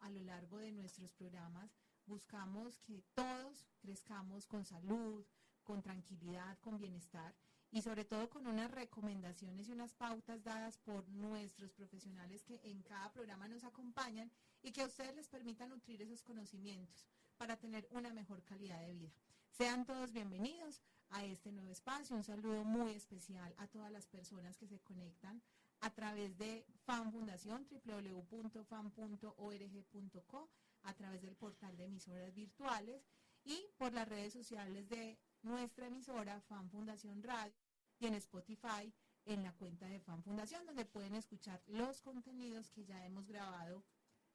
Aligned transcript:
a 0.00 0.08
lo 0.08 0.22
largo 0.22 0.58
de 0.58 0.70
nuestros 0.70 1.12
programas, 1.14 1.68
buscamos 2.06 2.78
que 2.78 3.02
todos 3.12 3.66
crezcamos 3.80 4.46
con 4.46 4.64
salud, 4.64 5.26
con 5.64 5.82
tranquilidad, 5.82 6.56
con 6.60 6.78
bienestar 6.78 7.34
y 7.72 7.82
sobre 7.82 8.04
todo 8.04 8.30
con 8.30 8.46
unas 8.46 8.70
recomendaciones 8.70 9.68
y 9.68 9.72
unas 9.72 9.92
pautas 9.94 10.44
dadas 10.44 10.78
por 10.78 11.08
nuestros 11.08 11.72
profesionales 11.72 12.44
que 12.44 12.60
en 12.62 12.82
cada 12.82 13.12
programa 13.12 13.48
nos 13.48 13.64
acompañan 13.64 14.30
y 14.62 14.70
que 14.70 14.82
a 14.82 14.86
ustedes 14.86 15.16
les 15.16 15.26
permita 15.26 15.66
nutrir 15.66 16.00
esos 16.02 16.22
conocimientos 16.22 17.08
para 17.36 17.56
tener 17.56 17.88
una 17.90 18.12
mejor 18.12 18.44
calidad 18.44 18.78
de 18.78 18.92
vida. 18.92 19.12
Sean 19.50 19.84
todos 19.84 20.12
bienvenidos 20.12 20.82
a 21.10 21.24
este 21.24 21.50
nuevo 21.50 21.72
espacio. 21.72 22.14
Un 22.14 22.22
saludo 22.22 22.62
muy 22.62 22.92
especial 22.92 23.52
a 23.58 23.66
todas 23.66 23.90
las 23.90 24.06
personas 24.06 24.56
que 24.56 24.68
se 24.68 24.78
conectan 24.78 25.42
a 25.84 25.90
través 25.90 26.36
de 26.38 26.64
FAN 26.86 27.12
Fundación, 27.12 27.68
www.fan.org.co, 27.68 30.50
a 30.82 30.94
través 30.94 31.20
del 31.20 31.36
portal 31.36 31.76
de 31.76 31.84
emisoras 31.84 32.34
virtuales 32.34 33.06
y 33.44 33.66
por 33.76 33.92
las 33.92 34.08
redes 34.08 34.32
sociales 34.32 34.88
de 34.88 35.18
nuestra 35.42 35.88
emisora 35.88 36.40
FAN 36.40 36.70
Fundación 36.70 37.22
Radio 37.22 37.52
y 37.98 38.06
en 38.06 38.14
Spotify 38.14 38.94
en 39.26 39.42
la 39.42 39.52
cuenta 39.52 39.86
de 39.86 40.00
Fan 40.00 40.22
Fundación, 40.22 40.64
donde 40.64 40.86
pueden 40.86 41.14
escuchar 41.14 41.62
los 41.66 42.00
contenidos 42.00 42.70
que 42.70 42.86
ya 42.86 43.04
hemos 43.04 43.26
grabado 43.26 43.84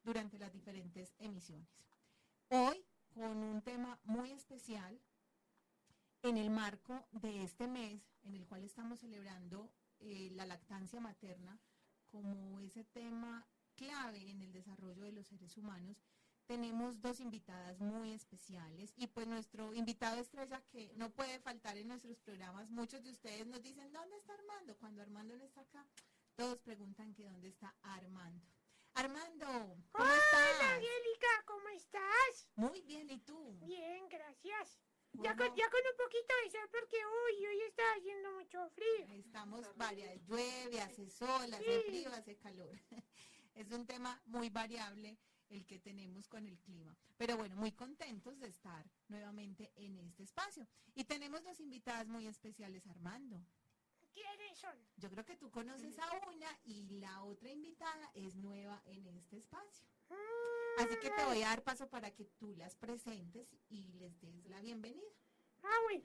durante 0.03 0.38
las 0.38 0.53
diferentes 0.53 1.16
emisiones. 1.17 1.67
Hoy 2.50 2.86
con 3.16 3.38
un 3.38 3.63
tema 3.63 4.00
muy 4.03 4.31
especial 4.31 5.02
en 6.22 6.38
el 6.38 6.52
marco 6.52 7.08
de 7.11 7.41
este 7.44 7.67
mes 7.67 8.03
en 8.23 8.36
el 8.36 8.45
cual 8.45 8.63
estamos 8.63 9.00
celebrando 9.00 9.72
eh, 10.00 10.30
la 10.33 10.45
lactancia 10.45 11.00
materna 11.00 11.59
como 12.08 12.59
ese 12.59 12.83
tema 12.83 13.47
clave 13.75 14.30
en 14.30 14.41
el 14.41 14.52
desarrollo 14.52 15.03
de 15.03 15.11
los 15.11 15.28
seres 15.28 15.58
humanos 15.58 16.03
tenemos 16.50 17.00
dos 17.00 17.19
invitadas 17.19 17.80
muy 17.80 18.11
especiales 18.11 18.91
y 18.97 19.06
pues 19.06 19.28
nuestro 19.28 19.72
invitado 19.75 20.19
estrella 20.19 20.59
que 20.72 20.91
no 20.95 21.11
puede 21.11 21.39
faltar 21.39 21.78
en 21.78 21.88
nuestros 21.88 22.17
programas. 22.17 22.72
Muchos 22.72 23.03
de 23.03 23.11
ustedes 23.11 23.45
nos 23.45 23.61
dicen, 23.61 23.94
¿dónde 23.94 24.17
está 24.17 24.33
Armando? 24.33 24.75
Cuando 24.78 25.03
Armando 25.03 25.38
no 25.38 25.44
está 25.44 25.61
acá, 25.61 25.86
todos 26.36 26.59
preguntan 26.61 27.13
que 27.13 27.25
dónde 27.25 27.50
está 27.50 27.75
Armando. 27.84 28.44
Armando, 28.95 29.45
¿cómo 29.91 30.09
Hola, 30.09 30.73
Angélica, 30.73 31.28
¿cómo 31.45 31.69
estás? 31.69 32.50
Muy 32.56 32.81
bien, 32.81 33.11
¿y 33.11 33.19
tú? 33.19 33.56
Bien, 33.61 34.09
gracias. 34.09 34.81
Ya, 35.22 35.36
con, 35.36 35.53
ya 35.56 35.70
con 35.70 35.81
un 35.81 35.98
poquito 35.98 36.34
de 36.44 36.52
sol 36.52 36.70
porque 36.72 36.98
hoy, 37.06 37.45
hoy 37.45 37.62
está 37.67 37.84
haciendo 37.98 38.31
mucho 38.31 38.70
frío. 38.70 39.06
Estamos 39.17 39.66
varias, 39.75 40.22
llueve, 40.25 40.80
hace 40.81 41.09
sol, 41.09 41.53
hace 41.53 41.81
frío, 41.81 42.09
hace 42.14 42.38
calor. 42.38 42.80
es 43.56 43.72
un 43.72 43.86
tema 43.86 44.22
muy 44.25 44.50
variable 44.50 45.17
el 45.50 45.66
que 45.66 45.80
tenemos 45.80 46.28
con 46.28 46.45
el 46.45 46.58
clima. 46.59 46.95
Pero 47.17 47.36
bueno, 47.36 47.56
muy 47.56 47.72
contentos 47.73 48.40
de 48.40 48.47
estar 48.47 48.90
nuevamente 49.08 49.72
en 49.75 49.97
este 50.00 50.23
espacio. 50.23 50.67
Y 50.96 51.03
tenemos 51.03 51.44
dos 51.44 51.59
invitadas 51.59 52.07
muy 52.07 52.28
especiales, 52.28 52.88
Armando. 52.88 53.44
¿Quiénes 54.19 54.57
son? 54.57 54.75
Yo 54.97 55.09
creo 55.09 55.25
que 55.25 55.35
tú 55.38 55.50
conoces 55.50 55.97
a 56.00 56.09
una 56.28 56.59
y 56.66 57.00
la 57.00 57.24
otra 57.24 57.50
invitada 57.50 58.12
es 58.16 58.35
nueva 58.35 58.81
en 58.85 59.07
este 59.07 59.38
espacio. 59.38 59.85
Así 60.78 60.96
que 61.02 61.09
te 61.09 61.25
voy 61.25 61.41
a 61.41 61.47
dar 61.50 61.63
paso 61.63 61.88
para 61.90 62.12
que 62.12 62.25
tú 62.38 62.53
las 62.56 62.75
presentes 62.75 63.47
y 63.69 63.88
les 63.94 64.19
des 64.22 64.46
la 64.47 64.59
bienvenida. 64.62 65.07
Ah, 65.63 65.78
bueno. 65.84 66.03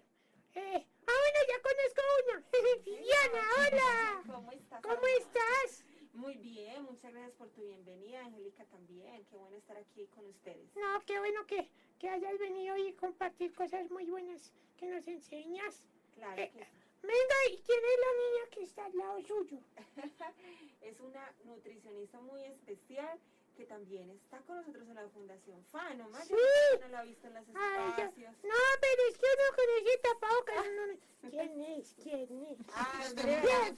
Eh, 0.55 0.87
ah, 1.07 1.13
bueno, 1.23 1.39
ya 1.49 1.63
conozco 1.63 2.01
a 2.03 2.37
una. 2.37 2.47
Viviana, 2.85 3.49
hola. 3.59 4.23
¿Cómo 4.33 4.53
estás? 4.53 4.83
¿Cómo 4.83 5.07
estás? 5.19 5.85
Muy 6.13 6.37
bien, 6.37 6.85
muchas 6.85 7.13
gracias 7.13 7.33
por 7.35 7.49
tu 7.51 7.63
bienvenida, 7.63 8.21
Angélica 8.25 8.65
también. 8.67 9.25
Qué 9.27 9.37
bueno 9.37 9.57
estar 9.57 9.77
aquí 9.77 10.07
con 10.15 10.25
ustedes. 10.27 10.75
No, 10.77 11.01
qué 11.07 11.19
bueno 11.19 11.45
que, 11.47 11.69
que 11.99 12.09
hayas 12.09 12.39
venido 12.39 12.77
y 12.77 12.93
compartir 12.95 13.53
cosas 13.55 13.91
muy 13.91 14.09
buenas 14.09 14.53
que 14.77 14.87
nos 14.87 15.07
enseñas. 15.09 15.89
Claro 16.15 16.41
Eh, 16.41 16.51
que 16.53 16.65
sí. 16.65 16.71
Venga, 17.07 17.37
¿y 17.51 17.59
quién 17.63 17.79
es 17.79 18.01
la 18.01 18.13
niña 18.23 18.51
que 18.51 18.63
está 18.63 18.85
al 18.87 18.97
lado 18.97 19.21
suyo? 19.23 19.59
es 20.81 21.01
una 21.01 21.33
nutricionista 21.45 22.19
muy 22.21 22.43
especial 22.45 23.19
que 23.57 23.65
también 23.67 24.11
está 24.11 24.39
con 24.41 24.57
nosotros 24.57 24.89
en 24.89 24.95
la 24.97 25.09
Fundación 25.11 25.65
FA, 25.67 25.95
nomás 25.95 26.29
yo 26.29 26.37
Sí. 26.37 26.79
no 26.81 26.89
la 26.89 27.03
he 27.05 27.07
visto 27.07 27.27
en 27.29 27.37
Ay, 27.37 27.45
yo- 27.47 28.05
espacios. 28.05 28.33
no, 28.43 28.55
pero 28.81 29.03
es 29.09 29.19
que 29.19 29.27
uno 29.27 29.57
con 29.57 29.87
ese 29.87 29.99
tapabocas. 29.99 30.67
no, 30.75 30.87
no, 30.87 31.31
¿Quién 31.31 31.61
es? 31.61 31.95
¿Quién 32.03 32.47
es? 32.51 32.59
Ah, 32.75 33.03
Andrea, 33.07 33.75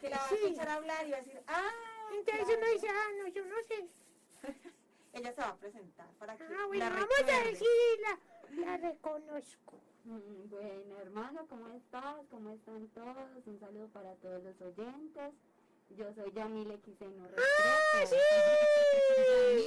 que 0.00 0.10
la 0.10 0.16
va 0.18 0.28
a 0.28 0.34
escuchar 0.34 0.68
hablar 0.68 1.06
y 1.06 1.10
va 1.12 1.16
a 1.18 1.20
decir, 1.20 1.40
ah, 1.46 1.70
Entonces 2.12 2.44
claro. 2.46 2.58
uno 2.58 2.72
dice, 2.72 2.88
ah, 2.88 3.08
no, 3.18 3.28
yo 3.28 3.44
no 3.44 3.56
sé. 3.68 3.88
Ella 5.12 5.32
se 5.32 5.40
va 5.40 5.48
a 5.50 5.56
presentar 5.56 6.08
para 6.18 6.36
que 6.36 6.44
Ah, 6.44 6.66
bueno, 6.66 6.84
la 6.84 6.90
vamos 6.90 7.04
a 7.14 7.20
recuerde. 7.22 7.44
ver 7.44 7.56
si 7.56 7.66
la, 8.00 8.64
la 8.64 8.76
reconozco. 8.78 9.78
Mm, 10.04 10.48
Bueno, 10.50 10.98
hermano, 11.00 11.46
¿cómo 11.48 11.68
estás? 11.70 12.16
¿Cómo 12.30 12.50
están 12.50 12.88
todos? 12.88 13.46
Un 13.46 13.58
saludo 13.60 13.88
para 13.88 14.14
todos 14.16 14.42
los 14.42 14.60
oyentes. 14.60 15.32
Yo 15.90 16.12
soy 16.14 16.32
Yamile 16.32 16.78
Quiseno 16.80 17.24
¡Ah, 17.36 18.06
sí! 18.06 18.16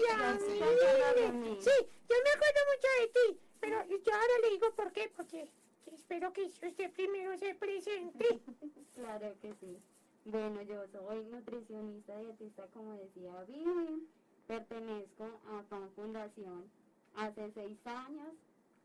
Yamile. 0.08 1.62
Sí, 1.62 1.72
yo 2.10 2.16
me 2.24 2.32
acuerdo 2.32 2.62
mucho 2.72 2.88
de 3.00 3.08
ti, 3.08 3.40
pero 3.60 3.84
yo 3.88 4.14
ahora 4.14 4.34
le 4.42 4.50
digo 4.52 4.74
por 4.76 4.92
qué, 4.92 5.12
porque 5.16 5.48
espero 5.86 6.34
que 6.34 6.44
usted 6.44 6.92
primero 6.94 7.38
se 7.38 7.56
presente. 7.56 8.42
Claro 8.96 9.36
que 9.42 9.54
sí. 9.56 9.78
Bueno, 10.24 10.62
yo 10.62 10.88
soy 10.88 11.26
nutricionista 11.26 12.18
dietista, 12.18 12.66
como 12.68 12.94
decía 12.94 13.44
Vivi. 13.44 14.08
Pertenezco 14.48 15.26
a 15.48 15.64
Fan 15.64 15.92
Fundación 15.92 16.72
hace 17.14 17.52
seis 17.52 17.78
años. 17.86 18.34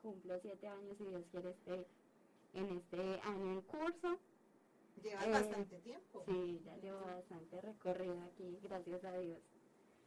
Cumplo 0.03 0.39
siete 0.41 0.67
años, 0.69 0.97
si 0.99 1.05
Dios 1.05 1.25
quiere, 1.31 1.51
esté 1.51 1.87
en 2.55 2.71
este 2.77 3.21
año 3.21 3.53
en 3.53 3.61
curso. 3.63 4.19
Llevas 5.03 5.27
Eh, 5.27 5.31
bastante 5.31 5.79
tiempo. 5.81 6.25
Sí, 6.27 6.61
ya 6.65 6.77
llevo 6.77 7.01
bastante 7.01 7.61
recorrido 7.61 8.21
aquí, 8.23 8.59
gracias 8.63 9.05
a 9.05 9.19
Dios. 9.19 9.39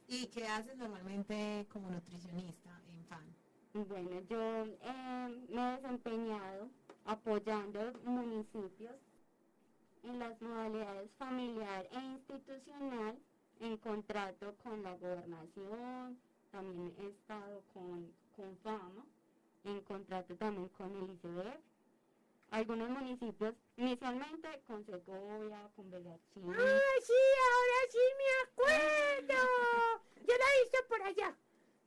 ¿Y 0.08 0.26
qué 0.26 0.46
haces 0.46 0.76
normalmente 0.76 1.66
como 1.72 1.90
nutricionista 1.90 2.70
en 2.88 3.04
FAN? 3.06 3.34
Bueno, 3.88 4.20
yo 4.28 4.40
eh, 4.64 5.46
me 5.48 5.74
he 5.74 5.76
desempeñado 5.80 6.68
apoyando 7.06 7.92
municipios 8.04 8.96
en 10.02 10.18
las 10.18 10.40
modalidades 10.42 11.10
familiar 11.18 11.88
e 11.90 11.98
institucional 11.98 13.18
en 13.60 13.76
contrato 13.78 14.54
con 14.62 14.82
la 14.82 14.96
gobernación, 14.96 16.18
también 16.52 16.94
he 17.00 17.06
estado 17.08 17.62
con, 17.72 18.12
con 18.36 18.56
FAMA, 18.58 19.04
en 19.64 19.80
contrato 19.82 20.34
también 20.36 20.68
con 20.70 20.94
el 20.96 21.10
ICBF. 21.14 21.60
Algunos 22.50 22.88
municipios, 22.90 23.54
inicialmente 23.76 24.60
con 24.66 24.84
Segovia, 24.84 25.68
con 25.74 25.90
Belachín, 25.90 26.54
¡Ah, 26.56 26.80
sí! 27.02 27.12
Ahora 27.50 27.80
sí 27.90 27.98
me 28.18 28.52
acuerdo. 29.32 29.42
Yo 30.28 30.34
la 30.36 30.62
visto 30.62 30.78
por 30.88 31.02
allá. 31.02 31.34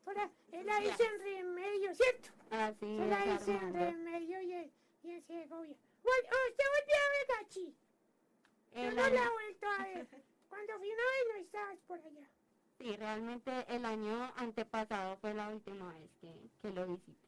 Por 0.04 0.18
a- 0.18 0.30
él 0.52 0.66
la 0.66 0.84
hizo 0.84 1.04
en 1.04 1.20
Remedio, 1.20 1.96
¿cierto? 1.96 2.30
así 2.50 2.98
Yo 2.98 3.06
la 3.06 3.26
hice 3.28 3.52
en. 3.54 3.74
Remedio 3.74 4.42
y 4.42 4.54
en, 4.54 4.72
y 5.04 5.12
en 5.12 5.24
Segovia. 5.26 5.76
Bueno, 6.04 6.28
¿Usted 6.50 6.66
volvió 6.76 6.96
a 6.96 7.10
ver 7.12 7.28
Gachi? 7.46 7.76
Yo 8.76 8.92
no 8.92 9.10
la 9.10 9.24
he 9.26 9.30
vuelto 9.30 9.68
a 9.68 9.84
ver. 9.84 10.08
Cuando 10.50 10.74
fui 10.80 10.88
una 10.88 11.04
vez 11.04 11.28
no 11.30 11.36
estabas 11.36 11.78
por 11.88 12.00
allá. 12.00 12.28
Sí, 12.80 12.96
realmente 12.96 13.66
el 13.70 13.86
año 13.86 14.34
antepasado 14.36 15.18
fue 15.18 15.34
la 15.34 15.50
última 15.50 15.94
vez 15.94 16.10
que, 16.22 16.34
que 16.62 16.72
lo 16.72 16.86
visité. 16.88 17.27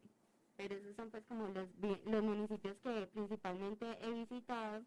Pero 0.59 0.75
esos 0.75 0.95
son 0.97 1.09
pues 1.09 1.23
como 1.29 1.47
los, 1.50 1.67
los 2.06 2.23
municipios 2.23 2.77
que 2.83 3.07
principalmente 3.13 3.85
he 4.01 4.11
visitado. 4.11 4.83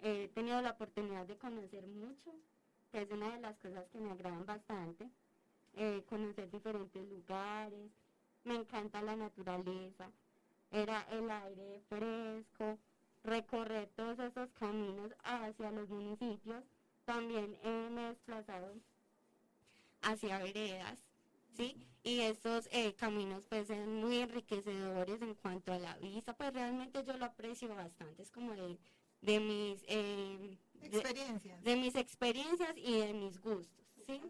He 0.00 0.28
tenido 0.28 0.62
la 0.62 0.70
oportunidad 0.70 1.26
de 1.26 1.36
conocer 1.36 1.86
mucho, 1.86 2.32
que 2.90 3.02
es 3.02 3.10
una 3.10 3.32
de 3.32 3.40
las 3.40 3.56
cosas 3.58 3.86
que 3.92 4.00
me 4.00 4.12
agradan 4.12 4.46
bastante. 4.46 5.10
eh, 5.74 6.02
conocer 6.08 6.50
diferentes 6.50 7.04
lugares, 7.08 7.90
me 8.44 8.56
encanta 8.56 9.02
la 9.02 9.16
naturaleza, 9.16 10.10
era 10.70 11.02
el 11.10 11.30
aire 11.30 11.82
fresco, 11.88 12.78
recorrer 13.24 13.88
todos 13.96 14.18
esos 14.20 14.50
caminos 14.52 15.12
hacia 15.24 15.70
los 15.72 15.88
municipios. 15.90 16.64
También 17.04 17.58
me 17.94 18.06
he 18.06 18.08
desplazado 18.10 18.74
hacia 20.02 20.38
veredas, 20.38 21.03
¿sí? 21.56 21.76
Y 22.02 22.20
estos 22.20 22.68
eh, 22.72 22.94
caminos 22.94 23.46
pues 23.46 23.68
son 23.68 23.96
muy 24.00 24.18
enriquecedores 24.18 25.22
en 25.22 25.34
cuanto 25.34 25.72
a 25.72 25.78
la 25.78 25.96
vista, 25.98 26.36
pues 26.36 26.52
realmente 26.52 27.02
yo 27.04 27.16
lo 27.16 27.24
aprecio 27.24 27.74
bastante, 27.74 28.22
es 28.22 28.30
como 28.30 28.52
de, 28.54 28.78
de 29.22 29.40
mis... 29.40 29.82
eh, 29.88 30.58
Experiencias. 30.82 31.62
de 31.64 31.76
mis 31.76 31.94
experiencias 31.96 32.74
y 32.76 32.98
de 32.98 33.14
mis 33.14 33.40
gustos, 33.40 33.86
¿sí? 34.06 34.20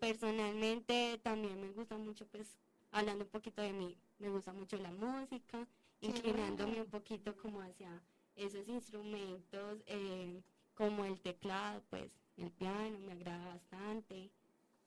Personalmente 0.00 1.18
también 1.22 1.58
me 1.60 1.70
gusta 1.72 1.96
mucho, 1.96 2.26
pues, 2.26 2.58
hablando 2.90 3.24
un 3.24 3.30
poquito 3.30 3.62
de 3.62 3.72
mí, 3.72 3.96
me 4.18 4.28
gusta 4.28 4.52
mucho 4.52 4.76
la 4.76 4.90
música, 4.92 5.66
inclinándome 6.00 6.72
bueno. 6.72 6.84
un 6.84 6.90
poquito 6.90 7.34
como 7.36 7.62
hacia 7.62 8.02
esos 8.36 8.68
instrumentos, 8.68 9.82
eh, 9.86 10.42
como 10.74 11.04
el 11.06 11.20
teclado, 11.20 11.82
pues, 11.88 12.10
el 12.36 12.50
piano, 12.50 12.98
me 12.98 13.12
agrada 13.12 13.46
bastante. 13.46 14.30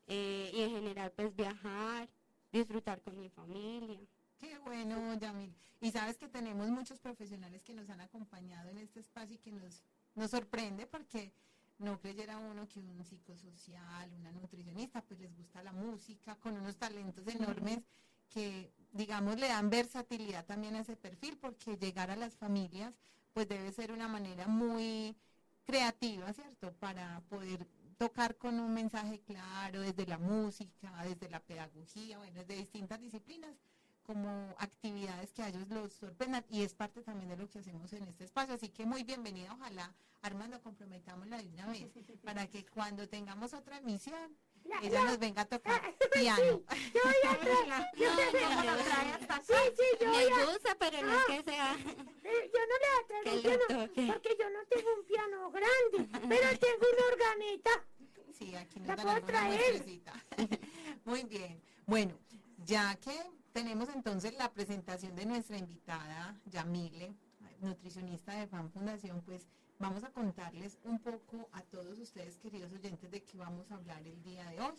Y 0.08 0.62
en 0.62 0.72
general 0.72 1.12
pues 1.16 1.36
viajar, 1.36 2.10
disfrutar 2.52 3.02
con 3.02 3.20
mi 3.20 3.30
familia. 3.30 4.00
Qué 4.40 4.58
bueno, 4.60 5.14
Yamil. 5.16 5.54
Y 5.82 5.92
sabes 5.92 6.18
que 6.18 6.28
tenemos 6.28 6.70
muchos 6.70 7.00
profesionales 7.00 7.62
que 7.64 7.74
nos 7.74 7.90
han 7.90 8.02
acompañado 8.02 8.70
en 8.70 8.78
este 8.78 9.00
espacio 9.00 9.36
y 9.36 9.40
que 9.40 9.52
nos, 9.52 9.84
nos 10.16 10.32
sorprende 10.32 10.88
porque 10.88 11.32
no 11.80 12.00
creyera 12.00 12.38
uno 12.38 12.68
que 12.68 12.80
un 12.80 13.04
psicosocial, 13.04 14.12
una 14.14 14.32
nutricionista, 14.32 15.02
pues 15.02 15.20
les 15.20 15.36
gusta 15.36 15.62
la 15.62 15.72
música, 15.74 16.36
con 16.36 16.58
unos 16.58 16.78
talentos 16.78 17.28
enormes 17.28 17.80
que, 18.30 18.72
digamos, 18.92 19.38
le 19.38 19.48
dan 19.48 19.70
versatilidad 19.70 20.46
también 20.46 20.76
a 20.76 20.82
ese 20.82 20.96
perfil, 20.96 21.38
porque 21.38 21.78
llegar 21.78 22.10
a 22.10 22.16
las 22.16 22.36
familias, 22.36 22.94
pues 23.34 23.48
debe 23.48 23.72
ser 23.72 23.92
una 23.92 24.08
manera 24.08 24.48
muy 24.48 25.16
creativa, 25.66 26.34
¿cierto? 26.34 26.74
Para 26.74 27.22
poder 27.30 27.68
tocar 27.98 28.38
con 28.38 28.60
un 28.60 28.74
mensaje 28.74 29.20
claro 29.22 29.82
desde 29.82 30.06
la 30.06 30.18
música, 30.18 31.04
desde 31.04 31.30
la 31.30 31.40
pedagogía, 31.40 32.18
bueno, 32.18 32.40
desde 32.42 32.56
distintas 32.56 33.00
disciplinas 33.00 33.56
como 34.04 34.56
actividades 34.60 35.34
que 35.34 35.44
a 35.44 35.50
ellos 35.50 35.68
los 35.68 35.92
sorprendan 35.94 36.46
y 36.50 36.62
es 36.62 36.74
parte 36.74 37.02
también 37.02 37.30
de 37.30 37.36
lo 37.36 37.50
que 37.50 37.60
hacemos 37.60 37.92
en 37.92 38.04
este 38.04 38.24
espacio. 38.24 38.56
Así 38.56 38.70
que 38.70 38.86
muy 38.86 39.04
bienvenida, 39.04 39.54
ojalá 39.54 39.94
Armando 40.22 40.62
comprometámosla 40.62 41.38
de 41.38 41.50
una 41.50 41.68
vez 41.68 41.88
para 42.24 42.48
que 42.48 42.66
cuando 42.66 43.08
tengamos 43.08 43.54
otra 43.54 43.78
emisión 43.78 44.36
Ella 44.82 45.04
la- 45.04 45.04
nos 45.06 45.20
venga 45.20 45.42
a 45.42 45.46
tocar 45.46 45.82
Ah, 45.84 45.94
piano. 46.14 46.44
Yo 46.94 47.02
voy 47.04 47.16
a 47.24 47.38
traer, 47.40 47.68
yo, 47.96 48.10
sí, 49.42 49.54
sí, 49.78 49.84
yo 50.00 50.12
voy 50.12 50.30
Me 50.32 50.46
gusta, 50.46 50.76
pero 50.80 51.02
no 51.06 51.14
es 51.20 51.26
que 51.26 51.44
sea 51.44 51.76
eh, 52.24 52.52
yo 52.54 52.60
no 52.60 52.76
le 52.78 52.88
voy 52.88 53.00
a 53.00 53.08
traer 53.08 53.36
un 53.36 53.42
piano 53.42 54.14
porque 54.14 54.36
yo 54.40 54.50
no 54.50 54.60
tengo 54.70 54.90
un 55.00 55.06
piano 55.06 55.52
grande, 55.52 56.10
pero 56.28 56.60
tengo 56.60 56.86
una 56.94 57.08
organeta. 57.14 57.72
Sí, 58.38 58.56
aquí 58.56 58.80
nos 58.80 58.88
La 58.90 58.96
puedo 58.98 59.22
traer. 59.24 59.84
Muy 61.06 61.24
bien. 61.24 61.62
Bueno, 61.86 62.18
ya 62.66 62.96
que 62.98 63.18
tenemos 63.54 63.90
entonces 63.90 64.34
la 64.38 64.52
presentación 64.52 65.16
de 65.16 65.26
nuestra 65.26 65.58
invitada, 65.58 66.40
Yamile, 66.46 67.14
nutricionista 67.62 68.34
de 68.34 68.48
Fan 68.48 68.70
Fundación, 68.72 69.22
pues 69.24 69.48
vamos 69.80 70.04
a 70.04 70.12
contarles 70.12 70.78
un 70.84 71.00
poco 71.00 71.50
a 71.52 71.62
todos 71.62 72.00
ustedes, 72.00 72.38
queridos 72.38 72.72
oyentes, 72.72 73.12
de 73.12 73.24
qué 73.24 73.38
vamos 73.38 73.72
a 73.72 73.76
hablar 73.76 74.06
el 74.06 74.22
día 74.24 74.46
de 74.52 74.60
hoy. 74.62 74.74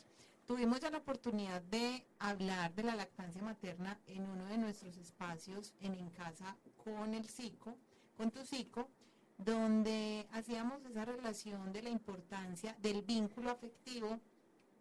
Tuvimos 0.47 0.81
ya 0.81 0.91
la 0.91 0.99
oportunidad 0.99 1.61
de 1.63 2.07
hablar 2.19 2.75
de 2.75 2.83
la 2.83 2.97
lactancia 2.97 3.43
materna 3.43 3.99
en 4.07 4.29
uno 4.29 4.47
de 4.47 4.59
nuestros 4.59 4.97
espacios 4.97 5.75
en 5.81 5.95
En 5.95 6.11
Casa 6.11 6.57
con 6.83 7.15
el 7.15 7.29
psico, 7.29 7.77
con 8.17 8.31
tu 8.31 8.45
psico, 8.45 8.89
donde 9.37 10.27
hacíamos 10.33 10.85
esa 10.85 11.05
relación 11.05 11.73
de 11.73 11.83
la 11.83 11.91
importancia 11.91 12.75
del 12.81 13.03
vínculo 13.03 13.51
afectivo 13.51 14.19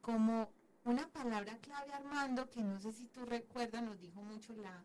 como 0.01 0.49
una 0.85 1.07
palabra 1.09 1.57
clave, 1.57 1.91
Armando, 1.91 2.49
que 2.49 2.63
no 2.63 2.79
sé 2.79 2.93
si 2.93 3.05
tú 3.07 3.25
recuerdas, 3.25 3.83
nos 3.83 3.99
dijo 3.99 4.21
mucho 4.21 4.53
la, 4.53 4.83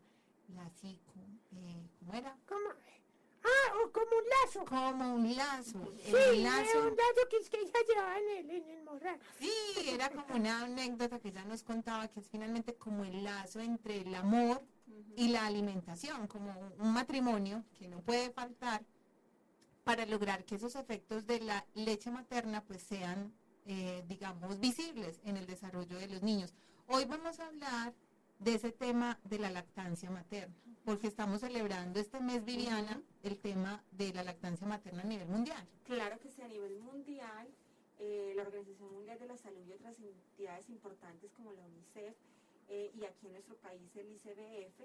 la 0.49 0.69
psico, 0.71 1.15
eh, 1.53 1.89
¿cómo 2.01 2.15
era? 2.15 2.37
Como, 2.47 2.71
ah, 3.45 3.73
o 3.85 3.91
como 3.93 4.11
un 4.11 4.25
lazo. 4.45 4.65
Como 4.65 5.15
un 5.15 5.37
lazo, 5.37 5.93
Sí, 6.05 6.11
el 6.11 6.41
era 6.47 6.51
un 6.81 6.97
lazo 6.97 7.29
que 7.31 7.57
ella 7.61 7.79
llevaba 7.89 8.19
en 8.19 8.29
el, 8.39 8.51
en 8.51 8.69
el 8.71 8.83
morral. 8.85 9.19
sí, 9.39 9.51
era 9.89 10.11
como 10.11 10.35
una 10.37 10.63
anécdota 10.65 11.19
que 11.19 11.29
ella 11.29 11.45
nos 11.45 11.63
contaba, 11.63 12.09
que 12.09 12.21
es 12.21 12.29
finalmente 12.29 12.75
como 12.75 13.05
el 13.05 13.25
lazo 13.25 13.61
entre 13.61 14.01
el 14.03 14.15
amor 14.15 14.63
y 15.17 15.29
la 15.29 15.47
alimentación, 15.47 16.27
como 16.27 16.51
un- 16.59 16.81
un 16.81 16.93
matrimonio 16.93 17.65
que 17.79 17.89
no 17.89 18.01
puede 18.01 18.31
faltar 18.31 18.83
para 19.85 20.07
lograr 20.07 20.45
que 20.45 20.55
esos 20.55 20.77
efectos 20.77 21.27
de 21.27 21.41
la 21.41 21.67
leche 21.75 22.11
materna 22.11 22.63
pues 22.65 22.83
sean, 22.83 23.33
eh, 23.67 24.05
digamos, 24.07 24.61
visibles 24.61 25.21
en 25.25 25.37
el 25.37 25.47
desarrollo 25.47 25.99
de 25.99 26.09
los 26.09 26.23
niños. 26.23 26.55
Hoy 26.87 27.05
vamos 27.05 27.41
a 27.41 27.47
hablar 27.47 27.93
de 28.39 28.55
ese 28.55 28.71
tema 28.73 29.19
de 29.25 29.39
la 29.39 29.51
lactancia 29.51 30.11
materna, 30.11 30.55
porque 30.85 31.07
estamos 31.07 31.41
celebrando 31.41 32.01
este 32.01 32.21
mes, 32.21 32.45
Viviana, 32.45 33.01
el 33.23 33.39
tema 33.39 33.83
de 33.93 34.13
la 34.13 34.25
lactancia 34.25 34.67
materna 34.67 35.03
a 35.03 35.07
nivel 35.07 35.29
mundial. 35.29 35.65
Claro 35.85 36.19
que 36.19 36.31
sí, 36.31 36.43
a 36.43 36.49
nivel 36.49 36.79
mundial, 36.81 37.49
eh, 37.99 38.33
la 38.35 38.43
Organización 38.43 38.93
Mundial 38.93 39.19
de 39.19 39.27
la 39.27 39.37
Salud 39.37 39.65
y 39.67 39.73
otras 39.73 39.99
entidades 40.01 40.69
importantes 40.71 41.31
como 41.33 41.53
la 41.53 41.63
UNICEF 41.63 42.17
eh, 42.69 42.91
y 42.95 43.05
aquí 43.05 43.27
en 43.27 43.33
nuestro 43.33 43.55
país 43.57 43.95
el 43.97 44.11
ICBF 44.11 44.81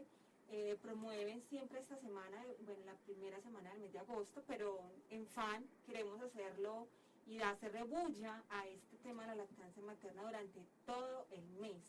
eh, 0.49 0.77
promueven 0.81 1.41
siempre 1.49 1.79
esta 1.79 1.97
semana, 1.97 2.38
bueno, 2.65 2.85
la 2.85 2.95
primera 3.05 3.41
semana 3.41 3.69
del 3.71 3.81
mes 3.81 3.94
de 3.94 3.99
agosto, 3.99 4.44
pero 4.47 4.79
en 5.09 5.25
FAN 5.27 5.65
queremos 5.85 6.21
hacerlo 6.21 6.88
y 7.25 7.41
hacerle 7.41 7.83
bulla 7.83 8.44
a 8.49 8.67
este 8.67 8.97
tema 8.97 9.23
de 9.23 9.29
la 9.29 9.35
lactancia 9.35 9.83
materna 9.83 10.23
durante 10.23 10.61
todo 10.85 11.25
el 11.31 11.44
mes. 11.59 11.83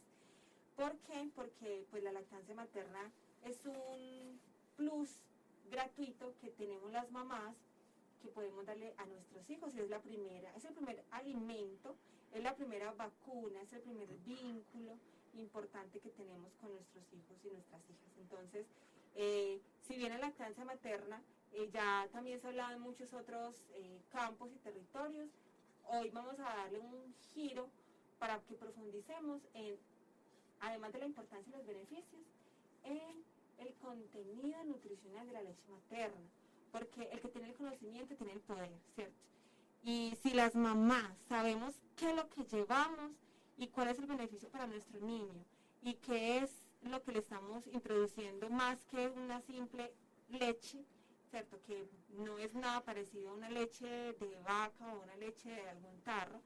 ¿Por 0.76 0.96
qué? 0.98 1.28
Porque 1.34 1.84
pues 1.90 2.02
la 2.02 2.12
lactancia 2.12 2.54
materna 2.54 3.12
es 3.44 3.64
un 3.66 4.40
plus 4.76 5.20
gratuito 5.70 6.34
que 6.40 6.50
tenemos 6.50 6.90
las 6.92 7.10
mamás 7.10 7.56
que 8.22 8.28
podemos 8.28 8.66
darle 8.66 8.94
a 8.96 9.06
nuestros 9.06 9.48
hijos 9.50 9.74
es 9.74 9.88
la 9.88 10.00
primera, 10.00 10.52
es 10.56 10.64
el 10.64 10.74
primer 10.74 11.04
alimento, 11.10 11.96
es 12.32 12.42
la 12.42 12.54
primera 12.54 12.92
vacuna, 12.92 13.60
es 13.62 13.72
el 13.72 13.80
primer 13.82 14.08
vínculo 14.26 14.96
importante 15.34 16.00
que 16.00 16.10
tenemos 16.10 16.52
con 16.56 16.72
nuestros 16.72 17.04
hijos 17.12 17.44
y 17.44 17.50
nuestras 17.50 17.82
hijas. 17.88 18.18
Entonces, 18.18 18.66
eh, 19.14 19.60
si 19.86 19.96
bien 19.96 20.10
la 20.10 20.18
lactancia 20.18 20.64
materna 20.64 21.22
eh, 21.52 21.70
ya 21.72 22.08
también 22.12 22.40
se 22.40 22.46
ha 22.46 22.50
hablado 22.50 22.74
en 22.74 22.82
muchos 22.82 23.12
otros 23.12 23.56
eh, 23.74 24.00
campos 24.10 24.50
y 24.52 24.58
territorios, 24.58 25.30
hoy 25.86 26.10
vamos 26.10 26.38
a 26.40 26.42
darle 26.42 26.80
un 26.80 27.14
giro 27.34 27.68
para 28.18 28.40
que 28.40 28.54
profundicemos 28.54 29.42
en, 29.54 29.76
además 30.60 30.92
de 30.92 30.98
la 30.98 31.06
importancia 31.06 31.50
y 31.50 31.56
los 31.56 31.66
beneficios, 31.66 32.22
el 33.58 33.74
contenido 33.74 34.64
nutricional 34.64 35.26
de 35.26 35.32
la 35.32 35.42
leche 35.42 35.64
materna 35.68 36.28
porque 36.70 37.08
el 37.12 37.20
que 37.20 37.28
tiene 37.28 37.48
el 37.48 37.54
conocimiento 37.54 38.14
tiene 38.14 38.32
el 38.32 38.40
poder, 38.40 38.70
¿cierto? 38.94 39.16
Y 39.82 40.16
si 40.22 40.30
las 40.30 40.54
mamás 40.54 41.16
sabemos 41.28 41.74
qué 41.96 42.10
es 42.10 42.16
lo 42.16 42.28
que 42.28 42.44
llevamos 42.44 43.12
y 43.56 43.68
cuál 43.68 43.88
es 43.88 43.98
el 43.98 44.06
beneficio 44.06 44.48
para 44.50 44.66
nuestro 44.66 45.00
niño 45.00 45.44
y 45.82 45.94
qué 45.94 46.42
es 46.42 46.50
lo 46.82 47.02
que 47.02 47.12
le 47.12 47.18
estamos 47.20 47.66
introduciendo 47.68 48.50
más 48.50 48.84
que 48.84 49.08
una 49.08 49.40
simple 49.40 49.92
leche, 50.28 50.84
¿cierto? 51.30 51.60
Que 51.62 51.88
no 52.10 52.38
es 52.38 52.54
nada 52.54 52.80
parecido 52.80 53.30
a 53.30 53.34
una 53.34 53.50
leche 53.50 53.86
de 53.86 54.40
vaca 54.44 54.92
o 54.94 55.02
una 55.02 55.16
leche 55.16 55.48
de 55.48 55.68
algún 55.68 56.00
tarro. 56.02 56.40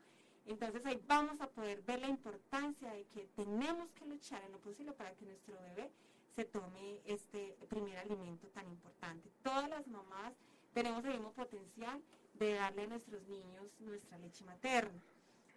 Entonces 0.44 0.84
ahí 0.84 1.00
vamos 1.06 1.40
a 1.40 1.48
poder 1.48 1.80
ver 1.82 2.00
la 2.00 2.08
importancia 2.08 2.92
de 2.92 3.04
que 3.06 3.26
tenemos 3.36 3.90
que 3.92 4.06
luchar 4.06 4.42
en 4.42 4.52
lo 4.52 4.58
posible 4.58 4.92
para 4.92 5.12
que 5.14 5.24
nuestro 5.24 5.54
bebé 5.60 5.90
se 6.34 6.44
tome 6.44 7.00
este 7.04 7.56
primer 7.68 7.98
alimento 7.98 8.48
tan 8.48 8.66
importante. 8.68 9.30
Todas 9.42 9.68
las 9.68 9.86
mamás 9.86 10.34
tenemos 10.72 11.04
el 11.04 11.12
mismo 11.12 11.32
potencial 11.32 12.02
de 12.34 12.54
darle 12.54 12.84
a 12.84 12.86
nuestros 12.86 13.22
niños 13.28 13.66
nuestra 13.80 14.18
leche 14.18 14.44
materna. 14.44 15.02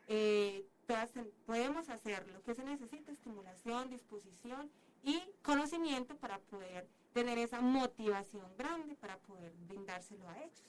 Eh, 0.07 0.67
todas 0.85 1.11
podemos 1.45 1.89
hacerlo. 1.89 2.41
¿Qué 2.43 2.53
se 2.53 2.63
necesita? 2.63 3.11
Estimulación, 3.11 3.89
disposición 3.89 4.69
y 5.03 5.21
conocimiento 5.41 6.15
para 6.17 6.39
poder 6.39 6.87
tener 7.13 7.37
esa 7.37 7.61
motivación 7.61 8.45
grande 8.57 8.95
para 8.95 9.17
poder 9.19 9.53
brindárselo 9.67 10.27
a 10.27 10.37
ellos. 10.43 10.63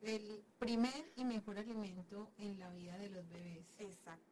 El 0.00 0.42
primer 0.58 1.12
y 1.16 1.24
mejor 1.24 1.58
alimento 1.58 2.30
en 2.38 2.58
la 2.58 2.70
vida 2.70 2.96
de 2.98 3.10
los 3.10 3.28
bebés. 3.28 3.66
Exacto. 3.78 4.24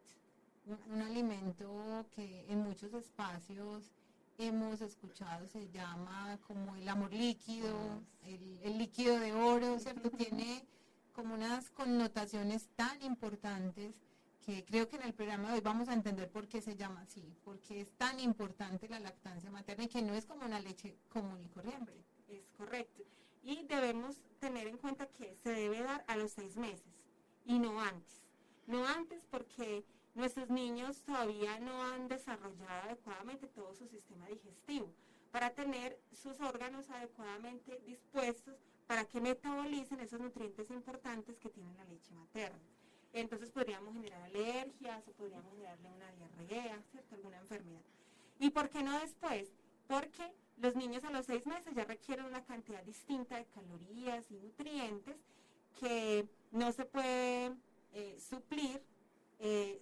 un, 0.66 0.78
un 0.94 1.02
alimento 1.02 2.06
que 2.10 2.46
en 2.48 2.60
muchos 2.60 2.92
espacios 2.94 3.92
hemos 4.40 4.80
escuchado 4.80 5.46
se 5.46 5.68
llama 5.70 6.38
como 6.46 6.76
el 6.76 6.88
amor 6.88 7.12
líquido, 7.12 8.02
el, 8.24 8.58
el 8.62 8.78
líquido 8.78 9.18
de 9.18 9.32
oro, 9.32 9.78
¿cierto? 9.78 10.10
Tiene 10.10 10.64
como 11.12 11.34
unas 11.34 11.70
connotaciones 11.70 12.68
tan 12.76 13.02
importantes 13.02 13.94
que 14.40 14.64
creo 14.64 14.88
que 14.88 14.96
en 14.96 15.02
el 15.02 15.12
programa 15.12 15.48
de 15.48 15.54
hoy 15.54 15.60
vamos 15.60 15.88
a 15.88 15.92
entender 15.92 16.30
por 16.30 16.48
qué 16.48 16.62
se 16.62 16.76
llama 16.76 17.02
así, 17.02 17.36
porque 17.44 17.80
es 17.80 17.92
tan 17.92 18.18
importante 18.20 18.88
la 18.88 19.00
lactancia 19.00 19.50
materna 19.50 19.84
y 19.84 19.88
que 19.88 20.02
no 20.02 20.14
es 20.14 20.24
como 20.24 20.46
una 20.46 20.60
leche 20.60 20.96
común 21.08 21.42
y 21.44 21.48
corriente. 21.48 21.92
Es 22.28 22.48
correcto. 22.56 23.02
Y 23.42 23.64
debemos 23.64 24.20
tener 24.38 24.66
en 24.66 24.78
cuenta 24.78 25.06
que 25.06 25.34
se 25.36 25.50
debe 25.50 25.82
dar 25.82 26.04
a 26.06 26.16
los 26.16 26.32
seis 26.32 26.56
meses 26.56 26.94
y 27.44 27.58
no 27.58 27.80
antes. 27.80 28.22
No 28.66 28.86
antes 28.86 29.24
porque 29.30 29.84
nuestros 30.14 30.48
niños 30.50 31.02
todavía 31.04 31.58
no 31.60 31.82
han 31.84 32.08
desarrollado 32.08 32.82
adecuadamente 32.84 33.46
todo 33.48 33.74
su 33.74 33.86
sistema 33.86 34.26
digestivo 34.28 34.92
para 35.30 35.50
tener 35.50 35.98
sus 36.12 36.40
órganos 36.40 36.90
adecuadamente 36.90 37.80
dispuestos 37.86 38.56
para 38.86 39.04
que 39.04 39.20
metabolicen 39.20 40.00
esos 40.00 40.20
nutrientes 40.20 40.68
importantes 40.70 41.38
que 41.38 41.48
tiene 41.48 41.72
la 41.74 41.84
leche 41.84 42.12
materna. 42.14 42.58
Entonces 43.12 43.50
podríamos 43.50 43.94
generar 43.94 44.22
alergias 44.22 45.06
o 45.06 45.12
podríamos 45.12 45.52
generarle 45.52 45.88
una 45.90 46.12
diarrea, 46.12 46.82
¿cierto? 46.90 47.14
Alguna 47.14 47.38
enfermedad. 47.38 47.82
¿Y 48.38 48.50
por 48.50 48.68
qué 48.68 48.82
no 48.82 48.98
después? 48.98 49.52
Porque 49.86 50.32
los 50.56 50.76
niños 50.76 51.04
a 51.04 51.10
los 51.10 51.26
seis 51.26 51.46
meses 51.46 51.74
ya 51.74 51.84
requieren 51.84 52.26
una 52.26 52.44
cantidad 52.44 52.82
distinta 52.82 53.36
de 53.36 53.46
calorías 53.46 54.30
y 54.30 54.34
nutrientes 54.34 55.16
que 55.78 56.26
no 56.52 56.72
se 56.72 56.84
puede 56.84 57.52
eh, 57.92 58.18
suplir 58.18 58.82
eh, 59.40 59.80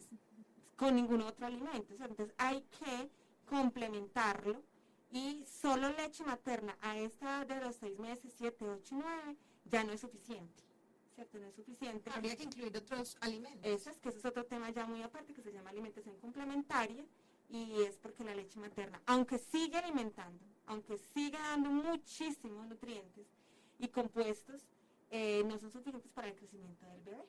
con 0.77 0.95
ningún 0.95 1.23
otro 1.23 1.47
alimento. 1.47 1.93
Entonces 1.93 2.35
hay 2.39 2.63
que 2.63 3.11
complementarlo 3.47 4.63
y 5.11 5.45
solo 5.47 5.91
leche 5.91 6.25
materna 6.25 6.77
a 6.81 6.97
esta 6.99 7.45
de 7.45 7.61
los 7.61 7.77
seis 7.77 7.99
meses, 7.99 8.33
siete, 8.37 8.69
ocho, 8.69 8.97
nueve, 8.99 9.37
ya 9.65 9.85
no 9.85 9.93
es 9.93 10.01
suficiente. 10.01 10.65
¿Cierto? 11.15 11.39
No 11.39 11.47
es 11.47 11.55
suficiente. 11.57 12.11
Habría 12.15 12.37
que 12.37 12.45
incluir 12.45 12.77
otros 12.77 13.17
alimentos. 13.21 13.61
Eso 13.65 13.91
es 13.91 13.99
que 13.99 14.11
ese 14.11 14.19
es 14.19 14.25
otro 14.25 14.45
tema 14.47 14.71
ya 14.71 14.87
muy 14.87 15.03
aparte 15.03 15.35
que 15.35 15.43
se 15.43 15.53
llama 15.53 15.71
alimentación 15.71 16.17
complementaria 16.19 17.05
y 17.49 17.83
es 17.83 17.97
porque 17.97 18.25
la 18.25 18.35
leche 18.35 18.61
materna, 18.61 19.03
aunque 19.07 19.39
sigue 19.39 19.79
alimentando, 19.79 20.45
aunque 20.67 20.99
sigue 20.99 21.39
dando 21.39 21.71
muchísimos 21.71 22.69
nutrientes 22.69 23.27
y 23.79 23.89
compuestos, 23.89 24.69
eh, 25.11 25.43
no 25.45 25.59
son 25.59 25.73
suficientes 25.73 26.13
para 26.13 26.29
el 26.29 26.37
crecimiento 26.37 26.87
del 26.87 27.01
bebé. 27.03 27.25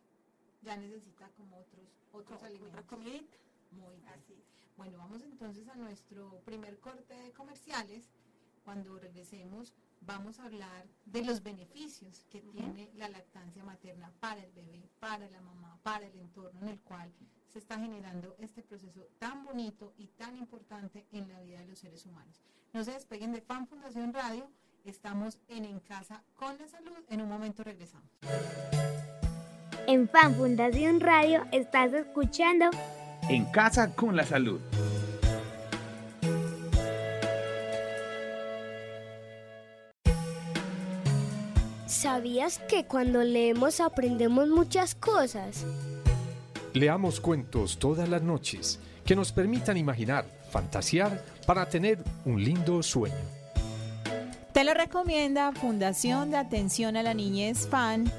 Ya 0.61 0.75
necesita 0.77 1.29
como 1.37 1.57
otros, 1.57 1.87
otros 2.11 2.43
alimentos. 2.43 2.85
comidita. 2.85 3.37
Muy 3.71 3.95
bien. 3.95 4.09
Así. 4.09 4.35
Bueno, 4.77 4.97
vamos 4.97 5.21
entonces 5.23 5.67
a 5.67 5.75
nuestro 5.75 6.41
primer 6.45 6.79
corte 6.79 7.13
de 7.13 7.31
comerciales. 7.31 8.09
Cuando 8.63 8.99
regresemos 8.99 9.73
vamos 10.01 10.39
a 10.39 10.45
hablar 10.45 10.87
de 11.05 11.23
los 11.23 11.43
beneficios 11.43 12.25
que 12.29 12.41
tiene 12.41 12.89
la 12.95 13.09
lactancia 13.09 13.63
materna 13.63 14.11
para 14.19 14.43
el 14.43 14.51
bebé, 14.51 14.89
para 14.99 15.29
la 15.29 15.41
mamá, 15.41 15.77
para 15.83 16.07
el 16.07 16.17
entorno 16.17 16.59
en 16.61 16.69
el 16.69 16.79
cual 16.81 17.11
se 17.47 17.59
está 17.59 17.79
generando 17.79 18.35
este 18.39 18.61
proceso 18.61 19.07
tan 19.17 19.43
bonito 19.43 19.93
y 19.97 20.07
tan 20.07 20.37
importante 20.37 21.05
en 21.11 21.27
la 21.29 21.41
vida 21.41 21.59
de 21.59 21.67
los 21.67 21.79
seres 21.79 22.05
humanos. 22.05 22.41
No 22.73 22.83
se 22.83 22.91
despeguen 22.91 23.31
de 23.31 23.41
Fan 23.41 23.67
Fundación 23.67 24.13
Radio. 24.13 24.49
Estamos 24.85 25.39
en 25.47 25.65
En 25.65 25.79
Casa 25.79 26.23
con 26.35 26.57
la 26.57 26.67
Salud. 26.67 26.97
En 27.09 27.21
un 27.21 27.29
momento 27.29 27.63
regresamos. 27.63 28.09
En 29.89 30.07
Fan 30.07 30.35
Fundación 30.35 30.99
Radio 30.99 31.47
estás 31.51 31.91
escuchando 31.93 32.69
En 33.27 33.45
casa 33.45 33.95
con 33.95 34.15
la 34.15 34.23
salud. 34.23 34.59
¿Sabías 41.87 42.59
que 42.69 42.85
cuando 42.85 43.23
leemos 43.23 43.79
aprendemos 43.79 44.47
muchas 44.49 44.93
cosas? 44.93 45.65
Leamos 46.73 47.19
cuentos 47.19 47.79
todas 47.79 48.07
las 48.07 48.21
noches 48.21 48.79
que 49.03 49.15
nos 49.15 49.31
permitan 49.31 49.75
imaginar, 49.75 50.23
fantasear 50.51 51.19
para 51.47 51.67
tener 51.67 51.97
un 52.25 52.43
lindo 52.43 52.83
sueño. 52.83 53.15
Te 54.53 54.63
lo 54.63 54.75
recomienda 54.75 55.51
Fundación 55.51 56.29
de 56.29 56.37
Atención 56.37 56.95
a 56.95 57.01
la 57.01 57.15
Niñez 57.15 57.67
FAN. 57.67 58.11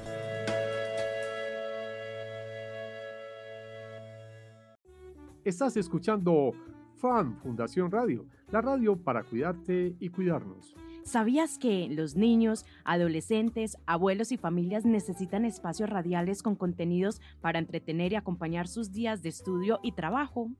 Estás 5.43 5.75
escuchando 5.75 6.51
FAN 6.97 7.35
Fundación 7.37 7.89
Radio, 7.89 8.27
la 8.51 8.61
radio 8.61 8.95
para 8.95 9.23
cuidarte 9.23 9.95
y 9.99 10.09
cuidarnos. 10.09 10.75
¿Sabías 11.03 11.57
que 11.57 11.87
los 11.89 12.15
niños, 12.15 12.63
adolescentes, 12.83 13.79
abuelos 13.87 14.31
y 14.31 14.37
familias 14.37 14.85
necesitan 14.85 15.43
espacios 15.45 15.89
radiales 15.89 16.43
con 16.43 16.55
contenidos 16.55 17.21
para 17.41 17.57
entretener 17.57 18.11
y 18.11 18.17
acompañar 18.17 18.67
sus 18.67 18.91
días 18.91 19.23
de 19.23 19.29
estudio 19.29 19.79
y 19.81 19.93
trabajo? 19.93 20.51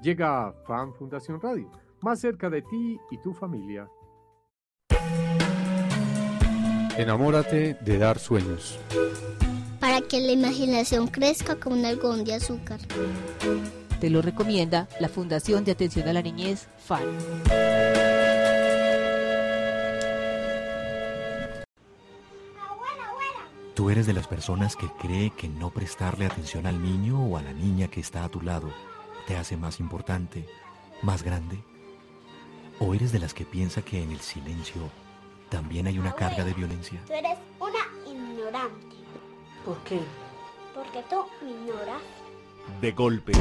Llega 0.00 0.52
FAN 0.64 0.94
Fundación 0.94 1.40
Radio, 1.40 1.68
más 2.02 2.20
cerca 2.20 2.48
de 2.48 2.62
ti 2.62 3.00
y 3.10 3.18
tu 3.18 3.34
familia. 3.34 3.88
Enamórate 6.96 7.74
de 7.74 7.98
dar 7.98 8.20
sueños. 8.20 8.78
Para 9.96 10.08
que 10.08 10.20
la 10.20 10.32
imaginación 10.32 11.06
crezca 11.06 11.56
como 11.56 11.74
un 11.74 11.86
algodón 11.86 12.22
de 12.24 12.34
azúcar. 12.34 12.78
Te 13.98 14.10
lo 14.10 14.20
recomienda 14.20 14.88
la 15.00 15.08
Fundación 15.08 15.64
de 15.64 15.72
Atención 15.72 16.06
a 16.06 16.12
la 16.12 16.20
Niñez, 16.20 16.68
FAN. 16.84 17.00
¿Tú 23.74 23.88
eres 23.88 24.06
de 24.06 24.12
las 24.12 24.26
personas 24.26 24.76
que 24.76 24.86
cree 25.00 25.30
que 25.30 25.48
no 25.48 25.70
prestarle 25.70 26.26
atención 26.26 26.66
al 26.66 26.82
niño 26.82 27.24
o 27.24 27.38
a 27.38 27.42
la 27.42 27.54
niña 27.54 27.88
que 27.88 28.00
está 28.00 28.22
a 28.24 28.28
tu 28.28 28.42
lado 28.42 28.70
te 29.26 29.36
hace 29.38 29.56
más 29.56 29.80
importante, 29.80 30.46
más 31.00 31.22
grande? 31.22 31.58
¿O 32.80 32.92
eres 32.92 33.12
de 33.12 33.18
las 33.18 33.32
que 33.32 33.46
piensa 33.46 33.80
que 33.80 34.02
en 34.02 34.12
el 34.12 34.20
silencio 34.20 34.90
también 35.48 35.86
hay 35.86 35.98
una 35.98 36.12
carga 36.12 36.44
de 36.44 36.52
violencia? 36.52 37.00
Tú 37.06 37.14
eres 37.14 37.38
una 37.58 38.12
ignorante, 38.12 38.95
¿Por 39.66 39.78
qué? 39.84 40.00
porque 40.76 41.02
tú 41.08 41.16
me 41.42 41.50
ignoras. 41.50 42.02
De 42.80 42.92
golpe, 42.92 43.32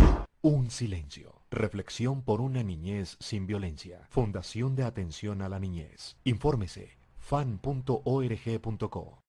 un 0.41 0.71
silencio. 0.71 1.33
Reflexión 1.51 2.23
por 2.23 2.41
una 2.41 2.63
niñez 2.63 3.17
sin 3.19 3.45
violencia. 3.45 4.07
Fundación 4.09 4.75
de 4.75 4.83
Atención 4.83 5.41
a 5.41 5.49
la 5.49 5.59
Niñez. 5.59 6.15
Infórmese 6.23 6.97
fan.org.co. 7.17 9.19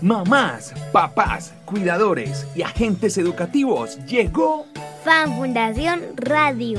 Mamás, 0.00 0.72
papás, 0.92 1.52
cuidadores 1.64 2.46
y 2.54 2.62
agentes 2.62 3.18
educativos, 3.18 3.98
llegó 4.06 4.66
Fan 5.04 5.36
Fundación 5.36 6.16
Radio. 6.16 6.78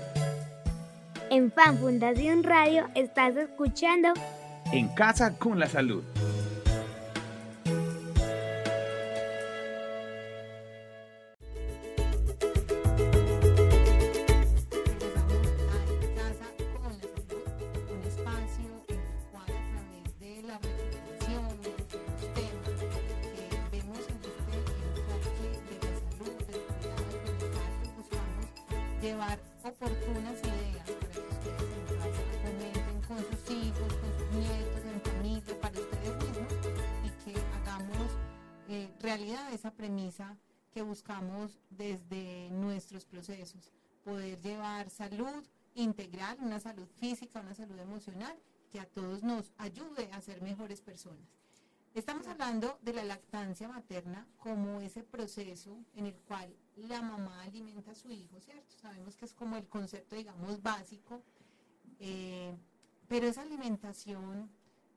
En 1.31 1.49
Fan 1.49 1.77
Fundación 1.77 2.43
Radio 2.43 2.89
estás 2.93 3.37
escuchando 3.37 4.09
En 4.73 4.89
casa 4.89 5.39
con 5.39 5.59
la 5.59 5.67
salud. 5.69 6.03
Integral, 45.91 46.37
una 46.39 46.59
salud 46.59 46.87
física, 46.99 47.41
una 47.41 47.53
salud 47.53 47.77
emocional, 47.77 48.35
que 48.71 48.79
a 48.79 48.85
todos 48.85 49.23
nos 49.23 49.51
ayude 49.57 50.09
a 50.13 50.21
ser 50.21 50.41
mejores 50.41 50.81
personas. 50.81 51.27
Estamos 51.93 52.25
hablando 52.27 52.79
de 52.81 52.93
la 52.93 53.03
lactancia 53.03 53.67
materna 53.67 54.25
como 54.37 54.79
ese 54.79 55.03
proceso 55.03 55.77
en 55.93 56.05
el 56.05 56.15
cual 56.27 56.55
la 56.77 57.01
mamá 57.01 57.41
alimenta 57.43 57.91
a 57.91 57.95
su 57.95 58.09
hijo, 58.09 58.39
¿cierto? 58.39 58.77
Sabemos 58.81 59.17
que 59.17 59.25
es 59.25 59.33
como 59.33 59.57
el 59.57 59.67
concepto, 59.67 60.15
digamos, 60.15 60.61
básico, 60.61 61.21
eh, 61.99 62.55
pero 63.09 63.27
esa 63.27 63.41
alimentación, 63.41 64.49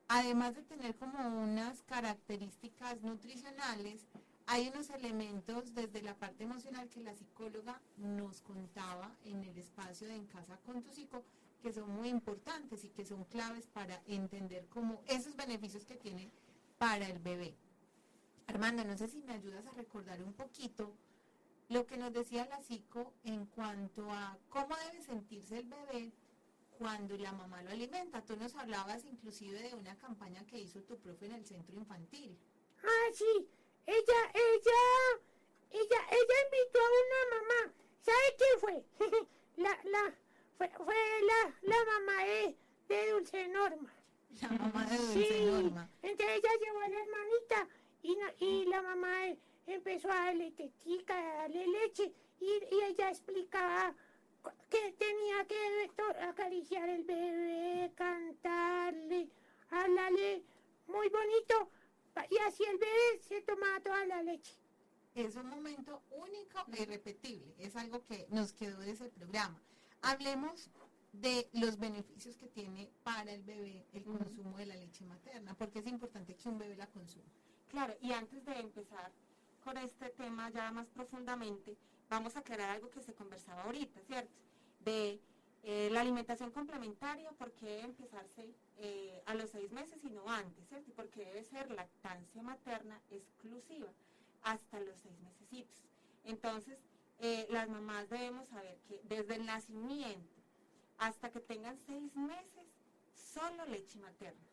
además 0.07 0.55
de 0.55 0.63
tener 0.63 0.95
como 0.95 1.43
unas 1.43 1.83
características 1.83 3.03
nutricionales, 3.03 4.07
hay 4.47 4.69
unos 4.69 4.91
elementos 4.91 5.75
desde 5.75 6.03
la 6.03 6.15
parte 6.15 6.45
emocional 6.45 6.89
que 6.89 7.01
la 7.01 7.15
psicóloga 7.15 7.81
nos 7.97 8.41
contaba 8.43 9.11
en 9.25 9.43
el 9.43 9.57
espacio 9.59 10.07
de 10.07 10.17
En 10.17 10.27
Casa 10.27 10.59
con 10.67 10.83
tu 10.83 10.93
psico, 10.93 11.25
que 11.63 11.73
son 11.73 11.91
muy 11.91 12.09
importantes 12.09 12.85
y 12.85 12.91
que 12.91 13.07
son 13.07 13.25
claves 13.25 13.67
para 13.67 14.03
entender 14.07 14.67
como 14.69 15.03
esos 15.07 15.35
beneficios 15.35 15.87
que 15.87 15.97
tiene 15.97 16.31
para 16.79 17.09
el 17.09 17.19
bebé. 17.21 17.55
Armando, 18.47 18.85
no 18.85 18.97
sé 18.99 19.09
si 19.09 19.23
me 19.23 19.33
ayudas 19.33 19.67
a 19.67 19.73
recordar 19.73 20.23
un 20.23 20.35
poquito 20.35 20.93
lo 21.71 21.87
que 21.87 21.97
nos 21.97 22.13
decía 22.13 22.47
la 22.47 22.63
psico 22.63 23.15
en 23.25 23.47
cuanto 23.47 24.13
a 24.13 24.37
cómo 24.51 24.77
debe 24.77 25.03
sentirse 25.03 25.59
el 25.61 25.67
bebé 25.67 26.13
cuando 26.79 27.17
la 27.17 27.33
mamá 27.33 27.63
lo 27.63 27.71
alimenta. 27.71 28.23
Tú 28.23 28.37
nos 28.37 28.55
hablabas 28.57 29.05
inclusive 29.07 29.63
de 29.63 29.75
una 29.75 29.97
campaña 29.97 30.45
que 30.45 30.61
hizo 30.61 30.83
tu 30.83 30.99
profe 30.99 31.27
en 31.27 31.33
el 31.33 31.47
centro 31.47 31.75
infantil. 31.75 32.37
Ah, 32.83 33.13
sí, 33.15 33.49
ella, 33.87 34.21
ella, 34.35 34.81
ella, 35.71 36.01
ella 36.11 36.37
invitó 36.45 36.79
a 36.81 36.91
una 37.05 37.37
mamá. 37.37 37.75
¿Sabe 38.01 38.37
quién 38.39 38.61
fue? 38.61 38.85
la, 39.57 39.79
la, 39.85 40.15
fue, 40.57 40.69
fue 40.85 40.95
la, 41.23 41.55
la 41.63 41.85
mamá 41.85 42.25
de, 42.25 42.57
de 42.89 43.11
Dulce 43.13 43.49
Norma. 43.49 43.93
La 44.43 44.49
mamá 44.49 44.85
de 44.87 44.97
Dulce 44.99 45.25
Sí, 45.29 45.45
Norma. 45.45 45.89
entonces 46.03 46.37
ella 46.37 46.51
llevó 46.65 46.81
a 46.81 46.89
la 46.89 46.99
hermanita 47.01 47.69
y, 48.03 48.17
na- 48.17 48.35
y 48.41 48.65
la 48.67 48.83
mamá 48.83 49.29
eh, 49.29 49.39
empezó 49.67 50.11
a 50.11 50.17
darle 50.27 50.51
tetica, 50.53 51.17
a 51.17 51.35
darle 51.43 51.67
leche 51.67 52.13
y, 52.41 52.47
y 52.47 52.81
ella 52.83 53.11
explicaba 53.11 53.95
que 54.69 54.93
tenía 54.99 55.47
que 55.47 55.91
acariciar 56.29 56.89
el 56.89 57.05
bebé, 57.05 57.93
cantarle, 57.95 59.29
hablarle 59.71 60.43
muy 60.89 61.09
bonito 61.09 61.71
y 62.31 62.39
así 62.47 62.65
el 62.65 62.79
bebé 62.79 63.21
se 63.21 63.41
tomaba 63.43 63.81
toda 63.81 64.05
la 64.07 64.23
leche. 64.23 64.55
Es 65.15 65.37
un 65.37 65.49
momento 65.49 66.03
único 66.11 66.65
e 66.73 66.83
irrepetible. 66.83 67.55
Es 67.59 67.77
algo 67.77 68.05
que 68.05 68.27
nos 68.31 68.53
quedó 68.53 68.81
de 68.81 68.93
ese 68.93 69.09
programa. 69.11 69.61
Hablemos 70.03 70.71
de 71.13 71.49
los 71.53 71.79
beneficios 71.79 72.37
que 72.37 72.49
tiene 72.49 72.91
para 73.05 73.33
el 73.33 73.43
bebé 73.43 73.87
el 73.93 74.05
consumo 74.05 74.57
de 74.59 74.67
la 74.67 74.75
leche 74.75 75.05
materna, 75.05 75.55
porque 75.55 75.79
es 75.79 75.87
importante 75.87 76.35
que 76.35 76.49
un 76.49 76.59
bebé 76.59 76.77
la 76.77 76.89
consuma. 76.89 77.31
Claro, 77.69 77.95
y 78.01 78.13
antes 78.13 78.45
de 78.45 78.59
empezar 78.59 79.13
con 79.63 79.77
este 79.79 80.11
tema 80.11 80.51
ya 80.51 80.71
más 80.73 80.89
profundamente, 80.89 81.77
vamos 82.11 82.37
a 82.37 82.41
aclarar 82.41 82.71
algo 82.71 82.91
que 82.91 83.01
se 83.01 83.15
conversaba 83.15 83.63
ahorita, 83.63 84.01
¿cierto? 84.03 84.33
De 84.81 85.21
eh, 85.67 85.89
la 85.91 86.03
alimentación 86.03 86.51
complementaria, 86.51 87.33
por 87.33 87.51
qué 87.53 87.65
debe 87.65 87.85
empezarse 87.85 88.55
eh, 88.77 89.23
a 89.25 89.35
los 89.35 89.49
seis 89.49 89.73
meses 89.73 89.99
y 90.05 90.11
no 90.11 90.29
antes, 90.29 90.69
¿cierto? 90.69 90.91
Y 90.91 90.93
por 90.93 91.09
qué 91.09 91.25
debe 91.25 91.43
ser 91.43 91.71
lactancia 91.71 92.43
materna 92.43 93.01
exclusiva 93.11 93.91
hasta 94.43 94.79
los 94.81 94.99
seis 95.01 95.19
mesecitos. 95.21 95.83
Entonces, 96.25 96.79
eh, 97.19 97.47
las 97.49 97.71
mamás 97.71 98.11
debemos 98.11 98.47
saber 98.49 98.79
que 98.87 99.01
desde 99.05 99.37
el 99.37 99.47
nacimiento 99.47 100.43
hasta 100.99 101.31
que 101.31 101.41
tengan 101.41 101.79
seis 101.87 102.15
meses, 102.15 102.67
solo 103.15 103.65
leche 103.65 103.99
materna. 104.01 104.47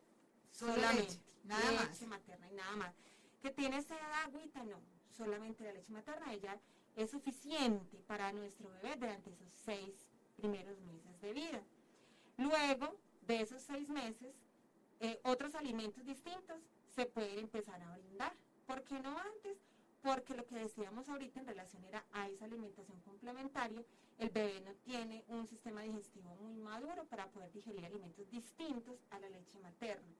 Solo 0.50 0.74
solamente. 0.74 1.02
leche, 1.02 1.20
nada 1.44 1.70
leche 1.72 2.06
más. 2.06 2.20
materna 2.20 2.50
y 2.50 2.54
nada 2.54 2.76
más. 2.76 2.94
Que 3.42 3.50
tiene 3.50 3.82
sed 3.82 3.96
de 3.96 4.14
agüita, 4.24 4.64
no. 4.64 4.80
Solamente 5.10 5.62
la 5.62 5.74
leche 5.74 5.92
materna, 5.92 6.32
ella 6.32 6.58
es 6.96 7.10
suficiente 7.10 7.98
para 8.06 8.32
nuestro 8.32 8.70
bebé 8.70 8.96
durante 8.96 9.30
esos 9.30 9.52
seis 9.52 10.11
primeros 10.42 10.80
meses 10.80 11.20
de 11.20 11.32
vida. 11.32 11.62
Luego 12.36 12.96
de 13.28 13.42
esos 13.42 13.62
seis 13.62 13.88
meses, 13.88 14.34
eh, 14.98 15.20
otros 15.22 15.54
alimentos 15.54 16.04
distintos 16.04 16.58
se 16.88 17.06
pueden 17.06 17.38
empezar 17.38 17.80
a 17.80 17.92
brindar. 17.96 18.34
¿Por 18.66 18.82
qué 18.82 18.98
no 18.98 19.16
antes? 19.16 19.56
Porque 20.02 20.34
lo 20.34 20.44
que 20.44 20.56
decíamos 20.56 21.08
ahorita 21.08 21.38
en 21.38 21.46
relación 21.46 21.84
era 21.84 22.04
a 22.12 22.28
esa 22.28 22.46
alimentación 22.46 23.00
complementaria, 23.02 23.84
el 24.18 24.30
bebé 24.30 24.60
no 24.62 24.72
tiene 24.84 25.24
un 25.28 25.46
sistema 25.46 25.82
digestivo 25.82 26.34
muy 26.40 26.56
maduro 26.56 27.04
para 27.04 27.28
poder 27.28 27.52
digerir 27.52 27.86
alimentos 27.86 28.28
distintos 28.28 28.96
a 29.10 29.20
la 29.20 29.28
leche 29.28 29.60
materna. 29.60 30.12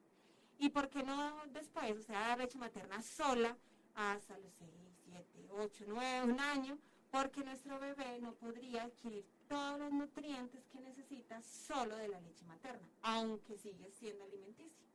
¿Y 0.59 0.69
por 0.69 0.89
qué 0.89 1.03
no 1.03 1.43
después, 1.53 1.99
o 1.99 2.03
sea, 2.03 2.29
dar 2.29 2.39
leche 2.39 2.59
materna 2.59 3.03
sola 3.03 3.57
hasta 3.97 4.39
los 4.39 4.53
6, 4.55 4.71
7, 5.05 5.49
8, 5.51 5.85
9, 5.89 6.33
un 6.33 6.39
año? 6.39 6.79
Porque 7.11 7.43
nuestro 7.43 7.81
bebé 7.81 8.21
no 8.21 8.35
podría 8.35 8.85
adquirir 8.85 9.25
todos 9.53 9.79
los 9.79 9.93
nutrientes 9.93 10.65
que 10.73 10.81
necesita 10.81 11.43
solo 11.43 11.95
de 11.97 12.09
la 12.09 12.19
leche 12.23 12.43
materna, 12.47 12.89
aunque 13.03 13.59
sigue 13.59 13.91
siendo 13.91 14.25
alimenticia. 14.25 14.87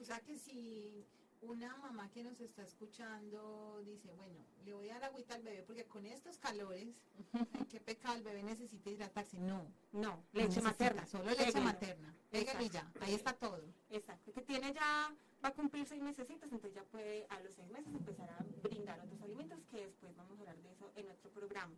O 0.00 0.04
sea 0.04 0.20
que 0.20 0.38
si 0.38 1.04
una 1.42 1.76
mamá 1.76 2.08
que 2.10 2.24
nos 2.24 2.40
está 2.40 2.62
escuchando 2.62 3.82
dice, 3.84 4.10
bueno, 4.14 4.38
le 4.64 4.72
voy 4.72 4.88
a 4.88 4.94
dar 4.94 5.10
agüita 5.10 5.34
al 5.34 5.42
bebé 5.42 5.62
porque 5.64 5.84
con 5.84 6.06
estos 6.06 6.38
calores, 6.38 6.88
qué 7.68 7.78
pecado, 7.78 8.16
el 8.16 8.22
bebé 8.22 8.42
necesita 8.42 8.88
hidratarse. 8.88 9.38
No, 9.38 9.66
No, 9.92 10.22
leche 10.32 10.62
materna. 10.62 11.04
Solo 11.04 11.24
leche 11.24 11.44
Pégalo. 11.44 11.64
materna. 11.66 12.14
Pégalo 12.30 12.62
y 12.64 12.70
ya, 12.70 12.90
ahí 13.02 13.12
está 13.12 13.34
todo. 13.34 13.62
Exacto, 13.90 14.32
que 14.32 14.40
tiene 14.40 14.72
ya, 14.72 15.14
va 15.44 15.48
a 15.50 15.52
cumplir 15.52 15.86
seis 15.86 16.02
meses, 16.02 16.26
entonces 16.30 16.72
ya 16.72 16.84
puede 16.84 17.26
a 17.28 17.38
los 17.40 17.52
seis 17.52 17.68
meses 17.68 17.92
empezar 17.94 18.30
a 18.30 18.42
brindar 18.66 18.98
otros 18.98 19.20
alimentos, 19.20 19.58
que 19.70 19.84
después 19.84 20.16
vamos 20.16 20.38
a 20.38 20.40
hablar 20.40 20.56
de 20.62 20.72
eso 20.72 20.90
en 20.96 21.10
otro 21.10 21.30
programa. 21.32 21.74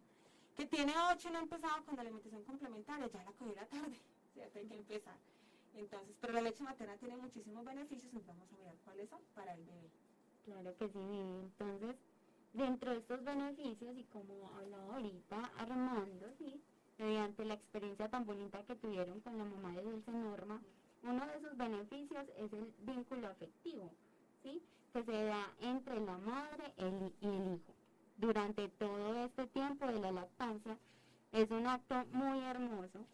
Que 0.59 0.67
tiene 0.67 0.93
ocho 1.13 1.29
y 1.29 1.31
no 1.31 1.39
ha 1.39 1.43
empezado 1.43 1.85
con 1.85 1.95
la 1.95 2.03
alimentación 2.03 2.43
complementaria, 2.43 3.07
ya 3.07 3.23
la 3.23 3.31
cogió 3.31 3.55
la 3.55 3.67
tarde, 3.67 3.97
o 4.29 4.35
sea, 4.35 4.49
tiene 4.49 4.69
que 4.69 4.75
empezar. 4.75 5.17
Entonces, 5.77 6.17
pero 6.21 6.33
la 6.33 6.41
leche 6.41 6.65
materna 6.65 6.97
tiene 6.97 7.17
muchísimos 7.17 7.65
beneficios, 7.65 8.13
entonces 8.13 8.27
vamos 8.27 8.53
a 8.53 8.65
ver 8.65 8.75
cuáles 8.85 9.09
son 9.09 9.21
para 9.37 9.55
el 9.55 9.65
bebé. 9.65 9.89
Claro 10.45 10.77
que 10.77 10.89
sí, 10.89 10.99
entonces 10.99 11.97
dentro 12.55 12.91
de 12.91 12.99
estos 12.99 13.23
beneficios 13.23 13.97
y 13.97 14.03
como 14.07 14.51
hablaba 14.57 14.97
ahorita 14.97 15.49
Armando, 15.59 16.27
sí, 16.39 16.61
mediante 16.99 17.45
la 17.45 17.55
experiencia 17.55 18.09
tan 18.09 18.27
bonita 18.27 18.65
que 18.65 18.75
tuvieron 18.75 19.21
con 19.21 19.39
la 19.39 19.45
mamá 19.45 19.73
de 19.77 19.83
Dulce 19.83 20.11
Norma, 20.11 20.61
uno 21.05 21.25
de 21.25 21.37
esos 21.37 21.57
beneficios 21.57 22.27
es 22.37 22.53
el 22.53 22.75
vínculo 22.81 23.29
afectivo, 23.29 23.93
sí, 24.43 24.61
que 24.93 25.05
se 25.05 25.25
da 25.25 25.55
entre 25.61 26.01
la 26.01 26.19
madre 26.19 26.75
y 26.79 26.83
el 26.83 27.55
hijo. 27.55 27.78
Durante 28.19 28.69
todo 28.69 29.25
este 29.25 29.47
tiempo 29.47 29.87
de 29.87 30.01
la 30.01 30.11
lactancia 30.11 30.77
es 31.31 31.49
un 31.53 31.69
acto 31.69 32.05
muy 32.11 32.41
hermoso 32.41 33.07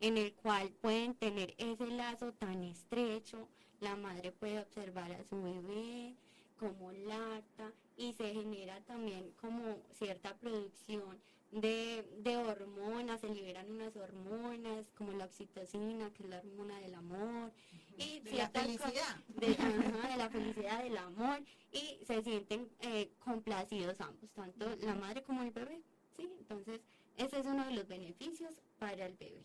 en 0.00 0.18
el 0.18 0.34
cual 0.34 0.68
pueden 0.82 1.14
tener 1.14 1.54
ese 1.58 1.86
lazo 1.86 2.32
tan 2.32 2.64
estrecho, 2.64 3.48
la 3.78 3.94
madre 3.94 4.32
puede 4.32 4.58
observar 4.58 5.12
a 5.12 5.22
su 5.24 5.40
bebé, 5.40 6.16
como 6.58 6.90
lacta 6.90 7.70
y 7.96 8.14
se 8.14 8.32
genera 8.32 8.80
también 8.80 9.30
como 9.40 9.78
cierta 9.92 10.34
producción 10.34 11.20
de, 11.60 12.04
de 12.18 12.36
hormonas, 12.36 13.20
se 13.20 13.28
liberan 13.28 13.70
unas 13.70 13.96
hormonas 13.96 14.90
como 14.96 15.12
la 15.12 15.24
oxitocina, 15.24 16.10
que 16.12 16.24
es 16.24 16.28
la 16.28 16.38
hormona 16.38 16.78
del 16.80 16.94
amor, 16.94 17.50
y 17.96 18.20
De 18.20 18.32
la 18.32 18.50
felicidad. 18.50 19.16
de, 19.28 19.52
ajá, 19.52 20.08
de 20.10 20.16
la 20.18 20.28
felicidad, 20.28 20.82
del 20.82 20.96
amor, 20.98 21.42
y 21.72 21.98
se 22.04 22.22
sienten 22.22 22.68
eh, 22.80 23.10
complacidos 23.20 23.98
ambos, 24.02 24.30
tanto 24.32 24.76
la 24.84 24.94
madre 24.94 25.22
como 25.22 25.42
el 25.42 25.50
bebé, 25.50 25.80
¿sí? 26.16 26.30
Entonces, 26.40 26.82
ese 27.16 27.40
es 27.40 27.46
uno 27.46 27.64
de 27.64 27.72
los 27.72 27.88
beneficios 27.88 28.60
para 28.78 29.06
el 29.06 29.14
bebé. 29.14 29.42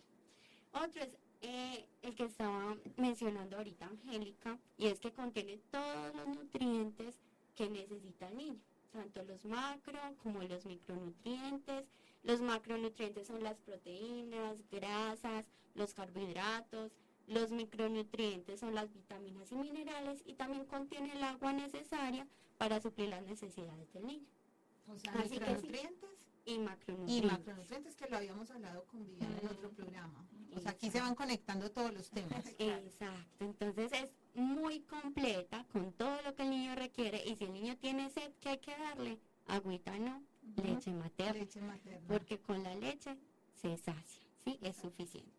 Otro 0.73 1.01
es 1.01 1.09
eh, 1.43 1.85
el 2.01 2.13
que 2.15 2.25
estaba 2.25 2.75
mencionando 2.97 3.55
ahorita 3.55 3.85
Angélica, 3.85 4.59
y 4.77 4.87
es 4.87 4.99
que 4.99 5.13
contiene 5.13 5.59
todos 5.71 6.13
los 6.13 6.27
nutrientes 6.27 7.15
que 7.55 7.69
necesita 7.69 8.27
el 8.27 8.37
niño, 8.37 8.59
tanto 8.91 9.23
los 9.23 9.45
macro 9.45 9.99
como 10.21 10.41
los 10.43 10.65
micronutrientes. 10.65 11.85
Los 12.23 12.41
macronutrientes 12.41 13.27
son 13.27 13.43
las 13.43 13.57
proteínas, 13.59 14.57
grasas, 14.71 15.45
los 15.75 15.93
carbohidratos. 15.93 16.91
Los 17.27 17.51
micronutrientes 17.51 18.59
son 18.59 18.75
las 18.75 18.93
vitaminas 18.93 19.51
y 19.51 19.55
minerales 19.55 20.21
y 20.25 20.33
también 20.33 20.65
contiene 20.65 21.13
el 21.13 21.23
agua 21.23 21.53
necesaria 21.53 22.27
para 22.57 22.81
suplir 22.81 23.09
las 23.09 23.23
necesidades 23.25 23.91
del 23.93 24.05
niño. 24.05 24.27
O 24.87 24.97
sea, 24.99 25.13
Así 25.13 25.29
que 25.29 25.35
sí. 25.35 25.39
micronutrientes 25.39 26.09
Y 26.45 26.53
y 26.53 26.59
macronutrientes. 26.59 27.31
macronutrientes 27.31 27.95
que 27.95 28.09
lo 28.09 28.17
habíamos 28.17 28.51
hablado 28.51 28.83
con 28.85 29.05
Viviana 29.05 29.37
en 29.41 29.47
otro 29.47 29.69
programa. 29.71 30.25
O 30.55 30.59
sea, 30.59 30.71
aquí 30.71 30.91
se 30.91 30.99
van 30.99 31.15
conectando 31.15 31.71
todos 31.71 31.93
los 31.93 32.09
temas. 32.09 32.43
Exacto, 32.59 33.45
entonces 33.45 33.91
es 33.93 34.09
muy 34.35 34.79
completa 34.81 35.65
con 35.71 35.91
todo 35.93 36.21
lo 36.23 36.35
que 36.35 36.43
el 36.43 36.49
niño 36.49 36.75
requiere 36.75 37.21
y 37.25 37.35
si 37.35 37.43
el 37.45 37.53
niño 37.53 37.77
tiene 37.77 38.09
sed, 38.09 38.31
¿qué 38.39 38.49
hay 38.49 38.57
que 38.59 38.77
darle? 38.77 39.19
Agüita 39.47 39.97
no, 39.97 40.21
leche 40.63 40.91
materna, 40.91 41.39
Leche 41.39 41.61
materna. 41.61 42.07
porque 42.07 42.39
con 42.39 42.63
la 42.63 42.75
leche 42.75 43.17
se 43.61 43.77
sacia, 43.77 44.21
¿sí? 44.45 44.57
Es 44.61 44.77
suficiente. 44.77 45.31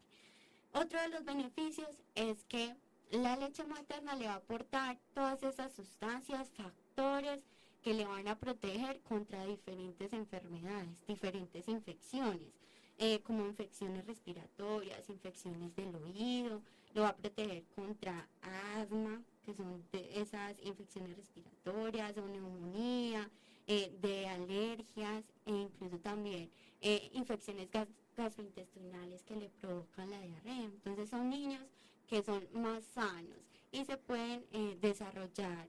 Otro 0.74 1.00
de 1.00 1.08
los 1.08 1.24
beneficios 1.24 1.88
es 2.14 2.44
que 2.44 2.74
la 3.10 3.36
leche 3.36 3.64
materna 3.64 4.14
le 4.16 4.26
va 4.26 4.34
a 4.34 4.36
aportar 4.36 4.98
todas 5.14 5.42
esas 5.42 5.72
sustancias, 5.72 6.50
factores 6.50 7.40
que 7.82 7.94
le 7.94 8.06
van 8.06 8.28
a 8.28 8.38
proteger 8.38 9.00
contra 9.00 9.44
diferentes 9.44 10.12
enfermedades, 10.12 11.04
diferentes 11.06 11.68
infecciones, 11.68 12.52
eh, 12.98 13.20
como 13.22 13.44
infecciones 13.46 14.06
respiratorias, 14.06 15.08
infecciones 15.08 15.74
del 15.74 15.94
oído, 15.96 16.62
lo 16.94 17.02
va 17.02 17.08
a 17.10 17.16
proteger 17.16 17.64
contra 17.74 18.28
asma, 18.76 19.22
que 19.44 19.54
son 19.54 19.82
de 19.92 20.20
esas 20.20 20.58
infecciones 20.62 21.16
respiratorias, 21.16 22.16
o 22.18 22.26
neumonía, 22.26 23.28
eh, 23.66 23.96
de 24.00 24.26
alergias 24.28 25.24
e 25.46 25.52
incluso 25.52 25.98
también 25.98 26.50
eh, 26.80 27.10
infecciones 27.12 27.70
gas- 27.70 27.88
gastrointestinales 28.16 29.22
que 29.22 29.36
le 29.36 29.48
provocan 29.48 30.10
la 30.10 30.20
diarrea. 30.20 30.64
Entonces 30.64 31.08
son 31.08 31.30
niños 31.30 31.64
que 32.08 32.22
son 32.22 32.46
más 32.52 32.82
sanos 32.84 33.38
y 33.70 33.84
se 33.84 33.96
pueden 33.96 34.44
eh, 34.52 34.76
desarrollar 34.80 35.68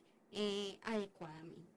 adecuadamente. 0.83 1.71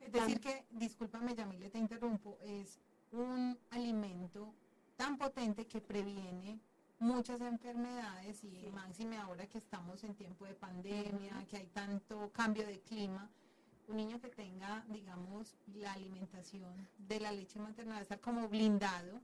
Es 0.00 0.12
decir 0.12 0.40
que, 0.40 0.64
discúlpame 0.70 1.34
Yamile, 1.34 1.70
te 1.70 1.78
interrumpo, 1.78 2.36
es 2.42 2.78
un 3.12 3.58
alimento 3.70 4.52
tan 4.96 5.16
potente 5.16 5.66
que 5.66 5.80
previene 5.80 6.60
muchas 7.00 7.40
enfermedades 7.40 8.44
y 8.44 8.70
máxime 8.72 9.16
ahora 9.16 9.46
que 9.46 9.58
estamos 9.58 10.04
en 10.04 10.14
tiempo 10.14 10.44
de 10.44 10.54
pandemia, 10.54 11.44
que 11.48 11.56
hay 11.56 11.66
tanto 11.68 12.30
cambio 12.32 12.66
de 12.66 12.78
clima, 12.80 13.28
un 13.88 13.96
niño 13.96 14.20
que 14.20 14.28
tenga, 14.28 14.84
digamos, 14.88 15.56
la 15.74 15.92
alimentación 15.94 16.88
de 16.98 17.18
la 17.18 17.32
leche 17.32 17.58
materna 17.58 17.94
va 17.94 17.98
a 17.98 18.02
estar 18.02 18.20
como 18.20 18.48
blindado 18.48 19.20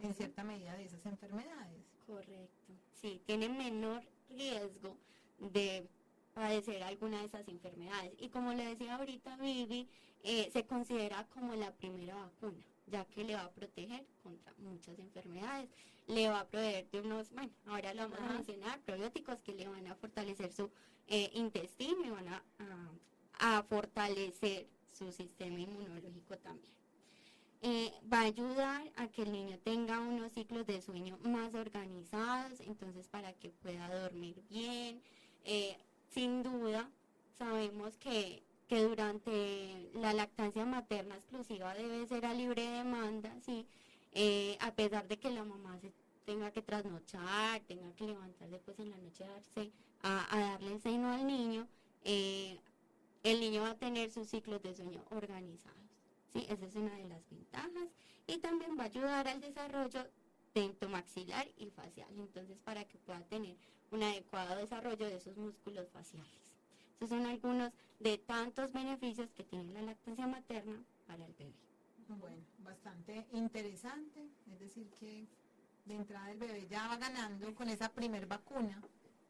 en 0.00 0.14
cierta 0.14 0.42
medida 0.42 0.74
de 0.74 0.86
esas 0.86 1.04
enfermedades. 1.06 1.84
Correcto. 2.06 2.72
Sí, 2.94 3.22
tiene 3.26 3.48
menor 3.48 4.02
riesgo 4.30 4.96
de 5.38 5.86
padecer 6.34 6.82
alguna 6.82 7.18
de 7.18 7.26
esas 7.26 7.46
enfermedades. 7.46 8.14
Y 8.18 8.30
como 8.30 8.54
le 8.54 8.64
decía 8.64 8.96
ahorita 8.96 9.36
Vivi, 9.36 9.86
eh, 10.24 10.48
se 10.52 10.64
considera 10.64 11.26
como 11.28 11.54
la 11.54 11.72
primera 11.72 12.14
vacuna, 12.14 12.64
ya 12.92 13.06
que 13.06 13.24
le 13.24 13.34
va 13.34 13.44
a 13.44 13.50
proteger 13.50 14.04
contra 14.22 14.52
muchas 14.58 14.98
enfermedades. 14.98 15.70
Le 16.06 16.28
va 16.28 16.40
a 16.40 16.46
proveer 16.46 16.88
de 16.90 17.00
unos, 17.00 17.32
bueno, 17.32 17.52
ahora 17.66 17.94
lo 17.94 18.08
vamos 18.08 18.30
a 18.30 18.34
mencionar, 18.34 18.80
probióticos 18.82 19.40
que 19.40 19.54
le 19.54 19.66
van 19.66 19.86
a 19.86 19.94
fortalecer 19.94 20.52
su 20.52 20.70
eh, 21.08 21.30
intestino 21.34 22.04
y 22.04 22.10
van 22.10 22.28
a, 22.28 22.44
a, 23.38 23.62
fortalecer 23.62 24.68
su 24.92 25.10
sistema 25.10 25.58
inmunológico 25.58 26.36
también. 26.38 26.72
Eh, 27.62 27.92
va 28.12 28.20
a 28.20 28.24
ayudar 28.24 28.92
a 28.96 29.08
que 29.08 29.22
el 29.22 29.32
niño 29.32 29.58
tenga 29.60 30.00
unos 30.00 30.32
ciclos 30.32 30.66
de 30.66 30.82
sueño 30.82 31.16
más 31.22 31.54
organizados, 31.54 32.60
entonces 32.60 33.08
para 33.08 33.32
que 33.32 33.50
pueda 33.50 33.88
dormir 34.02 34.42
bien. 34.50 35.00
sin 36.10 36.42
duda, 36.42 36.90
sabemos 37.38 37.96
que 37.96 38.42
que 38.68 38.82
durante 38.82 39.90
la 39.94 40.12
lactancia 40.12 40.64
materna 40.64 41.16
exclusiva 41.16 41.74
debe 41.74 42.06
ser 42.06 42.24
a 42.26 42.34
libre 42.34 42.62
demanda, 42.62 43.34
¿sí? 43.40 43.66
Eh, 44.12 44.56
a 44.60 44.72
pesar 44.72 45.08
de 45.08 45.18
que 45.18 45.30
la 45.30 45.44
mamá 45.44 45.78
se 45.80 45.92
tenga 46.24 46.50
que 46.50 46.62
trasnochar, 46.62 47.60
tenga 47.62 47.92
que 47.94 48.06
levantarse 48.06 48.58
pues 48.58 48.78
en 48.78 48.90
la 48.90 48.98
noche 48.98 49.24
a, 50.02 50.26
darle 50.30 50.80
el 50.84 51.04
al 51.04 51.26
niño, 51.26 51.66
eh, 52.04 52.58
el 53.22 53.40
niño 53.40 53.62
va 53.62 53.70
a 53.70 53.78
tener 53.78 54.10
sus 54.10 54.28
ciclos 54.28 54.62
de 54.62 54.74
sueño 54.74 55.02
organizados. 55.10 55.78
¿sí? 56.32 56.46
Esa 56.48 56.66
es 56.66 56.74
una 56.74 56.94
de 56.96 57.08
las 57.08 57.28
ventajas 57.30 57.88
y 58.26 58.38
también 58.38 58.76
va 58.78 58.84
a 58.84 58.86
ayudar 58.86 59.28
al 59.28 59.40
desarrollo 59.40 60.06
maxilar 60.88 61.48
y 61.56 61.70
facial, 61.70 62.08
entonces 62.18 62.58
para 62.64 62.84
que 62.84 62.98
pueda 62.98 63.22
tener 63.22 63.56
un 63.90 64.02
adecuado 64.02 64.56
desarrollo 64.56 65.06
de 65.06 65.16
esos 65.16 65.36
músculos 65.36 65.88
faciales. 65.90 66.51
Estos 67.02 67.18
son 67.18 67.26
algunos 67.26 67.72
de 67.98 68.16
tantos 68.16 68.72
beneficios 68.72 69.28
que 69.32 69.42
tiene 69.42 69.72
la 69.72 69.82
lactancia 69.82 70.24
materna 70.28 70.84
para 71.04 71.26
el 71.26 71.32
bebé. 71.32 71.52
Bueno, 72.06 72.36
bastante 72.60 73.26
interesante, 73.32 74.28
es 74.52 74.60
decir 74.60 74.88
que 75.00 75.26
de 75.84 75.96
entrada 75.96 76.30
el 76.30 76.38
bebé 76.38 76.68
ya 76.70 76.86
va 76.86 76.98
ganando 76.98 77.52
con 77.56 77.68
esa 77.70 77.92
primer 77.92 78.26
vacuna 78.26 78.80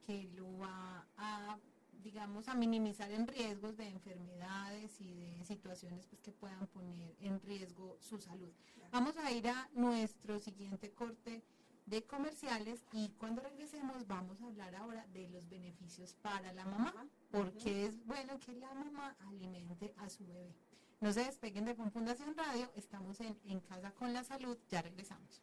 que 0.07 0.25
lo 0.35 0.59
va 0.59 1.07
a 1.17 1.59
digamos 2.03 2.47
a 2.49 2.55
minimizar 2.55 3.11
en 3.11 3.27
riesgos 3.27 3.79
de 3.79 3.89
enfermedades 3.89 5.01
y 5.01 5.15
de 5.15 5.43
situaciones 5.47 6.05
pues 6.09 6.21
que 6.21 6.33
puedan 6.33 6.67
poner 6.67 7.17
en 7.21 7.41
riesgo 7.41 7.97
su 8.01 8.19
salud. 8.19 8.53
Vamos 8.91 9.17
a 9.17 9.33
ir 9.33 9.49
a 9.49 9.71
nuestro 9.73 10.41
siguiente 10.41 10.91
corte 10.91 11.43
de 11.87 12.03
comerciales 12.05 12.85
y 12.93 13.11
cuando 13.19 13.43
regresemos 13.43 14.07
vamos 14.07 14.41
a 14.41 14.47
hablar 14.47 14.75
ahora 14.77 15.07
de 15.13 15.29
los 15.29 15.49
beneficios 15.49 16.15
para 16.23 16.53
la 16.53 16.65
mamá, 16.65 16.95
porque 17.31 17.87
es 17.87 18.07
bueno 18.07 18.39
que 18.39 18.53
la 18.53 18.73
mamá 18.75 19.17
alimente 19.29 19.95
a 19.99 20.09
su 20.09 20.25
bebé. 20.27 20.55
No 21.01 21.13
se 21.13 21.25
despeguen 21.25 21.65
de 21.65 21.75
Fundación 21.75 22.35
Radio, 22.37 22.71
estamos 22.77 23.21
en, 23.21 23.37
en 23.47 23.61
Casa 23.61 23.91
con 23.93 24.13
la 24.13 24.23
Salud, 24.23 24.57
ya 24.71 24.83
regresamos. 24.83 25.43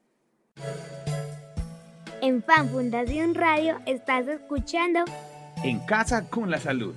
En 2.21 2.43
Fan 2.43 2.69
Fundación 2.69 3.35
Radio 3.35 3.79
estás 3.85 4.27
escuchando 4.27 5.05
En 5.63 5.79
Casa 5.85 6.29
con 6.29 6.49
la 6.49 6.59
Salud. 6.59 6.93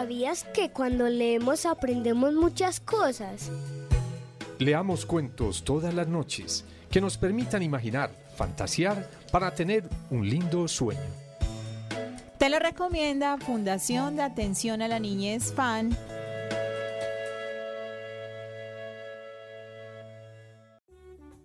¿Sabías 0.00 0.44
que 0.54 0.70
cuando 0.70 1.10
leemos 1.10 1.66
aprendemos 1.66 2.32
muchas 2.32 2.80
cosas? 2.80 3.52
Leamos 4.58 5.04
cuentos 5.04 5.62
todas 5.62 5.92
las 5.92 6.08
noches 6.08 6.64
que 6.90 7.02
nos 7.02 7.18
permitan 7.18 7.62
imaginar, 7.62 8.10
fantasear 8.34 9.10
para 9.30 9.54
tener 9.54 9.86
un 10.10 10.26
lindo 10.26 10.66
sueño. 10.68 11.02
Te 12.38 12.48
lo 12.48 12.58
recomienda 12.58 13.36
Fundación 13.36 14.16
de 14.16 14.22
Atención 14.22 14.80
a 14.80 14.88
la 14.88 14.98
Niñez 14.98 15.52
FAN. 15.52 15.90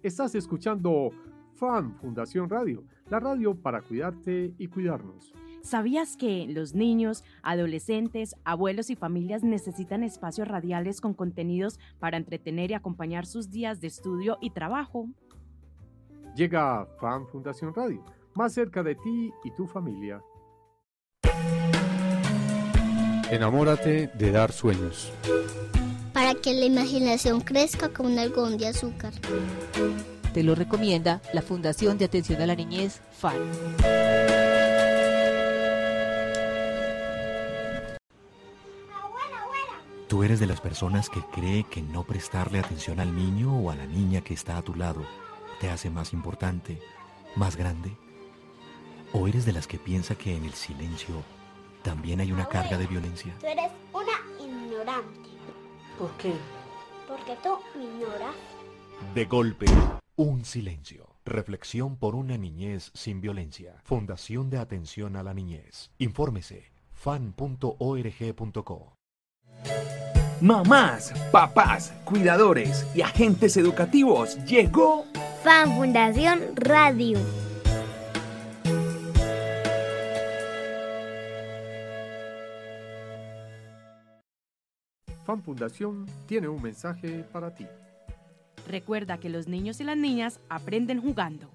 Estás 0.01 0.33
escuchando 0.33 1.09
FAN 1.55 1.97
Fundación 1.97 2.49
Radio, 2.49 2.85
la 3.09 3.19
radio 3.19 3.53
para 3.53 3.81
cuidarte 3.81 4.53
y 4.57 4.67
cuidarnos. 4.67 5.33
¿Sabías 5.65 6.15
que 6.15 6.45
los 6.47 6.75
niños, 6.75 7.23
adolescentes, 7.41 8.35
abuelos 8.43 8.91
y 8.91 8.95
familias 8.95 9.43
necesitan 9.43 10.03
espacios 10.03 10.47
radiales 10.47 11.01
con 11.01 11.15
contenidos 11.15 11.79
para 11.97 12.17
entretener 12.17 12.69
y 12.69 12.75
acompañar 12.75 13.25
sus 13.25 13.49
días 13.49 13.81
de 13.81 13.87
estudio 13.87 14.37
y 14.41 14.51
trabajo? 14.51 15.07
Llega 16.35 16.85
Fan 17.01 17.27
Fundación 17.27 17.73
Radio, 17.73 18.05
más 18.35 18.53
cerca 18.53 18.83
de 18.83 18.93
ti 18.93 19.31
y 19.43 19.51
tu 19.55 19.65
familia. 19.65 20.21
Enamórate 23.31 24.11
de 24.13 24.31
dar 24.31 24.51
sueños. 24.51 25.11
Para 26.13 26.35
que 26.35 26.53
la 26.53 26.65
imaginación 26.65 27.41
crezca 27.41 27.89
como 27.89 28.09
un 28.09 28.19
algodón 28.19 28.59
de 28.59 28.67
azúcar. 28.67 29.13
Te 30.31 30.43
lo 30.43 30.53
recomienda 30.53 31.23
la 31.33 31.41
Fundación 31.41 31.97
de 31.97 32.05
Atención 32.05 32.39
a 32.39 32.45
la 32.45 32.55
Niñez, 32.55 33.01
FAN. 33.09 33.33
Tú 40.07 40.23
eres 40.23 40.39
de 40.39 40.45
las 40.45 40.61
personas 40.61 41.09
que 41.09 41.21
cree 41.33 41.63
que 41.63 41.81
no 41.81 42.03
prestarle 42.03 42.59
atención 42.59 42.99
al 42.99 43.15
niño 43.15 43.57
o 43.57 43.71
a 43.71 43.75
la 43.75 43.87
niña 43.87 44.21
que 44.21 44.35
está 44.35 44.57
a 44.57 44.61
tu 44.61 44.75
lado 44.75 45.03
te 45.59 45.69
hace 45.69 45.89
más 45.89 46.13
importante, 46.13 46.79
más 47.35 47.55
grande. 47.55 47.97
¿O 49.13 49.27
eres 49.27 49.45
de 49.45 49.53
las 49.53 49.65
que 49.65 49.79
piensa 49.79 50.15
que 50.15 50.35
en 50.35 50.45
el 50.45 50.53
silencio 50.53 51.23
también 51.81 52.19
hay 52.19 52.31
una 52.31 52.47
carga 52.47 52.77
de 52.77 52.85
violencia? 52.85 53.33
Tú 53.39 53.47
eres 53.47 53.71
una 53.93 54.13
ignorante. 54.39 55.29
¿Por 55.97 56.11
qué? 56.17 56.33
Porque 57.07 57.35
tú 57.41 57.57
ignoras. 57.79 58.35
De 59.15 59.25
golpe, 59.25 59.65
un 60.15 60.45
silencio. 60.45 61.15
Reflexión 61.25 61.95
por 61.95 62.13
una 62.13 62.37
niñez 62.37 62.91
sin 62.93 63.21
violencia. 63.21 63.81
Fundación 63.83 64.51
de 64.51 64.59
Atención 64.59 65.15
a 65.15 65.23
la 65.23 65.33
Niñez. 65.33 65.89
Infórmese 65.97 66.71
fan.org.co. 66.91 67.65
Mamás, 70.41 71.13
papás, 71.31 71.93
cuidadores 72.03 72.85
y 72.93 73.01
agentes 73.01 73.55
educativos, 73.55 74.37
llegó 74.43 75.05
Fan 75.45 75.73
Fundación 75.77 76.41
Radio. 76.57 77.17
Fan 85.23 85.41
Fundación 85.41 86.05
tiene 86.25 86.49
un 86.49 86.61
mensaje 86.61 87.23
para 87.31 87.55
ti. 87.55 87.65
Recuerda 88.67 89.17
que 89.17 89.29
los 89.29 89.47
niños 89.47 89.79
y 89.79 89.85
las 89.85 89.95
niñas 89.95 90.41
aprenden 90.49 91.01
jugando. 91.01 91.47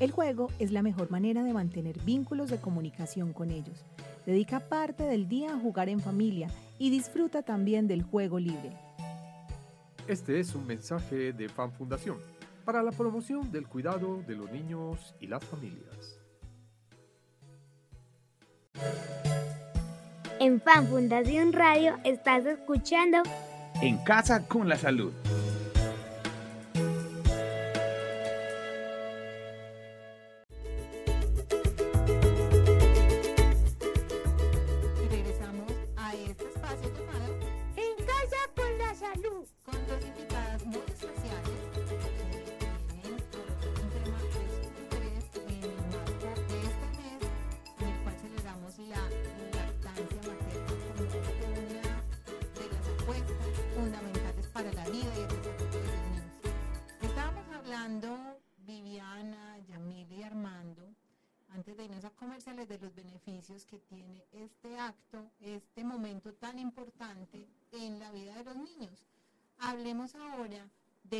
El 0.00 0.10
juego 0.10 0.50
es 0.58 0.72
la 0.72 0.82
mejor 0.82 1.12
manera 1.12 1.44
de 1.44 1.52
mantener 1.52 1.96
vínculos 2.00 2.50
de 2.50 2.58
comunicación 2.58 3.32
con 3.32 3.52
ellos. 3.52 3.84
Dedica 4.26 4.58
parte 4.58 5.04
del 5.04 5.28
día 5.28 5.54
a 5.54 5.58
jugar 5.58 5.88
en 5.88 6.00
familia 6.00 6.48
y 6.78 6.90
disfruta 6.90 7.42
también 7.42 7.86
del 7.86 8.02
juego 8.02 8.40
libre. 8.40 8.72
Este 10.08 10.40
es 10.40 10.54
un 10.56 10.66
mensaje 10.66 11.32
de 11.32 11.48
Fan 11.48 11.72
Fundación 11.72 12.18
para 12.64 12.82
la 12.82 12.90
promoción 12.90 13.52
del 13.52 13.68
cuidado 13.68 14.22
de 14.26 14.34
los 14.34 14.50
niños 14.50 15.14
y 15.20 15.28
las 15.28 15.44
familias. 15.44 16.18
En 20.40 20.60
Fan 20.60 20.88
Fundación 20.88 21.52
Radio 21.52 21.96
estás 22.04 22.44
escuchando 22.46 23.18
En 23.80 23.96
Casa 23.98 24.46
con 24.48 24.68
la 24.68 24.76
Salud. 24.76 25.12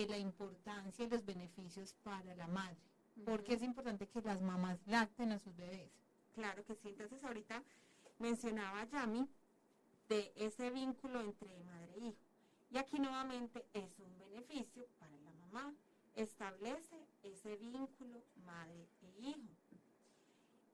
De 0.07 0.12
la 0.12 0.19
importancia 0.19 1.05
y 1.05 1.09
los 1.09 1.25
beneficios 1.25 1.95
para 2.03 2.35
la 2.37 2.47
madre. 2.47 2.77
Porque 3.25 3.55
es 3.55 3.62
importante 3.62 4.07
que 4.07 4.21
las 4.23 4.40
mamás 4.40 4.79
lacten 4.87 5.33
a 5.33 5.38
sus 5.38 5.57
bebés. 5.57 5.90
Claro 6.35 6.64
que 6.64 6.75
sí. 6.75 6.88
Entonces 6.88 7.25
ahorita 7.25 7.62
mencionaba 8.19 8.85
Yami 8.85 9.27
de 10.09 10.33
ese 10.37 10.71
vínculo 10.71 11.21
entre 11.21 11.59
madre 11.64 11.92
e 11.97 11.99
hijo. 12.09 12.19
Y 12.71 12.79
aquí 12.79 12.99
nuevamente 12.99 13.64
es 13.73 13.99
un 13.99 14.19
beneficio 14.19 14.87
para 14.99 15.16
la 15.19 15.31
mamá. 15.33 15.75
Establece 16.14 16.97
ese 17.23 17.57
vínculo 17.57 18.23
madre 18.45 18.87
e 19.03 19.21
hijo. 19.29 19.38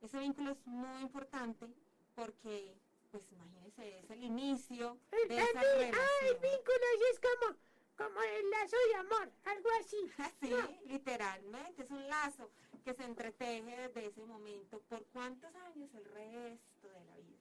Ese 0.01 0.19
vínculo 0.19 0.51
es 0.51 0.67
muy 0.67 1.01
importante 1.03 1.69
porque, 2.15 2.75
pues 3.11 3.23
imagínense, 3.33 3.99
es 4.01 4.11
el 4.11 4.25
inicio 4.25 4.99
de 5.29 5.37
esa 5.37 5.61
Ah, 5.61 5.63
relación. 5.63 6.41
vínculos 6.43 6.99
es 7.13 7.21
como, 7.21 7.57
como 7.97 8.21
el 8.23 8.51
lazo 8.51 8.77
de 8.89 8.95
amor, 8.95 9.33
algo 9.45 9.69
así. 9.81 9.97
Sí, 10.41 10.51
¿no? 10.51 10.93
literalmente, 10.93 11.83
es 11.83 11.91
un 11.91 12.09
lazo 12.09 12.51
que 12.85 12.95
se 12.95 13.05
entreteje 13.05 13.77
desde 13.77 14.07
ese 14.07 14.25
momento 14.27 14.81
por 14.89 15.05
cuántos 15.07 15.55
años 15.55 15.95
el 15.95 16.05
resto 16.05 16.89
de 16.89 17.05
la 17.05 17.17
vida. 17.17 17.39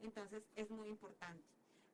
Entonces 0.00 0.42
es 0.56 0.70
muy 0.70 0.88
importante. 0.88 1.44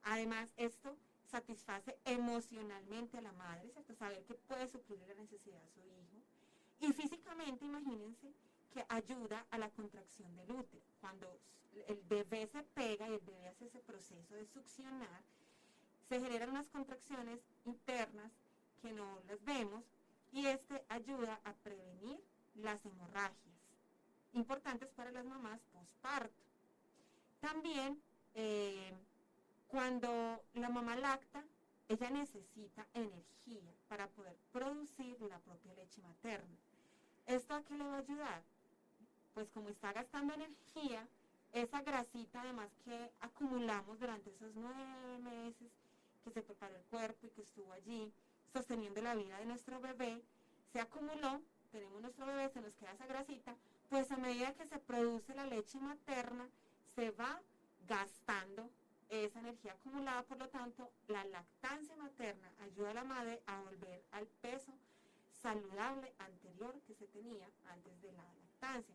Además, 0.03 0.53
esto 0.57 0.97
satisface 1.27 1.97
emocionalmente 2.05 3.19
a 3.19 3.21
la 3.21 3.33
madre, 3.33 3.71
¿cierto? 3.71 3.95
Saber 3.95 4.25
que 4.25 4.35
puede 4.35 4.67
suplir 4.67 4.99
la 5.07 5.15
necesidad 5.15 5.61
de 5.61 5.71
su 5.71 5.81
hijo. 5.81 5.99
Y 6.81 6.93
físicamente, 6.93 7.65
imagínense 7.65 8.33
que 8.73 8.85
ayuda 8.89 9.47
a 9.51 9.59
la 9.59 9.71
contracción 9.71 10.35
del 10.37 10.51
útero. 10.53 10.83
Cuando 11.01 11.39
el 11.87 12.01
bebé 12.09 12.47
se 12.47 12.63
pega 12.63 13.09
y 13.09 13.15
el 13.15 13.21
bebé 13.21 13.49
hace 13.49 13.67
ese 13.67 13.81
proceso 13.81 14.35
de 14.35 14.47
succionar, 14.47 15.23
se 16.09 16.21
generan 16.21 16.51
unas 16.51 16.69
contracciones 16.69 17.41
internas 17.65 18.33
que 18.81 18.93
no 18.93 19.21
las 19.29 19.45
vemos 19.45 19.85
y 20.33 20.47
este 20.47 20.83
ayuda 20.89 21.41
a 21.45 21.53
prevenir 21.55 22.21
las 22.55 22.85
hemorragias 22.85 23.59
importantes 24.33 24.89
para 24.91 25.11
las 25.11 25.25
mamás 25.25 25.61
posparto. 25.73 26.43
También 27.41 28.01
eh, 28.35 28.93
cuando 29.69 30.43
la 30.55 30.69
mamá 30.69 30.97
lacta, 30.97 31.45
ella 31.89 32.11
necesita 32.11 32.87
energía 32.95 33.73
para 33.89 34.09
poder 34.09 34.37
producir 34.53 35.21
la 35.23 35.39
propia 35.39 35.75
leche 35.75 36.03
materna. 36.03 36.57
¿Esto 37.27 37.55
a 37.55 37.63
qué 37.63 37.77
le 37.77 37.85
va 37.85 37.97
a 37.97 37.99
ayudar? 37.99 38.43
Pues 39.35 39.49
como 39.51 39.69
está 39.69 39.93
gastando 39.93 40.35
energía, 40.35 41.07
esa 41.53 41.83
grasita 41.83 42.43
además 42.43 42.71
que 42.85 43.11
acumulamos 43.21 43.99
durante 43.99 44.31
esos 44.31 44.55
nueve 44.55 45.19
meses 45.19 45.71
que 46.25 46.31
se 46.31 46.43
preparó 46.43 46.77
el 46.77 46.85
cuerpo 46.85 47.27
y 47.27 47.31
que 47.31 47.43
estuvo 47.43 47.73
allí 47.73 48.13
sosteniendo 48.53 49.01
la 49.03 49.15
vida 49.15 49.39
de 49.39 49.47
nuestro 49.47 49.81
bebé, 49.81 50.23
se 50.73 50.81
acumuló, 50.81 51.41
tenemos 51.71 52.01
nuestro 52.01 52.27
bebé, 52.27 52.49
se 52.49 52.61
nos 52.61 52.75
queda 52.75 52.93
esa 52.93 53.07
grasita, 53.07 53.57
pues 53.89 54.11
a 54.11 54.17
medida 54.17 54.53
que 54.55 54.67
se 54.67 54.79
produce 54.79 55.35
la 55.35 55.47
leche 55.47 55.79
materna, 55.81 56.49
se 56.95 57.11
va 57.11 57.41
gastando 57.87 58.71
esa 59.09 59.39
energía 59.41 59.73
acumulada, 59.73 60.23
por 60.23 60.39
lo 60.39 60.49
tanto, 60.49 60.91
la 61.09 61.25
lactancia 61.25 61.97
materna 61.97 62.51
ayuda 62.61 62.91
a 62.91 62.95
la 62.95 63.05
madre 63.05 63.41
a 63.47 63.61
volver 63.63 64.03
al 64.13 64.27
peso 64.43 64.73
saludable 65.41 66.13
anterior 66.19 66.79
que 66.87 66.95
se 66.95 67.07
tenía 67.07 67.49
antes 67.71 68.01
de 68.03 68.13
la 68.13 68.25
lactancia 68.25 68.95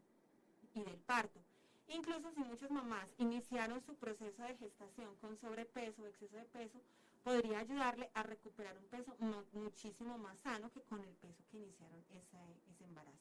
y 0.74 0.84
del 0.84 0.98
parto. 1.00 1.40
Incluso 1.88 2.32
si 2.32 2.44
muchas 2.44 2.72
mamás 2.72 3.08
iniciaron 3.18 3.82
su 3.82 3.96
proceso 3.96 4.44
de 4.44 4.56
gestación 4.56 5.16
con 5.18 5.38
sobrepeso 5.38 6.06
exceso 6.06 6.38
de 6.38 6.46
peso, 6.46 6.80
podría 7.24 7.60
ayudarle 7.60 8.10
a 8.14 8.24
recuperar 8.24 8.78
un 8.78 8.86
peso 8.88 9.16
mu- 9.20 9.44
muchísimo 9.54 10.18
más 10.18 10.38
sano 10.40 10.70
que 10.72 10.82
con 10.82 11.02
el 11.04 11.14
peso 11.16 11.44
que 11.50 11.58
iniciaron 11.58 12.04
ese, 12.12 12.38
ese 12.72 12.84
embarazo. 12.84 13.18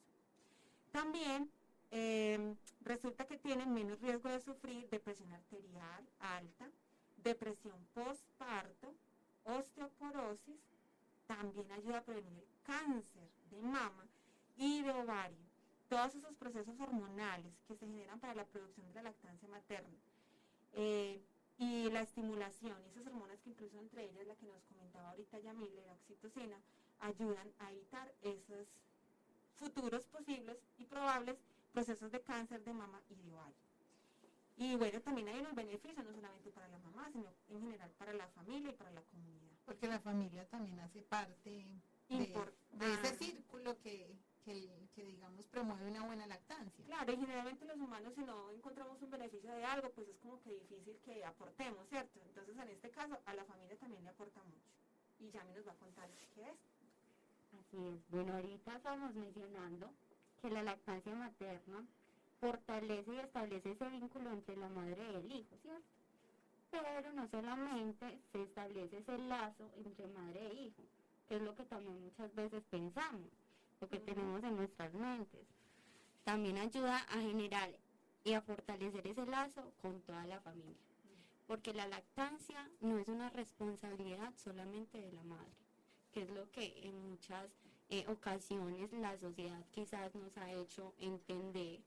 También 0.90 1.48
eh, 1.90 2.54
resulta 2.80 3.24
que 3.24 3.36
tienen 3.38 3.72
menos 3.72 4.00
riesgo 4.00 4.28
de 4.28 4.40
sufrir 4.40 4.88
depresión 4.88 5.32
arterial 5.32 6.04
alta, 6.20 6.68
depresión 7.16 7.84
postparto, 7.94 8.94
osteoporosis, 9.44 10.58
también 11.26 11.70
ayuda 11.72 11.98
a 11.98 12.02
prevenir 12.02 12.38
el 12.38 12.46
cáncer 12.64 13.28
de 13.50 13.62
mama 13.62 14.04
y 14.56 14.82
de 14.82 14.90
ovario. 14.90 15.38
Todos 15.88 16.14
esos 16.14 16.34
procesos 16.34 16.78
hormonales 16.80 17.52
que 17.68 17.76
se 17.76 17.86
generan 17.86 18.18
para 18.18 18.34
la 18.34 18.44
producción 18.44 18.86
de 18.88 18.94
la 18.94 19.02
lactancia 19.02 19.48
materna. 19.48 19.96
Eh, 20.72 21.20
y 21.62 21.88
la 21.90 22.00
estimulación 22.00 22.76
y 22.84 22.88
esas 22.88 23.06
hormonas 23.06 23.40
que 23.40 23.50
incluso 23.50 23.78
entre 23.78 24.04
ellas 24.04 24.26
la 24.26 24.34
que 24.34 24.46
nos 24.46 24.64
comentaba 24.64 25.10
ahorita 25.10 25.38
Yamile, 25.38 25.86
la 25.86 25.92
oxitocina, 25.92 26.60
ayudan 26.98 27.52
a 27.60 27.70
evitar 27.70 28.12
esos 28.20 28.66
futuros 29.54 30.04
posibles 30.06 30.56
y 30.78 30.84
probables 30.84 31.36
procesos 31.72 32.10
de 32.10 32.20
cáncer 32.20 32.64
de 32.64 32.72
mama 32.72 33.00
y 33.08 33.14
de 33.14 33.32
ovario. 33.32 33.54
Y 34.56 34.74
bueno, 34.74 35.00
también 35.02 35.28
hay 35.28 35.38
unos 35.38 35.54
beneficios, 35.54 36.04
no 36.04 36.12
solamente 36.12 36.50
para 36.50 36.66
la 36.66 36.78
mamá, 36.78 37.08
sino 37.12 37.32
en 37.48 37.60
general 37.60 37.90
para 37.92 38.12
la 38.12 38.26
familia 38.28 38.70
y 38.70 38.74
para 38.74 38.90
la 38.90 39.02
comunidad. 39.02 39.52
Porque 39.64 39.86
la 39.86 40.00
familia 40.00 40.44
también 40.46 40.80
hace 40.80 41.00
parte 41.02 41.64
de, 42.08 42.34
de 42.72 42.94
ese 42.94 43.14
círculo 43.14 43.78
que, 43.78 44.16
que, 44.44 44.88
que, 44.94 45.04
digamos, 45.04 45.44
promueve 45.46 45.90
una 45.90 46.04
buena 46.06 46.26
lactancia. 46.26 46.84
Claro, 46.86 47.12
y 47.12 47.16
generalmente 47.16 47.64
los 47.64 47.76
humanos 47.76 48.12
si 48.14 48.22
no 48.22 48.50
encontramos 48.50 49.00
un 49.00 49.10
beneficio 49.10 49.52
de 49.52 49.64
algo, 49.64 49.90
pues 49.90 50.08
es 50.08 50.16
como 50.18 50.40
que 50.42 50.50
difícil 50.54 50.98
que 51.04 51.24
aportemos, 51.24 51.88
¿cierto? 51.88 52.20
Entonces 52.26 52.56
en 52.56 52.68
este 52.68 52.90
caso 52.90 53.18
a 53.24 53.34
la 53.34 53.44
familia 53.44 53.76
también 53.76 54.04
le 54.04 54.10
aporta 54.10 54.42
mucho. 54.42 54.70
Y 55.20 55.30
Yami 55.30 55.52
nos 55.52 55.66
va 55.66 55.72
a 55.72 55.76
contar 55.76 56.10
qué 56.34 56.42
es. 56.42 56.56
Así 57.60 57.76
es. 57.76 58.10
Bueno, 58.10 58.34
ahorita 58.34 58.76
estamos 58.76 59.14
mencionando 59.14 59.90
que 60.40 60.50
la 60.50 60.62
lactancia 60.62 61.14
materna 61.14 61.86
fortalece 62.40 63.14
y 63.14 63.18
establece 63.20 63.70
ese 63.70 63.88
vínculo 63.88 64.32
entre 64.32 64.56
la 64.56 64.68
madre 64.68 65.12
y 65.12 65.14
el 65.14 65.32
hijo, 65.32 65.56
¿cierto? 65.62 65.86
Pero 66.70 67.12
no 67.12 67.28
solamente 67.28 68.18
se 68.32 68.42
establece 68.42 68.98
ese 68.98 69.18
lazo 69.18 69.70
entre 69.76 70.08
madre 70.08 70.46
e 70.48 70.54
hijo, 70.54 70.82
que 71.28 71.36
es 71.36 71.42
lo 71.42 71.54
que 71.54 71.64
también 71.64 72.02
muchas 72.02 72.34
veces 72.34 72.62
pensamos, 72.70 73.28
lo 73.82 73.88
que 73.88 73.98
tenemos 73.98 74.44
en 74.44 74.54
nuestras 74.54 74.94
mentes. 74.94 75.44
También 76.22 76.56
ayuda 76.56 76.98
a 76.98 77.20
generar 77.20 77.68
y 78.22 78.32
a 78.34 78.40
fortalecer 78.40 79.04
ese 79.08 79.26
lazo 79.26 79.72
con 79.82 80.00
toda 80.02 80.24
la 80.26 80.40
familia. 80.40 80.76
Porque 81.48 81.74
la 81.74 81.88
lactancia 81.88 82.70
no 82.80 82.96
es 82.98 83.08
una 83.08 83.28
responsabilidad 83.30 84.32
solamente 84.36 84.98
de 84.98 85.10
la 85.10 85.24
madre, 85.24 85.52
que 86.12 86.22
es 86.22 86.30
lo 86.30 86.48
que 86.52 86.86
en 86.86 87.10
muchas 87.10 87.50
eh, 87.88 88.04
ocasiones 88.06 88.92
la 88.92 89.18
sociedad 89.18 89.64
quizás 89.72 90.14
nos 90.14 90.36
ha 90.36 90.52
hecho 90.52 90.94
entender 91.00 91.80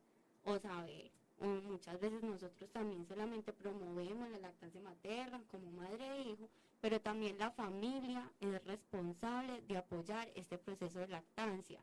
o 0.43 0.59
saber. 0.59 1.11
Muchas 1.39 1.99
veces 1.99 2.23
nosotros 2.23 2.69
también 2.71 3.05
solamente 3.05 3.51
promovemos 3.51 4.29
la 4.29 4.39
lactancia 4.39 4.79
materna 4.81 5.43
como 5.51 5.69
madre 5.71 6.05
e 6.07 6.21
hijo, 6.29 6.49
pero 6.79 7.01
también 7.01 7.37
la 7.37 7.51
familia 7.51 8.31
es 8.39 8.63
responsable 8.63 9.61
de 9.67 9.77
apoyar 9.77 10.31
este 10.35 10.57
proceso 10.57 10.99
de 10.99 11.09
lactancia, 11.09 11.79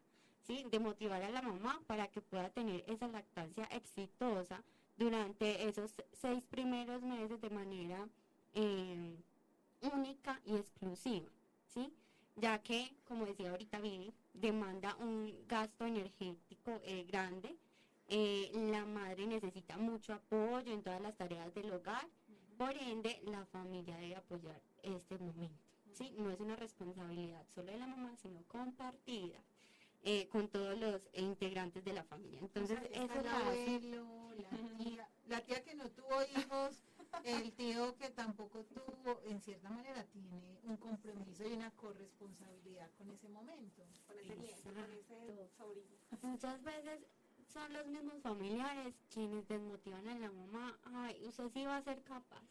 ¿sí? 0.46 0.64
de 0.70 0.78
motivar 0.78 1.22
a 1.22 1.30
la 1.30 1.42
mamá 1.42 1.80
para 1.86 2.08
que 2.08 2.22
pueda 2.22 2.48
tener 2.50 2.82
esa 2.86 3.08
lactancia 3.08 3.64
exitosa 3.66 4.62
durante 4.96 5.68
esos 5.68 5.92
seis 6.12 6.42
primeros 6.50 7.02
meses 7.02 7.40
de 7.40 7.50
manera 7.50 8.08
eh, 8.54 9.16
única 9.92 10.40
y 10.46 10.56
exclusiva, 10.56 11.28
¿sí? 11.66 11.92
ya 12.36 12.58
que, 12.62 12.94
como 13.04 13.26
decía 13.26 13.50
ahorita 13.50 13.80
Vivi, 13.80 14.12
demanda 14.32 14.96
un 14.96 15.32
gasto 15.46 15.84
energético 15.84 16.80
eh, 16.84 17.04
grande, 17.06 17.54
eh, 18.08 18.50
la 18.54 18.84
madre 18.84 19.26
necesita 19.26 19.76
mucho 19.78 20.14
apoyo 20.14 20.72
en 20.72 20.82
todas 20.82 21.00
las 21.00 21.16
tareas 21.16 21.52
del 21.54 21.72
hogar, 21.72 22.06
por 22.58 22.76
ende 22.76 23.20
la 23.24 23.44
familia 23.46 23.96
debe 23.96 24.16
apoyar 24.16 24.60
este 24.82 25.18
momento. 25.18 25.62
¿sí? 25.92 26.14
No 26.18 26.30
es 26.30 26.40
una 26.40 26.56
responsabilidad 26.56 27.44
solo 27.54 27.72
de 27.72 27.78
la 27.78 27.86
mamá, 27.86 28.14
sino 28.16 28.42
compartida 28.44 29.38
eh, 30.04 30.28
con 30.28 30.48
todos 30.48 30.78
los 30.78 31.00
integrantes 31.14 31.84
de 31.84 31.92
la 31.92 32.02
familia. 32.04 32.40
Entonces, 32.40 32.78
O 32.78 32.82
sea, 32.82 33.04
eso 33.04 33.20
el 33.20 33.28
abuelo, 33.28 34.32
la 34.36 34.76
tía, 34.76 35.08
la 35.28 35.40
tía 35.40 35.62
que 35.62 35.74
no 35.74 35.88
tuvo 35.90 36.22
hijos, 36.36 36.82
el 37.24 37.52
tío 37.52 37.96
que 37.96 38.10
tampoco 38.10 38.64
tuvo, 38.64 39.20
en 39.26 39.40
cierta 39.40 39.70
manera 39.70 40.04
tiene 40.06 40.58
un 40.64 40.76
compromiso 40.76 41.48
y 41.48 41.52
una 41.52 41.70
corresponsabilidad 41.72 42.90
con 42.98 43.10
ese 43.10 43.28
momento. 43.28 43.82
Con 44.06 44.18
ese 44.18 44.36
nieto, 44.36 44.62
con 44.72 44.92
ese 44.92 45.48
sobrino. 45.56 45.96
Muchas 46.22 46.62
veces 46.62 47.00
son 47.52 47.72
los 47.72 47.86
mismos 47.86 48.20
familiares 48.22 48.94
quienes 49.12 49.46
desmotivan 49.48 50.06
a 50.08 50.18
la 50.18 50.30
mamá. 50.30 50.78
Ay, 50.94 51.20
usted 51.26 51.48
sí 51.52 51.64
va 51.64 51.76
a 51.78 51.82
ser 51.82 52.02
capaz. 52.02 52.42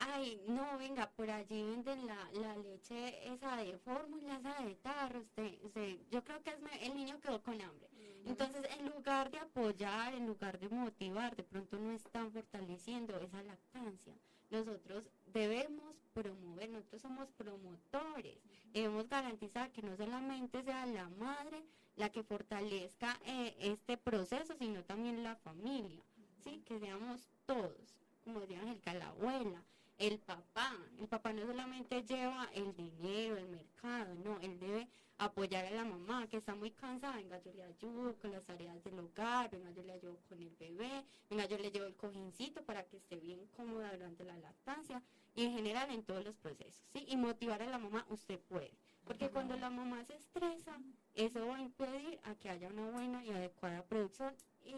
Ay, 0.00 0.40
no, 0.48 0.76
venga, 0.78 1.08
por 1.10 1.30
allí 1.30 1.62
venden 1.62 2.06
la, 2.06 2.28
la 2.32 2.56
leche 2.56 3.32
esa 3.32 3.56
de 3.56 3.78
fórmula, 3.78 4.36
esa 4.38 4.62
de 4.64 4.74
tarro. 4.76 5.20
Usted, 5.20 5.58
usted, 5.62 5.96
yo 6.10 6.24
creo 6.24 6.42
que 6.42 6.50
es 6.50 6.60
me- 6.60 6.86
el 6.86 6.94
niño 6.96 7.20
quedó 7.20 7.40
con 7.42 7.60
hambre. 7.60 7.88
Entonces, 8.24 8.66
en 8.78 8.86
lugar 8.90 9.30
de 9.30 9.38
apoyar, 9.38 10.14
en 10.14 10.26
lugar 10.26 10.58
de 10.58 10.68
motivar, 10.68 11.34
de 11.36 11.42
pronto 11.44 11.76
no 11.78 11.92
están 11.92 12.32
fortaleciendo 12.32 13.16
esa 13.18 13.42
lactancia. 13.42 14.14
Nosotros 14.52 15.08
debemos 15.32 15.96
promover, 16.12 16.68
nosotros 16.68 17.00
somos 17.00 17.30
promotores, 17.38 18.36
debemos 18.74 19.08
garantizar 19.08 19.70
que 19.72 19.80
no 19.80 19.96
solamente 19.96 20.62
sea 20.62 20.84
la 20.84 21.08
madre 21.08 21.64
la 21.96 22.10
que 22.10 22.22
fortalezca 22.22 23.18
eh, 23.24 23.56
este 23.60 23.96
proceso, 23.96 24.54
sino 24.58 24.82
también 24.84 25.22
la 25.22 25.36
familia, 25.36 26.02
¿sí? 26.44 26.62
Que 26.66 26.78
seamos 26.78 27.30
todos, 27.46 27.96
como 28.24 28.40
decía 28.40 28.60
Angélica, 28.60 28.92
la 28.92 29.08
abuela, 29.08 29.62
el 29.98 30.18
papá. 30.18 30.76
El 30.98 31.08
papá 31.08 31.32
no 31.32 31.46
solamente 31.46 32.02
lleva 32.02 32.48
el 32.54 32.74
dinero, 32.74 33.36
el 33.36 33.48
mercado, 33.48 34.14
no, 34.16 34.38
él 34.40 34.58
debe 34.58 34.88
apoyar 35.18 35.64
a 35.64 35.70
la 35.70 35.84
mamá 35.84 36.26
que 36.26 36.36
está 36.36 36.54
muy 36.54 36.72
cansada, 36.72 37.16
venga 37.16 37.40
yo 37.42 37.52
le 37.52 37.62
ayudo 37.62 38.16
con 38.18 38.32
las 38.32 38.44
tareas 38.44 38.82
del 38.82 38.98
hogar, 38.98 39.50
venga 39.50 39.70
yo 39.70 39.82
le 39.82 39.92
ayudo 39.92 40.18
con 40.28 40.42
el 40.42 40.50
bebé, 40.56 41.04
venga 41.30 41.46
yo 41.46 41.58
le 41.58 41.70
llevo 41.70 41.86
el 41.86 41.94
cojincito 41.94 42.64
para 42.64 42.84
que 42.84 42.96
esté 42.96 43.16
bien 43.16 43.46
cómoda 43.56 43.92
durante 43.92 44.24
la 44.24 44.36
lactancia 44.38 45.00
y 45.34 45.44
en 45.44 45.52
general 45.52 45.90
en 45.90 46.02
todos 46.02 46.24
los 46.24 46.34
procesos, 46.36 46.82
¿sí? 46.92 47.04
Y 47.08 47.16
motivar 47.16 47.62
a 47.62 47.66
la 47.66 47.78
mamá, 47.78 48.04
usted 48.08 48.40
puede, 48.40 48.72
porque 49.04 49.30
cuando 49.30 49.56
la 49.56 49.70
mamá 49.70 50.04
se 50.04 50.16
estresa, 50.16 50.76
eso 51.14 51.46
va 51.46 51.56
a 51.56 51.62
impedir 51.62 52.18
a 52.24 52.34
que 52.34 52.48
haya 52.50 52.68
una 52.68 52.90
buena 52.90 53.24
y 53.24 53.30
adecuada 53.30 53.84
producción 53.84 54.34
y 54.64 54.74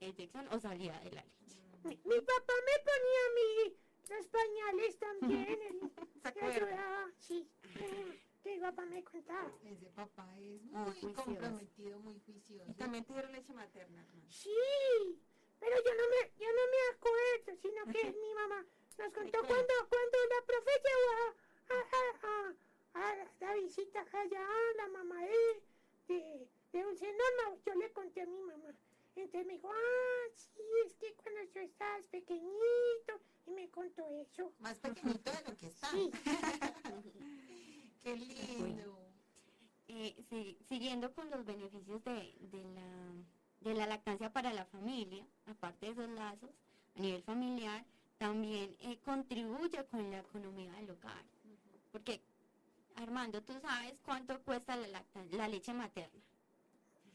eyección 0.00 0.46
o 0.50 0.60
salida 0.60 0.98
de 1.00 1.12
la 1.12 1.22
leche. 1.22 1.62
Mi, 1.84 1.98
mi 2.04 2.20
papá 2.20 2.52
me 2.66 2.84
ponía 2.84 3.20
a 3.26 3.34
mí 3.34 3.76
los 4.08 4.26
pañales 4.28 4.98
también. 4.98 5.58
¿Se 6.22 6.28
acuerda? 6.28 7.10
sí. 7.18 7.48
Que 8.42 8.60
papá 8.60 8.84
me 8.86 9.02
contaba. 9.02 9.50
Ese 9.64 9.86
papá 9.90 10.28
es 10.38 10.62
Muy 10.62 11.12
comprometido, 11.14 11.98
muy 11.98 12.20
juicioso. 12.20 12.70
Y 12.70 12.74
también 12.74 13.04
te 13.04 13.12
dieron 13.12 13.32
leche 13.32 13.52
materna, 13.52 14.00
hermano. 14.00 14.24
Sí, 14.30 14.50
pero 15.58 15.76
yo 15.82 15.90
no 15.94 16.02
me, 16.08 16.30
yo 16.38 16.46
no 16.46 16.62
me 16.70 16.94
acuerdo, 16.94 17.60
sino 17.60 17.84
que 17.92 18.04
mi 18.22 18.34
mamá 18.34 18.64
nos 18.98 19.12
contó 19.12 19.38
cuando, 19.40 19.74
cuando 19.88 20.18
la 20.30 20.46
profe 20.46 20.70
llevó 20.84 21.10
a, 21.68 21.74
a, 21.74 23.02
a, 23.02 23.10
a 23.10 23.28
la 23.40 23.54
visita 23.54 24.06
allá 24.12 24.46
a 24.46 24.76
la 24.76 24.88
mamá 24.88 25.20
de, 25.22 25.62
de, 26.14 26.48
de 26.72 26.82
Dulce 26.82 27.06
Norma, 27.06 27.58
yo 27.66 27.74
le 27.74 27.92
conté 27.92 28.20
a 28.22 28.26
mi 28.26 28.40
mamá. 28.42 28.72
Entonces 29.16 29.46
me 29.46 29.54
dijo, 29.54 29.70
ah, 29.72 30.32
sí, 30.34 30.62
es 30.86 30.94
que 30.94 31.14
cuando 31.14 31.40
yo 31.54 31.60
estaba 31.60 31.98
pequeñito, 32.10 33.20
y 33.46 33.50
me 33.50 33.70
contó 33.70 34.06
eso. 34.08 34.52
Más 34.58 34.78
pequeñito 34.78 35.32
de 35.32 35.50
lo 35.50 35.56
que 35.56 35.66
está. 35.68 35.90
Sí. 35.90 36.10
Qué 38.02 38.16
lindo. 38.16 38.98
Eh, 39.88 40.16
sí, 40.28 40.58
siguiendo 40.68 41.12
con 41.14 41.30
los 41.30 41.44
beneficios 41.44 42.04
de, 42.04 42.34
de 42.40 42.64
la, 42.74 43.12
de 43.60 43.74
la 43.74 43.86
lactancia 43.86 44.30
para 44.32 44.52
la 44.52 44.66
familia, 44.66 45.26
aparte 45.46 45.86
de 45.86 45.92
esos 45.92 46.08
lazos, 46.10 46.50
a 46.96 47.00
nivel 47.00 47.22
familiar, 47.22 47.84
también 48.18 48.76
eh, 48.80 48.98
contribuye 49.04 49.84
con 49.86 50.10
la 50.10 50.18
economía 50.18 50.72
del 50.72 50.90
hogar. 50.90 51.24
Porque, 51.92 52.20
Armando, 52.96 53.42
¿tú 53.42 53.58
sabes 53.60 53.98
cuánto 54.04 54.40
cuesta 54.42 54.76
la, 54.76 55.04
la 55.30 55.48
leche 55.48 55.72
materna? 55.72 56.20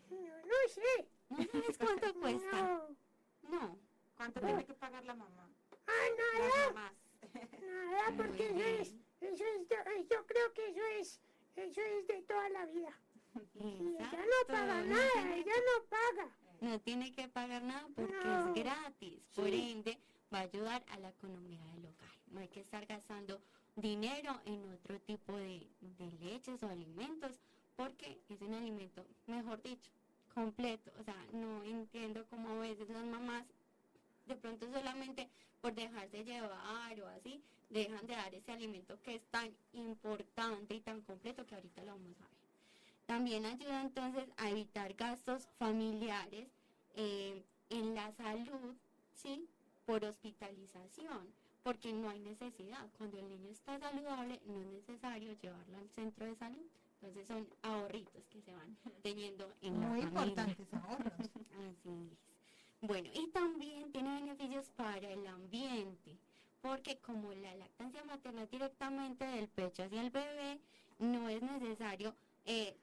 No, 0.10 0.18
no 0.18 0.56
sé. 0.74 1.08
¿No 1.32 1.38
sabes 1.52 1.78
cuánto 1.78 2.14
cuesta? 2.20 2.62
No. 2.62 3.50
No. 3.50 3.78
¿Cuánto 4.18 4.40
tiene 4.42 4.66
que 4.66 4.74
pagar 4.74 5.04
la 5.06 5.16
mamá? 5.16 5.50
Ah, 5.88 5.92
Las 6.18 6.54
nada, 6.54 6.68
mamás. 6.74 6.94
nada, 7.62 8.18
porque 8.18 8.50
eso 8.50 8.60
es, 8.82 8.96
eso 9.22 9.44
es, 9.44 9.70
de- 9.70 10.08
yo 10.10 10.26
creo 10.26 10.54
que 10.54 10.68
eso 10.70 10.82
es, 11.00 11.22
eso 11.56 11.82
es 11.82 12.08
de 12.08 12.22
toda 12.24 12.50
la 12.50 12.66
vida. 12.68 12.94
Y 13.56 13.96
ella 13.98 14.12
no 14.12 14.48
paga 14.48 14.82
Exacto, 14.82 14.90
nada, 14.90 15.10
tiene 15.14 15.38
ella 15.40 15.54
no 15.56 15.86
paga. 15.86 16.30
no 16.62 16.80
tiene 16.82 17.12
que 17.14 17.28
pagar 17.30 17.64
nada 17.64 17.88
porque 17.96 18.14
No. 18.24 18.48
es 18.50 18.54
gratis. 18.64 19.24
Por 19.36 19.46
Sí. 19.50 19.72
ende, 19.72 19.98
va 20.34 20.40
a 20.40 20.42
ayudar 20.42 20.84
a 20.90 20.98
la 21.00 21.10
economía 21.10 21.64
del 21.74 21.86
hogar. 21.86 22.12
No 22.28 22.40
hay 22.42 22.50
que 22.50 22.60
estar 22.60 22.86
gastando 22.86 23.42
dinero 23.76 24.40
en 24.46 24.70
otro 24.74 25.00
tipo 25.02 25.32
de, 25.38 25.66
de 25.80 26.12
leches 26.20 26.62
o 26.64 26.68
alimentos 26.70 27.40
porque 27.78 28.22
es 28.30 28.42
un 28.42 28.54
alimento, 28.54 29.06
mejor 29.28 29.62
dicho, 29.64 29.92
completo. 30.34 30.92
O 31.00 31.04
sea, 31.04 31.16
no 31.34 31.64
entiendo 31.64 32.26
cómo 32.30 32.50
a 32.50 32.60
veces 32.60 32.90
las 32.90 33.06
mamás 33.06 33.46
de 34.28 34.36
pronto 34.36 34.72
solamente 34.72 35.30
por 35.62 35.74
dejarse 35.74 36.24
llevar 36.24 37.02
o 37.02 37.08
así, 37.08 37.42
dejan 37.70 38.06
de 38.08 38.16
dar 38.16 38.34
ese 38.34 38.52
alimento 38.52 39.00
que 39.04 39.16
es 39.16 39.22
tan 39.30 39.50
importante 39.74 40.74
y 40.76 40.82
tan 40.82 41.02
completo 41.02 41.46
que 41.46 41.56
ahorita 41.56 41.84
lo 41.84 41.94
vamos 41.94 42.18
a 42.20 42.24
ver. 42.24 42.42
También 43.06 43.46
ayuda 43.46 43.82
entonces 43.82 44.30
a 44.38 44.50
evitar 44.50 44.94
gastos 44.94 45.48
familiares 45.60 46.50
eh, 46.96 47.44
en 47.70 47.96
la 47.96 48.12
salud, 48.14 48.76
¿sí? 49.14 49.48
Por 49.86 50.04
hospitalización, 50.04 51.28
porque 51.64 51.94
no 51.94 52.10
hay 52.10 52.20
necesidad. 52.20 52.88
Cuando 52.98 53.20
el 53.20 53.30
niño 53.30 53.50
está 53.50 53.80
saludable, 53.80 54.40
no 54.46 54.62
es 54.62 54.68
necesario 54.68 55.34
llevarlo 55.42 55.78
al 55.78 55.90
centro 55.90 56.26
de 56.26 56.36
salud. 56.36 56.66
Entonces 57.02 57.28
son 57.28 57.48
ahorritos 57.64 58.28
que 58.28 58.42
se 58.42 58.54
van 58.54 58.78
teniendo 59.02 59.52
en 59.62 59.80
Muy 59.80 60.02
importantes 60.02 60.68
ahorros. 60.74 61.14
Así 61.18 61.90
es. 61.90 62.88
Bueno, 62.88 63.10
y 63.14 63.28
también 63.28 63.92
tiene 63.92 64.22
beneficios 64.22 64.70
para 64.76 65.12
el 65.12 65.26
ambiente, 65.28 66.18
porque 66.62 66.98
como 66.98 67.32
la 67.34 67.56
lactancia 67.56 68.04
materna 68.04 68.44
es 68.44 68.52
directamente 68.52 69.26
del 69.26 69.48
pecho 69.50 69.84
hacia 69.84 70.02
el 70.02 70.10
bebé, 70.10 70.60
no 70.98 71.30
es 71.30 71.42
necesario 71.42 72.16
eh, 72.46 72.76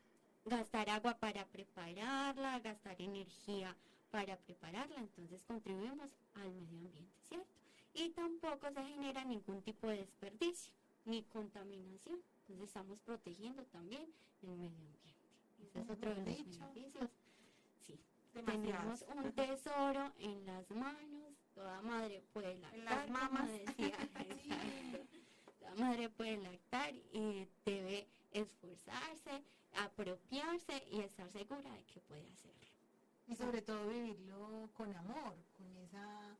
gastar 0.45 0.89
agua 0.91 1.15
para 1.19 1.45
prepararla, 1.47 2.61
gastar 2.61 3.01
energía 3.01 3.75
para 4.11 4.37
prepararla, 4.37 4.97
entonces 4.99 5.43
contribuimos 5.45 6.11
al 6.35 6.51
medio 6.53 6.79
ambiente, 6.79 7.21
¿cierto? 7.29 7.55
Y 7.95 8.11
tampoco 8.11 8.71
se 8.71 8.85
genera 8.85 9.25
ningún 9.25 9.63
tipo 9.63 9.89
de 9.89 9.99
desperdicio 9.99 10.73
ni 11.05 11.23
contaminación, 11.25 12.21
entonces 12.49 12.69
estamos 12.69 12.99
protegiendo 13.01 13.63
también 13.67 14.11
el 14.43 14.49
medio 14.49 14.69
ambiente. 14.69 15.15
Ese 15.63 15.81
es 15.81 15.91
otro 15.91 16.11
de 16.11 16.17
los 16.17 16.25
beneficios. 16.25 17.11
Sí, 17.83 18.01
tenemos 18.33 19.05
un 19.15 19.33
tesoro 19.33 20.13
en 20.19 20.47
las 20.47 20.71
manos, 20.71 21.35
toda 21.55 21.83
madre 21.83 22.23
puede 22.33 22.57
lactar, 22.59 22.85
las 22.85 23.11
mamas. 23.11 23.49
decía. 23.51 23.97
La 25.61 25.75
madre 25.75 26.09
puede 26.09 26.39
lactar 26.39 26.95
y 27.13 27.47
debe 27.67 28.07
esforzarse, 28.33 29.45
apropiarse 29.77 30.83
y 30.91 31.01
estar 31.01 31.31
segura 31.31 31.71
de 31.71 31.85
que 31.85 32.01
puede 32.01 32.27
hacerlo. 32.33 32.67
Y 33.27 33.37
sobre 33.37 33.61
todo 33.61 33.87
vivirlo 33.87 34.71
con 34.75 34.97
amor, 34.97 35.35
con 35.59 35.77
esa, 35.77 36.39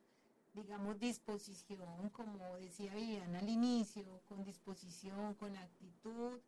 digamos, 0.53 0.99
disposición, 0.99 2.09
como 2.09 2.57
decía 2.57 2.93
Viviana 2.93 3.39
al 3.39 3.49
inicio, 3.49 4.21
con 4.27 4.43
disposición, 4.43 5.33
con 5.35 5.55
actitud. 5.55 6.39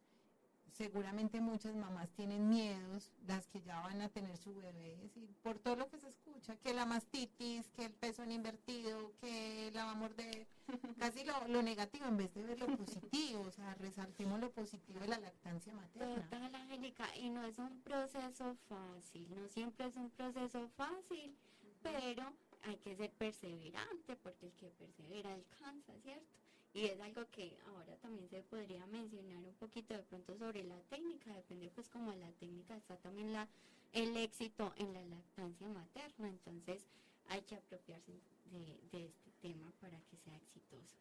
Seguramente 0.71 1.41
muchas 1.41 1.75
mamás 1.75 2.10
tienen 2.12 2.49
miedos, 2.49 3.12
las 3.27 3.45
que 3.47 3.62
ya 3.62 3.81
van 3.81 4.02
a 4.02 4.10
tener 4.10 4.37
su 4.37 4.56
bebé, 4.56 5.12
y 5.15 5.27
por 5.43 5.60
todo 5.60 5.75
lo 5.75 5.89
que 5.89 5.99
se 5.99 6.08
escucha, 6.08 6.56
que 6.56 6.73
la 6.73 6.85
mastitis, 6.85 7.67
que 7.75 7.85
el 7.85 7.91
pezón 7.91 8.31
invertido, 8.31 9.12
que 9.19 9.69
la 9.73 9.85
va 9.85 9.91
a 9.91 9.95
morder, 9.95 10.47
casi 10.97 11.25
lo, 11.25 11.47
lo 11.49 11.62
negativo 11.62 12.06
en 12.06 12.17
vez 12.17 12.33
de 12.33 12.43
ver 12.43 12.60
lo 12.60 12.67
positivo, 12.77 13.41
o 13.41 13.52
sea, 13.52 13.75
resaltemos 13.75 14.39
lo 14.39 14.49
positivo 14.49 15.02
de 15.02 15.10
la 15.10 15.19
lactancia 15.19 15.73
materna. 15.73 16.23
Total, 16.23 16.56
Angélica, 16.56 17.15
y 17.17 17.29
no 17.29 17.43
es 17.43 17.60
un 17.60 17.81
proceso 17.81 18.56
fácil, 18.69 19.27
no 19.35 19.49
siempre 19.49 19.87
es 19.87 19.95
un 19.97 20.10
proceso 20.10 20.69
fácil, 20.77 21.35
pero 21.83 22.33
hay 22.63 22.77
que 22.77 22.95
ser 22.95 23.12
perseverante, 23.12 24.15
porque 24.17 24.47
el 24.47 24.53
que 24.53 24.69
persevera 24.71 25.33
alcanza, 25.33 25.93
¿cierto? 26.03 26.25
Y 26.73 26.85
es 26.85 26.99
algo 27.01 27.25
que 27.31 27.57
ahora 27.67 27.95
también 27.97 28.29
se 28.29 28.41
podría 28.43 28.85
mencionar 28.87 29.43
un 29.43 29.53
poquito 29.55 29.93
de 29.93 30.03
pronto 30.03 30.37
sobre 30.37 30.63
la 30.63 30.79
técnica, 30.83 31.33
depende 31.33 31.69
pues 31.75 31.89
como 31.89 32.13
la 32.13 32.31
técnica 32.33 32.75
está 32.75 32.95
también 32.97 33.33
la, 33.33 33.47
el 33.91 34.15
éxito 34.15 34.73
en 34.77 34.93
la 34.93 35.03
lactancia 35.03 35.67
materna, 35.67 36.29
entonces 36.29 36.87
hay 37.27 37.41
que 37.41 37.55
apropiarse 37.55 38.13
de, 38.45 38.79
de 38.91 39.05
este 39.07 39.31
tema 39.41 39.71
para 39.81 39.99
que 40.01 40.17
sea 40.17 40.35
exitoso. 40.37 40.95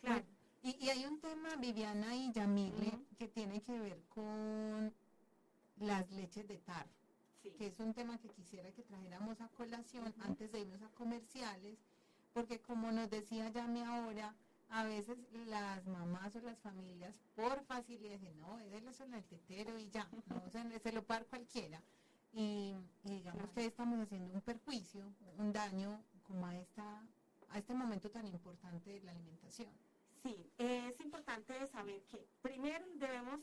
Claro. 0.00 0.24
Y, 0.62 0.84
y 0.84 0.90
hay 0.90 1.04
un 1.04 1.20
tema, 1.20 1.56
Viviana 1.56 2.14
y 2.16 2.32
Yamile, 2.32 2.98
que 3.16 3.28
tiene 3.28 3.60
que 3.62 3.78
ver 3.78 4.00
con 4.08 4.92
las 5.80 6.10
leches 6.12 6.46
de 6.46 6.58
tarro, 6.58 6.90
Sí. 7.42 7.50
que 7.52 7.66
es 7.68 7.78
un 7.78 7.94
tema 7.94 8.18
que 8.18 8.28
quisiera 8.30 8.70
que 8.72 8.82
trajéramos 8.82 9.40
a 9.40 9.48
colación 9.48 10.12
antes 10.20 10.50
de 10.50 10.60
irnos 10.60 10.82
a 10.82 10.88
comerciales, 10.90 11.78
porque 12.32 12.60
como 12.60 12.90
nos 12.90 13.08
decía 13.10 13.48
Yami 13.48 13.82
ahora, 13.82 14.34
a 14.70 14.84
veces 14.84 15.18
las 15.46 15.86
mamás 15.86 16.34
o 16.36 16.40
las 16.40 16.58
familias 16.58 17.14
por 17.34 17.62
facilidad 17.64 18.18
dicen, 18.18 18.38
no, 18.40 18.58
en 18.60 19.14
el 19.14 19.24
tetero 19.24 19.78
y 19.78 19.88
ya, 19.88 20.08
no, 20.28 20.42
o 20.44 20.50
sea, 20.50 20.64
se 20.78 20.92
lo 20.92 21.02
par 21.04 21.26
cualquiera. 21.26 21.82
Y, 22.32 22.74
y 23.04 23.10
digamos 23.10 23.50
que 23.50 23.60
ahí 23.60 23.66
estamos 23.66 23.98
haciendo 24.00 24.34
un 24.34 24.42
perjuicio, 24.42 25.04
un 25.38 25.52
daño 25.52 26.02
como 26.24 26.46
a, 26.46 26.56
esta, 26.56 27.02
a 27.48 27.58
este 27.58 27.72
momento 27.72 28.10
tan 28.10 28.26
importante 28.26 28.90
de 28.90 29.00
la 29.00 29.12
alimentación. 29.12 29.72
Sí, 30.22 30.50
es 30.58 31.00
importante 31.00 31.66
saber 31.68 32.02
que 32.02 32.26
primero 32.42 32.84
debemos 32.96 33.40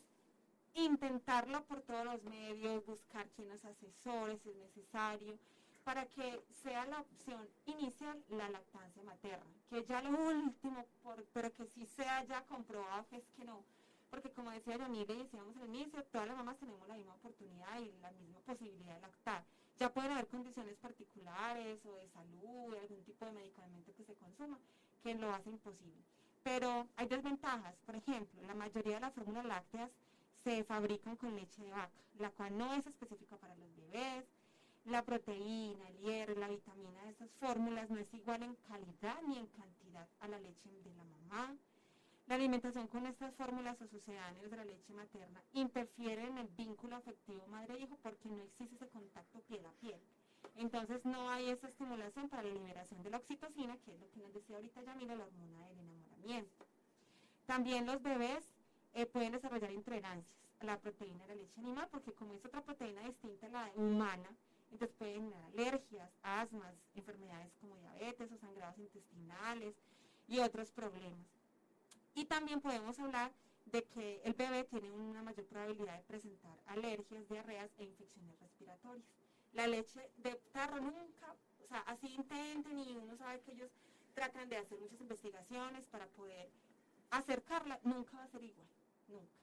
intentarlo 0.76 1.64
por 1.66 1.82
todos 1.82 2.06
los 2.06 2.24
medios, 2.24 2.86
buscar 2.86 3.28
quién 3.36 3.50
nos 3.50 3.64
asesore 3.64 4.38
si 4.38 4.50
es 4.50 4.56
necesario, 4.58 5.38
para 5.84 6.06
que 6.08 6.42
sea 6.64 6.86
la 6.86 7.00
opción 7.00 7.48
inicial 7.66 8.22
la 8.30 8.50
lactancia 8.50 9.04
materna, 9.04 9.54
que 9.70 9.86
ya 9.86 10.02
lo 10.02 10.18
último, 10.18 10.86
pero 11.34 11.54
que 11.54 11.66
sí 11.68 11.86
sea 11.86 12.24
ya 12.26 12.44
comprobado 12.46 13.08
que 13.08 13.18
es 13.18 13.28
que 13.38 13.46
no. 13.46 13.64
Porque 14.10 14.32
como 14.32 14.52
decía 14.52 14.78
Yamile 14.78 15.14
y 15.14 15.24
decíamos 15.24 15.56
al 15.58 15.70
inicio, 15.70 16.04
todas 16.06 16.28
las 16.28 16.38
mamás 16.38 16.58
tenemos 16.58 16.88
la 16.88 16.96
misma 16.96 17.14
oportunidad 17.16 17.80
y 17.80 17.92
la 18.02 18.12
misma 18.12 18.40
posibilidad 18.40 18.96
de 18.96 19.02
lactar. 19.02 19.44
Ya 19.78 19.94
pueden 19.94 20.12
haber 20.12 20.28
condiciones 20.28 20.76
particulares 20.78 21.86
o 21.86 21.96
de 21.96 22.08
salud, 22.10 22.76
algún 22.76 23.04
tipo 23.04 23.26
de 23.26 23.34
medicamento 23.34 23.94
que 23.96 24.06
se 24.06 24.16
consuma, 24.16 24.58
que 25.04 25.14
lo 25.16 25.34
hace 25.34 25.50
imposible. 25.50 26.02
Pero 26.44 26.88
hay 26.96 27.08
desventajas. 27.08 27.76
Por 27.86 27.96
ejemplo, 27.96 28.42
la 28.44 28.56
mayoría 28.56 28.96
de 28.96 29.02
las 29.02 29.14
fórmulas 29.14 29.46
lácteas 29.46 29.92
se 30.46 30.64
fabrican 30.64 31.16
con 31.16 31.36
leche 31.36 31.64
de 31.64 31.72
vaca, 31.72 32.04
la 32.20 32.30
cual 32.30 32.56
no 32.56 32.72
es 32.76 32.86
específica 32.86 33.36
para 33.38 33.56
los 33.56 33.76
bebés. 33.76 34.26
La 34.86 35.04
proteína, 35.04 35.89
el 35.89 35.98
hierro, 35.98 36.36
la 36.36 36.48
vitamina 36.48 37.04
de 37.04 37.10
estas 37.10 37.32
fórmulas 37.39 37.89
no 37.89 37.98
es 37.98 38.14
igual 38.14 38.43
en 38.43 38.54
calidad 38.68 39.20
ni 39.28 39.39
en 39.39 39.48
cantidad 39.48 40.08
a 40.20 40.28
la 40.28 40.39
leche 40.39 40.70
de 40.70 40.93
la 40.93 41.04
mamá. 41.04 41.58
La 42.28 42.36
alimentación 42.36 42.88
con 42.88 43.08
estas 43.08 43.34
fórmulas 43.34 43.82
o 43.82 43.88
sucedáneos 43.88 44.52
de 44.52 44.58
la 44.58 44.66
leche 44.66 44.93
materna 44.93 45.41
interfiere 45.54 46.28
en 46.28 46.38
el 46.38 46.48
vínculo 46.50 46.96
afectivo 46.96 47.48
madre-hijo 47.48 47.98
porque 48.04 48.30
no 48.30 48.43
existe 48.43 48.76
ese 48.76 48.88
contacto 48.89 49.39
piel 49.48 49.66
a 49.66 49.72
piel. 49.82 50.00
Entonces 50.58 51.04
no 51.06 51.28
hay 51.32 51.50
esa 51.50 51.70
estimulación 51.70 52.30
para 52.30 52.43
la 52.43 52.54
liberación 52.54 53.02
de 53.02 53.10
la 53.10 53.18
oxitocina, 53.18 53.78
que 53.78 53.96
es 53.96 54.00
lo 54.00 54.12
que 54.12 54.20
nos 54.20 54.32
decía 54.32 54.58
ahorita 54.58 54.84
Yamila, 54.84 55.16
la 55.16 55.26
hormona 55.26 55.68
del 55.70 55.80
enamoramiento. 55.80 56.66
También 57.48 57.88
los 57.88 58.02
bebés 58.04 58.55
eh, 58.96 59.06
pueden 59.06 59.34
desarrollar 59.34 59.72
intolerancias 59.72 60.34
a 60.62 60.66
la 60.66 60.80
proteína 60.80 61.28
de 61.28 61.36
la 61.36 61.41
leche 61.41 61.60
animal, 61.60 61.88
porque 61.91 62.14
como 62.14 62.34
es 62.34 62.46
otra 62.46 62.64
proteína 62.64 63.02
distinta 63.02 63.48
a 63.48 63.50
la 63.50 63.72
humana, 63.76 64.30
entonces 64.72 64.96
pueden 64.98 65.34
alergias, 65.52 66.10
asmas, 66.24 66.74
enfermedades 66.96 67.52
como 67.60 67.76
diabetes 67.76 68.32
o 68.32 68.38
sangrados 68.38 68.78
intestinales 68.78 69.76
y 70.30 70.39
otros 70.39 70.72
problemas. 70.72 71.28
Y 72.14 72.24
también 72.26 72.62
podemos 72.62 72.98
hablar 73.00 73.34
de 73.66 73.84
que 73.84 74.22
el 74.24 74.34
bebé 74.34 74.64
tiene 74.64 74.89
una 74.91 75.22
mayor 75.22 75.46
probabilidad 75.46 75.98
de 75.98 76.04
presentar 76.04 76.58
alergias, 76.68 77.28
diarreas 77.28 77.70
e 77.78 77.84
infecciones 77.84 78.39
respiratorias. 78.39 79.06
La 79.52 79.68
leche 79.68 80.10
de 80.18 80.36
tarro 80.54 80.80
nunca, 80.80 81.36
o 81.64 81.68
sea, 81.68 81.80
así 81.80 82.08
intenten 82.16 82.80
y 82.80 82.96
uno 82.96 83.18
sabe 83.18 83.41
que 83.41 83.52
ellos 83.52 83.72
tratan 84.14 84.48
de 84.48 84.58
hacer 84.58 84.80
muchas 84.80 85.02
investigaciones 85.02 85.86
para 85.88 86.08
poder 86.08 86.50
acercarla, 87.12 87.80
nunca 87.84 88.18
va 88.18 88.24
a 88.24 88.28
ser 88.30 88.43
igual 88.43 88.75
nunca. 89.08 89.34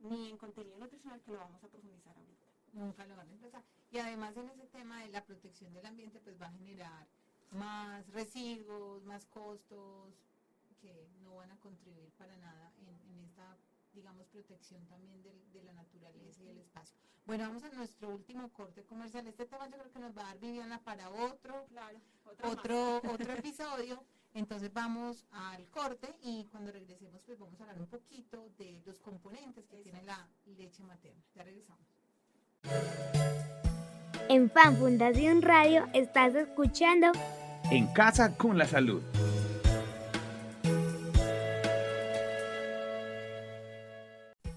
Ni 0.00 0.30
en 0.30 0.38
contenido 0.38 0.78
nutricional 0.78 1.20
que 1.20 1.32
lo 1.32 1.38
vamos 1.38 1.62
a 1.62 1.68
profundizar 1.68 2.16
ahorita. 2.16 2.46
Nunca 2.72 3.04
lo 3.06 3.16
van 3.16 3.28
a 3.28 3.32
empezar. 3.32 3.62
Y 3.90 3.98
además 3.98 4.36
en 4.36 4.48
ese 4.48 4.66
tema 4.66 5.02
de 5.02 5.08
la 5.08 5.24
protección 5.24 5.72
del 5.72 5.86
ambiente, 5.86 6.20
pues 6.20 6.40
va 6.40 6.46
a 6.46 6.52
generar 6.52 7.06
más 7.50 8.08
residuos, 8.12 9.04
más 9.04 9.26
costos 9.26 10.14
que 10.80 11.08
no 11.22 11.36
van 11.36 11.50
a 11.50 11.58
contribuir 11.58 12.10
para 12.12 12.36
nada 12.36 12.72
en, 12.78 13.20
esta, 13.24 13.56
digamos, 13.92 14.26
protección 14.28 14.86
también 14.86 15.22
de, 15.22 15.62
la 15.62 15.72
naturaleza 15.72 16.42
y 16.42 16.50
el 16.50 16.58
espacio. 16.58 16.96
Bueno, 17.26 17.44
vamos 17.44 17.62
a 17.64 17.70
nuestro 17.70 18.08
último 18.08 18.48
corte 18.52 18.82
comercial. 18.84 19.26
Este 19.26 19.46
tema 19.46 19.68
yo 19.68 19.76
creo 19.78 19.92
que 19.92 19.98
nos 19.98 20.16
va 20.16 20.22
a 20.22 20.26
dar 20.26 20.38
Viviana 20.38 20.80
para 20.82 21.10
otro, 21.10 21.66
claro, 21.66 22.00
otro, 22.42 22.96
otro 22.96 23.32
episodio. 23.34 24.02
Entonces 24.34 24.72
vamos 24.72 25.24
al 25.32 25.66
corte 25.70 26.14
y 26.22 26.46
cuando 26.52 26.70
regresemos 26.70 27.20
pues 27.26 27.38
vamos 27.38 27.60
a 27.60 27.64
hablar 27.64 27.80
un 27.80 27.88
poquito 27.88 28.48
de 28.58 28.80
los 28.86 29.00
componentes 29.00 29.66
que 29.66 29.82
tiene 29.82 30.02
la 30.04 30.28
leche 30.56 30.82
materna. 30.84 31.20
Ya 31.34 31.42
regresamos. 31.42 31.84
En 34.28 34.48
Fan 34.50 34.76
Fundación 34.76 35.42
Radio 35.42 35.88
estás 35.92 36.34
escuchando 36.36 37.10
En 37.70 37.88
Casa 37.88 38.36
con 38.36 38.56
la 38.56 38.66
Salud. 38.66 39.02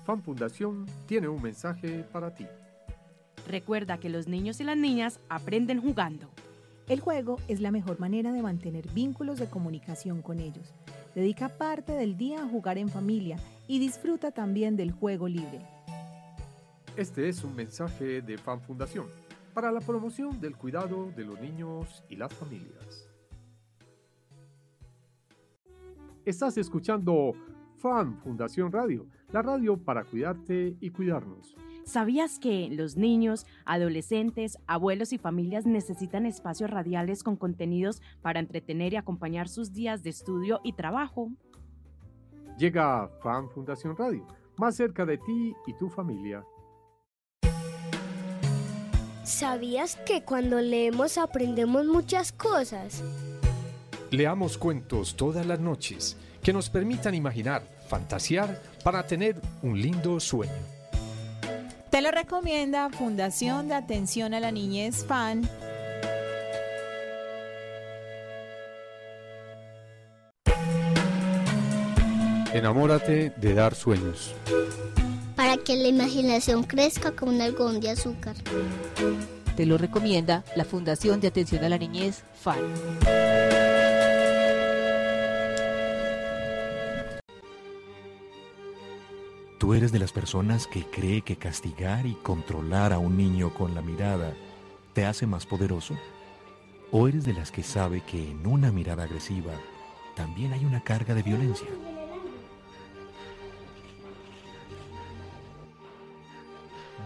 Fan 0.05 0.21
Fundación 0.21 0.85
tiene 1.07 1.27
un 1.27 1.41
mensaje 1.41 2.03
para 2.11 2.35
ti. 2.35 2.45
Recuerda 3.47 3.97
que 3.97 4.09
los 4.09 4.27
niños 4.27 4.59
y 4.59 4.63
las 4.63 4.77
niñas 4.77 5.19
aprenden 5.29 5.81
jugando. 5.81 6.29
El 6.89 6.99
juego 6.99 7.37
es 7.47 7.61
la 7.61 7.71
mejor 7.71 7.99
manera 7.99 8.33
de 8.33 8.41
mantener 8.41 8.89
vínculos 8.91 9.39
de 9.39 9.47
comunicación 9.47 10.21
con 10.21 10.39
ellos. 10.39 10.73
Dedica 11.15 11.47
parte 11.47 11.93
del 11.93 12.17
día 12.17 12.43
a 12.43 12.47
jugar 12.47 12.77
en 12.77 12.89
familia 12.89 13.37
y 13.67 13.79
disfruta 13.79 14.31
también 14.31 14.75
del 14.75 14.91
juego 14.91 15.29
libre. 15.29 15.65
Este 16.97 17.29
es 17.29 17.43
un 17.43 17.55
mensaje 17.55 18.21
de 18.21 18.37
Fan 18.37 18.61
Fundación 18.61 19.07
para 19.53 19.71
la 19.71 19.79
promoción 19.79 20.41
del 20.41 20.57
cuidado 20.57 21.11
de 21.15 21.23
los 21.23 21.39
niños 21.39 22.03
y 22.09 22.17
las 22.17 22.33
familias. 22.33 23.07
Estás 26.25 26.57
escuchando 26.57 27.31
Fan 27.77 28.19
Fundación 28.19 28.71
Radio, 28.71 29.07
la 29.31 29.41
radio 29.41 29.77
para 29.77 30.03
cuidarte 30.03 30.75
y 30.81 30.89
cuidarnos. 30.89 31.55
¿Sabías 31.85 32.39
que 32.39 32.69
los 32.71 32.95
niños, 32.95 33.45
adolescentes, 33.65 34.57
abuelos 34.67 35.11
y 35.11 35.17
familias 35.17 35.65
necesitan 35.65 36.25
espacios 36.25 36.69
radiales 36.69 37.23
con 37.23 37.35
contenidos 37.35 38.01
para 38.21 38.39
entretener 38.39 38.93
y 38.93 38.95
acompañar 38.95 39.49
sus 39.49 39.73
días 39.73 40.01
de 40.01 40.09
estudio 40.09 40.61
y 40.63 40.73
trabajo? 40.73 41.31
Llega 42.57 43.09
Fan 43.21 43.49
Fundación 43.49 43.97
Radio, 43.97 44.25
más 44.57 44.75
cerca 44.75 45.05
de 45.05 45.17
ti 45.17 45.53
y 45.67 45.73
tu 45.73 45.89
familia. 45.89 46.45
¿Sabías 49.23 49.97
que 50.05 50.23
cuando 50.23 50.61
leemos 50.61 51.17
aprendemos 51.17 51.85
muchas 51.85 52.31
cosas? 52.31 53.03
Leamos 54.11 54.57
cuentos 54.57 55.15
todas 55.15 55.45
las 55.45 55.59
noches 55.59 56.17
que 56.41 56.53
nos 56.53 56.69
permitan 56.69 57.15
imaginar, 57.15 57.63
fantasear 57.87 58.61
para 58.83 59.05
tener 59.07 59.41
un 59.61 59.81
lindo 59.81 60.19
sueño. 60.19 60.82
Te 62.03 62.11
lo 62.11 62.17
recomienda 62.17 62.89
Fundación 62.89 63.69
de 63.69 63.75
Atención 63.75 64.33
a 64.33 64.41
la 64.41 64.51
Niñez 64.51 65.05
FAN. 65.05 65.49
Enamórate 72.53 73.29
de 73.37 73.53
dar 73.53 73.73
sueños. 73.73 74.35
Para 75.37 75.55
que 75.55 75.77
la 75.77 75.87
imaginación 75.87 76.63
crezca 76.63 77.13
como 77.13 77.31
un 77.31 77.39
algodón 77.39 77.79
de 77.79 77.91
azúcar. 77.91 78.35
Te 79.55 79.65
lo 79.65 79.77
recomienda 79.77 80.43
la 80.57 80.65
Fundación 80.65 81.21
de 81.21 81.29
Atención 81.29 81.63
a 81.63 81.69
la 81.69 81.77
Niñez 81.77 82.25
FAN. 82.33 82.59
¿Tú 89.63 89.73
eres 89.73 89.93
de 89.93 89.99
las 89.99 90.11
personas 90.11 90.67
que 90.67 90.83
cree 90.83 91.21
que 91.21 91.37
castigar 91.37 92.05
y 92.05 92.15
controlar 92.15 92.91
a 92.91 92.99
un 92.99 93.15
niño 93.15 93.53
con 93.53 93.73
la 93.73 93.81
mirada 93.81 94.33
te 94.91 95.05
hace 95.05 95.25
más 95.25 95.45
poderoso? 95.45 95.95
¿O 96.91 97.07
eres 97.07 97.23
de 97.23 97.31
las 97.31 97.49
que 97.49 97.63
sabe 97.63 98.01
que 98.01 98.29
en 98.29 98.45
una 98.45 98.73
mirada 98.73 99.03
agresiva 99.03 99.53
también 100.17 100.51
hay 100.51 100.65
una 100.65 100.83
carga 100.83 101.15
de 101.15 101.23
violencia? 101.23 101.69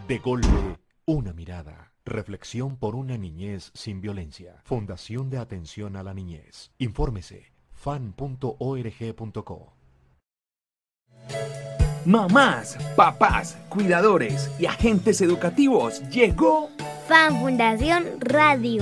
De 0.07 0.17
golpe, 0.17 0.79
una 1.05 1.33
mirada. 1.33 1.93
Reflexión 2.05 2.75
por 2.77 2.95
una 2.95 3.19
niñez 3.19 3.69
sin 3.75 4.01
violencia. 4.01 4.63
Fundación 4.63 5.29
de 5.29 5.37
Atención 5.37 5.95
a 5.95 6.01
la 6.01 6.15
Niñez. 6.15 6.71
Infórmese 6.79 7.53
fan.org.co. 7.71 8.47
Mamás, 12.07 12.77
papás, 12.95 13.57
cuidadores 13.67 14.49
y 14.57 14.65
agentes 14.65 15.19
educativos, 15.19 16.01
llegó 16.09 16.69
Fan 17.05 17.37
Fundación 17.41 18.05
Radio. 18.21 18.81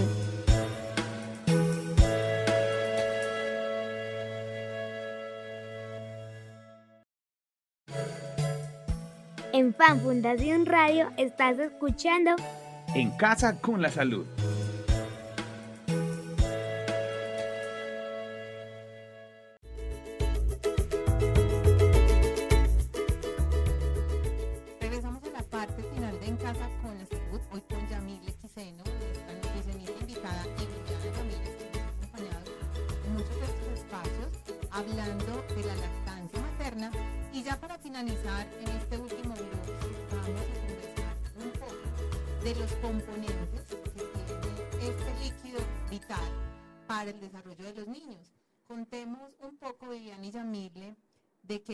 En 9.54 9.74
Fan 9.74 10.02
Fundación 10.02 10.68
Radio 10.68 11.12
estás 11.18 11.58
escuchando 11.58 12.36
En 12.94 13.10
Casa 13.18 13.60
con 13.60 13.82
la 13.82 13.90
Salud. 13.90 14.28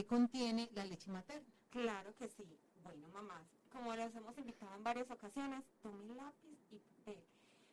Contiene 0.05 0.69
la 0.73 0.85
leche 0.85 1.11
materna. 1.11 1.47
Claro 1.69 2.13
que 2.17 2.27
sí. 2.27 2.45
Bueno, 2.83 3.07
mamás, 3.09 3.43
como 3.71 3.95
les 3.95 4.15
hemos 4.15 4.37
invitado 4.37 4.75
en 4.75 4.83
varias 4.83 5.09
ocasiones, 5.11 5.63
tomen 5.81 6.15
lápiz 6.17 6.57
y 6.71 6.79
papel 6.79 7.23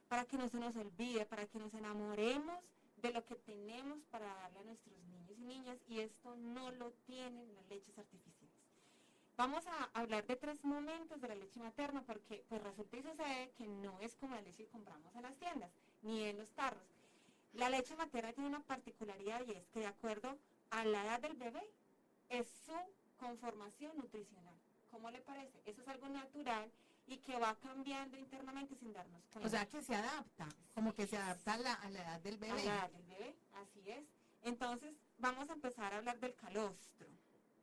para 0.08 0.24
que 0.24 0.38
no 0.38 0.48
se 0.48 0.58
nos 0.58 0.74
olvide, 0.76 1.26
para 1.26 1.46
que 1.46 1.58
nos 1.58 1.72
enamoremos 1.74 2.58
de 3.02 3.12
lo 3.12 3.24
que 3.24 3.34
tenemos 3.36 3.98
para 4.10 4.26
darle 4.34 4.58
a 4.60 4.64
nuestros 4.64 4.96
niños 4.96 5.38
y 5.38 5.42
niñas 5.42 5.78
y 5.88 6.00
esto 6.00 6.34
no 6.36 6.70
lo 6.72 6.90
tienen 7.06 7.54
las 7.54 7.68
leches 7.68 7.96
artificiales. 7.98 8.38
Vamos 9.36 9.64
a 9.68 9.84
hablar 9.94 10.26
de 10.26 10.34
tres 10.34 10.64
momentos 10.64 11.20
de 11.20 11.28
la 11.28 11.36
leche 11.36 11.60
materna 11.60 12.02
porque 12.02 12.44
pues 12.48 12.60
resulta 12.62 12.96
y 12.96 13.02
sucede 13.02 13.52
que 13.56 13.68
no 13.68 14.00
es 14.00 14.16
como 14.16 14.34
la 14.34 14.40
leche 14.40 14.64
que 14.64 14.70
compramos 14.70 15.14
en 15.14 15.22
las 15.22 15.36
tiendas 15.36 15.70
ni 16.02 16.24
en 16.24 16.38
los 16.38 16.50
tarros. 16.50 16.82
La 17.52 17.68
leche 17.68 17.94
materna 17.94 18.32
tiene 18.32 18.48
una 18.48 18.62
particularidad 18.62 19.46
y 19.46 19.52
es 19.52 19.68
que 19.68 19.80
de 19.80 19.86
acuerdo 19.86 20.36
a 20.70 20.84
la 20.84 21.04
edad 21.04 21.20
del 21.20 21.34
bebé 21.34 21.62
es 22.28 22.46
su 22.64 22.72
conformación 23.16 23.96
nutricional. 23.96 24.54
¿Cómo 24.90 25.10
le 25.10 25.20
parece? 25.20 25.60
Eso 25.66 25.82
es 25.82 25.88
algo 25.88 26.08
natural 26.08 26.70
y 27.06 27.18
que 27.18 27.38
va 27.38 27.54
cambiando 27.60 28.16
internamente 28.16 28.74
sin 28.76 28.92
darnos 28.92 29.22
cuenta. 29.32 29.46
O 29.46 29.50
sea, 29.50 29.66
que 29.66 29.82
se 29.82 29.94
adapta, 29.94 30.48
como 30.74 30.94
que 30.94 31.06
se 31.06 31.16
adapta 31.16 31.54
a 31.54 31.58
la, 31.58 31.74
a 31.74 31.90
la 31.90 32.02
edad 32.02 32.20
del 32.20 32.38
bebé. 32.38 32.52
A 32.52 32.56
la 32.56 32.62
edad 32.62 32.90
del 32.90 33.02
bebé, 33.06 33.36
así 33.54 33.90
es. 33.90 34.04
Entonces, 34.42 34.94
vamos 35.18 35.48
a 35.50 35.52
empezar 35.54 35.92
a 35.92 35.96
hablar 35.98 36.18
del 36.20 36.34
calostro. 36.36 37.06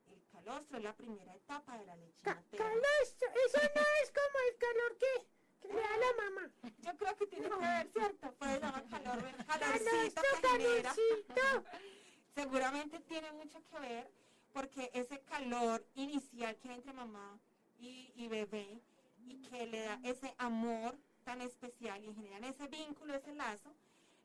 El 0.08 0.22
calostro 0.32 0.78
es 0.78 0.84
la 0.84 0.94
primera 0.94 1.34
etapa 1.36 1.78
de 1.78 1.86
la 1.86 1.96
leche 1.96 2.20
Ca- 2.22 2.36
materna. 2.36 2.66
calostro, 2.66 3.28
eso 3.48 3.58
no 3.76 3.82
es 4.04 4.12
como 4.12 4.38
el 4.50 4.58
calor 4.58 4.98
que, 4.98 5.68
que 5.68 5.74
le 5.74 5.80
da 5.82 5.98
la 5.98 6.24
mamá. 6.24 6.52
Yo 6.80 6.98
creo 6.98 7.16
que 7.18 7.28
tiene 7.28 7.50
que 7.50 7.56
ver, 7.58 7.92
¿cierto? 7.92 8.34
Pues 8.38 8.62
llama 8.62 8.84
calor, 8.90 9.46
calorcito 9.46 10.22
calorcito. 10.42 11.66
Seguramente 12.36 13.00
tiene 13.02 13.32
mucho 13.32 13.64
que 13.70 13.80
ver 13.80 14.12
porque 14.56 14.90
ese 14.94 15.20
calor 15.20 15.86
inicial 15.96 16.56
que 16.56 16.70
hay 16.70 16.76
entre 16.76 16.94
mamá 16.94 17.38
y, 17.78 18.28
bebé 18.30 18.80
y 19.28 19.36
que 19.50 19.68
le 19.68 19.82
da 19.82 20.00
ese 20.04 20.34
amor 20.38 20.98
tan 21.26 21.42
especial 21.42 22.02
y 22.06 22.14
generan 22.14 22.46
ese 22.46 22.66
vínculo, 22.68 23.14
ese 23.14 23.36
lazo, 23.36 23.70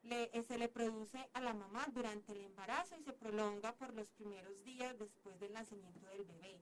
eh, 0.05 0.45
se 0.47 0.57
le 0.57 0.68
produce 0.68 1.18
a 1.33 1.41
la 1.41 1.53
mamá 1.53 1.85
durante 1.93 2.31
el 2.31 2.43
embarazo 2.43 2.95
y 2.97 3.03
se 3.03 3.12
prolonga 3.12 3.72
por 3.72 3.93
los 3.93 4.07
primeros 4.11 4.62
días 4.62 4.97
después 5.01 5.39
del 5.41 5.53
nacimiento 5.53 6.07
del 6.07 6.24
bebé. 6.24 6.61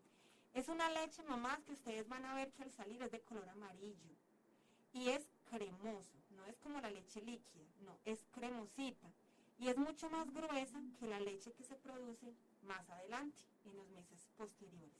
Es 0.54 0.68
una 0.70 0.88
leche, 0.88 1.22
mamás, 1.24 1.62
que 1.64 1.74
ustedes 1.74 2.08
van 2.08 2.24
a 2.24 2.34
ver 2.34 2.50
que 2.52 2.62
al 2.62 2.72
salir 2.72 3.02
es 3.02 3.10
de 3.10 3.20
color 3.20 3.50
amarillo 3.50 4.16
y 4.94 5.10
es 5.10 5.30
cremoso, 5.44 6.16
no 6.30 6.46
es 6.46 6.56
como 6.56 6.80
la 6.80 6.90
leche 6.90 7.20
líquida, 7.20 7.66
no, 7.80 7.98
es 8.06 8.24
cremosita 8.32 9.12
y 9.58 9.68
es 9.68 9.76
mucho 9.76 10.08
más 10.08 10.32
gruesa 10.32 10.80
que 10.98 11.06
la 11.06 11.20
leche 11.20 11.52
que 11.52 11.64
se 11.64 11.76
produce 11.76 12.32
más 12.68 12.88
adelante, 12.90 13.38
en 13.64 13.76
los 13.76 13.88
meses 13.90 14.28
posteriores. 14.36 14.94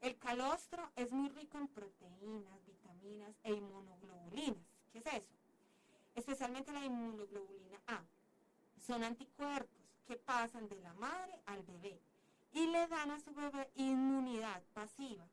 El 0.00 0.18
calostro 0.18 0.90
es 0.96 1.10
muy 1.10 1.28
rico 1.30 1.56
en 1.56 1.68
proteínas, 1.68 2.66
vitaminas 2.66 3.34
e 3.42 3.52
inmunoglobulinas. 3.54 4.62
¿Qué 4.92 4.98
es 4.98 5.06
eso? 5.06 5.30
Especialmente 6.14 6.72
la 6.72 6.84
inmunoglobulina 6.84 7.80
A. 7.86 8.02
Son 8.86 9.02
anticuerpos 9.02 9.80
que 10.06 10.16
pasan 10.16 10.68
de 10.68 10.76
la 10.76 10.92
madre 10.94 11.40
al 11.46 11.62
bebé 11.62 11.98
y 12.52 12.66
le 12.66 12.86
dan 12.88 13.10
a 13.10 13.20
su 13.20 13.32
bebé 13.34 13.68
inmunidad 13.74 14.62
pasiva, 14.72 15.26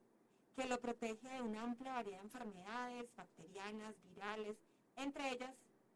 que 0.56 0.66
lo 0.66 0.80
protege 0.80 1.28
de 1.28 1.42
una 1.42 1.64
amplia 1.64 1.94
variedad 1.94 2.20
de 2.20 2.26
enfermedades 2.26 3.16
bacterianas, 3.16 3.96
virales, 4.04 4.58
entre 4.96 5.32
ellas, 5.32 5.56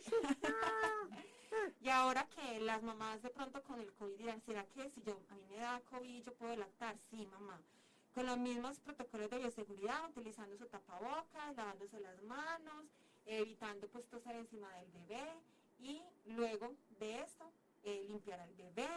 Y 1.80 1.88
ahora 1.88 2.26
que 2.26 2.60
las 2.60 2.82
mamás 2.82 3.22
de 3.22 3.30
pronto 3.30 3.62
con 3.62 3.80
el 3.80 3.92
COVID 3.94 4.16
dirán, 4.16 4.40
¿será 4.42 4.64
que 4.64 4.90
si 4.90 5.02
yo 5.02 5.20
a 5.28 5.34
mí 5.34 5.44
me 5.48 5.56
da 5.56 5.80
COVID 5.90 6.24
yo 6.24 6.34
puedo 6.34 6.54
lactar? 6.56 6.96
Sí, 7.10 7.26
mamá. 7.26 7.60
Con 8.14 8.26
los 8.26 8.38
mismos 8.38 8.78
protocolos 8.80 9.30
de 9.30 9.38
bioseguridad, 9.38 10.08
utilizando 10.08 10.56
su 10.56 10.66
tapabocas, 10.66 11.56
lavándose 11.56 12.00
las 12.00 12.20
manos, 12.22 12.86
evitando 13.24 13.88
pues 13.88 14.06
toser 14.08 14.36
encima 14.36 14.72
del 14.76 14.90
bebé 14.90 15.24
y 15.78 16.02
luego 16.26 16.74
de 16.98 17.20
esto 17.20 17.50
eh, 17.84 18.04
limpiar 18.08 18.40
al 18.40 18.52
bebé, 18.54 18.88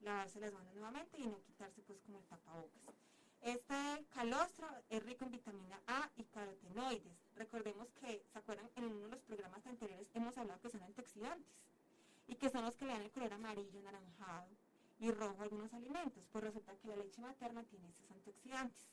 lavarse 0.00 0.40
las 0.40 0.52
manos 0.52 0.74
nuevamente 0.74 1.18
y 1.18 1.26
no 1.26 1.42
quitarse 1.42 1.82
pues 1.82 1.98
como 2.00 2.18
el 2.18 2.24
tapabocas. 2.26 2.94
Este 3.40 4.04
calostro 4.10 4.66
es 4.90 5.02
rico 5.04 5.24
en 5.24 5.30
vitamina 5.30 5.80
A 5.86 6.10
y 6.16 6.24
carotenoides. 6.24 7.16
Recordemos 7.36 7.88
que, 8.00 8.22
¿se 8.32 8.38
acuerdan? 8.38 8.68
En 8.74 8.84
uno 8.84 9.04
de 9.04 9.10
los 9.10 9.20
programas 9.20 9.64
anteriores 9.66 10.08
hemos 10.14 10.36
hablado 10.36 10.60
que 10.60 10.70
son 10.70 10.82
y 12.26 12.34
que 12.36 12.50
son 12.50 12.64
los 12.64 12.76
que 12.76 12.84
le 12.84 12.92
dan 12.92 13.02
el 13.02 13.10
color 13.10 13.32
amarillo, 13.32 13.78
anaranjado 13.80 14.48
y 15.00 15.10
rojo 15.10 15.40
a 15.40 15.44
algunos 15.44 15.72
alimentos. 15.72 16.22
Pues 16.32 16.44
resulta 16.44 16.76
que 16.76 16.88
la 16.88 16.96
leche 16.96 17.20
materna 17.20 17.62
tiene 17.64 17.88
esos 17.88 18.10
antioxidantes. 18.10 18.86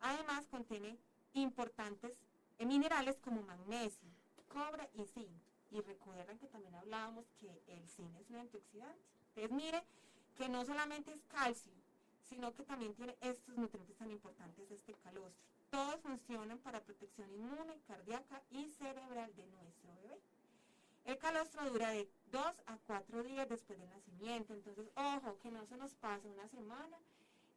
Además 0.00 0.46
contiene 0.46 0.96
importantes 1.34 2.12
eh, 2.58 2.66
minerales 2.66 3.18
como 3.20 3.42
magnesio, 3.42 4.08
cobre 4.48 4.88
y 4.94 5.04
zinc. 5.04 5.30
Y 5.70 5.80
recuerdan 5.80 6.38
que 6.38 6.48
también 6.48 6.74
hablábamos 6.74 7.26
que 7.38 7.62
el 7.68 7.88
zinc 7.88 8.16
es 8.18 8.30
un 8.30 8.36
antioxidante. 8.36 9.02
Entonces 9.34 9.52
mire 9.52 9.84
que 10.36 10.48
no 10.48 10.64
solamente 10.64 11.12
es 11.12 11.22
calcio, 11.26 11.72
sino 12.28 12.52
que 12.54 12.64
también 12.64 12.94
tiene 12.94 13.16
estos 13.20 13.56
nutrientes 13.56 13.96
tan 13.96 14.10
importantes 14.10 14.70
este 14.70 14.94
calostro. 14.94 15.44
Todos 15.70 16.00
funcionan 16.00 16.58
para 16.58 16.80
protección 16.80 17.30
inmune, 17.32 17.78
cardíaca 17.86 18.42
y 18.50 18.70
cerebral 18.72 19.34
de 19.36 19.46
nuestro 19.46 19.94
bebé. 19.94 20.18
El 21.04 21.18
calostro 21.18 21.68
dura 21.70 21.90
de 21.90 22.08
2 22.30 22.44
a 22.66 22.76
4 22.86 23.22
días 23.24 23.48
después 23.48 23.78
del 23.78 23.88
nacimiento, 23.90 24.54
entonces 24.54 24.86
ojo, 24.94 25.38
que 25.42 25.50
no 25.50 25.64
se 25.66 25.76
nos 25.76 25.94
pase 25.94 26.28
una 26.28 26.46
semana, 26.48 26.96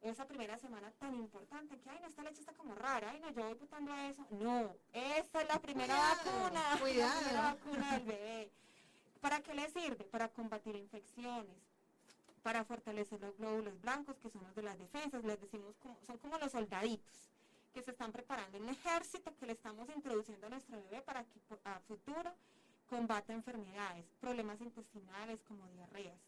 esa 0.02 0.26
primera 0.26 0.58
semana 0.58 0.90
tan 0.98 1.14
importante, 1.14 1.78
que 1.78 1.88
ay, 1.90 1.98
no, 2.00 2.08
esta 2.08 2.22
leche 2.22 2.40
está 2.40 2.52
como 2.52 2.74
rara, 2.74 3.10
ay, 3.10 3.20
no, 3.20 3.30
yo 3.30 3.44
voy 3.44 3.54
putando 3.54 3.92
a 3.92 4.08
eso. 4.08 4.26
No, 4.30 4.74
esta 4.92 5.42
es 5.42 5.48
la 5.48 5.58
primera 5.60 5.94
Cuidado, 5.94 6.40
vacuna, 6.42 6.78
cuidado. 6.80 7.14
la 7.14 7.20
primera 7.20 7.42
vacuna 7.54 7.92
del 7.92 8.04
bebé. 8.04 8.50
¿Para 9.20 9.40
qué 9.40 9.54
le 9.54 9.70
sirve? 9.70 10.04
Para 10.04 10.28
combatir 10.28 10.76
infecciones, 10.76 11.56
para 12.42 12.64
fortalecer 12.64 13.18
los 13.20 13.36
glóbulos 13.38 13.80
blancos, 13.80 14.18
que 14.18 14.28
son 14.28 14.42
los 14.42 14.54
de 14.54 14.62
las 14.62 14.78
defensas, 14.78 15.24
les 15.24 15.40
decimos, 15.40 15.74
como, 15.78 15.96
son 16.06 16.18
como 16.18 16.36
los 16.38 16.52
soldaditos 16.52 17.30
que 17.72 17.82
se 17.82 17.90
están 17.90 18.12
preparando 18.12 18.56
en 18.58 18.64
un 18.64 18.68
ejército 18.70 19.34
que 19.36 19.46
le 19.46 19.52
estamos 19.54 19.88
introduciendo 19.88 20.46
a 20.46 20.50
nuestro 20.50 20.76
bebé 20.76 21.00
para 21.02 21.24
que 21.24 21.40
a 21.64 21.80
futuro 21.80 22.32
combata 22.88 23.32
enfermedades, 23.32 24.04
problemas 24.20 24.60
intestinales 24.60 25.40
como 25.42 25.66
diarreas. 25.68 26.18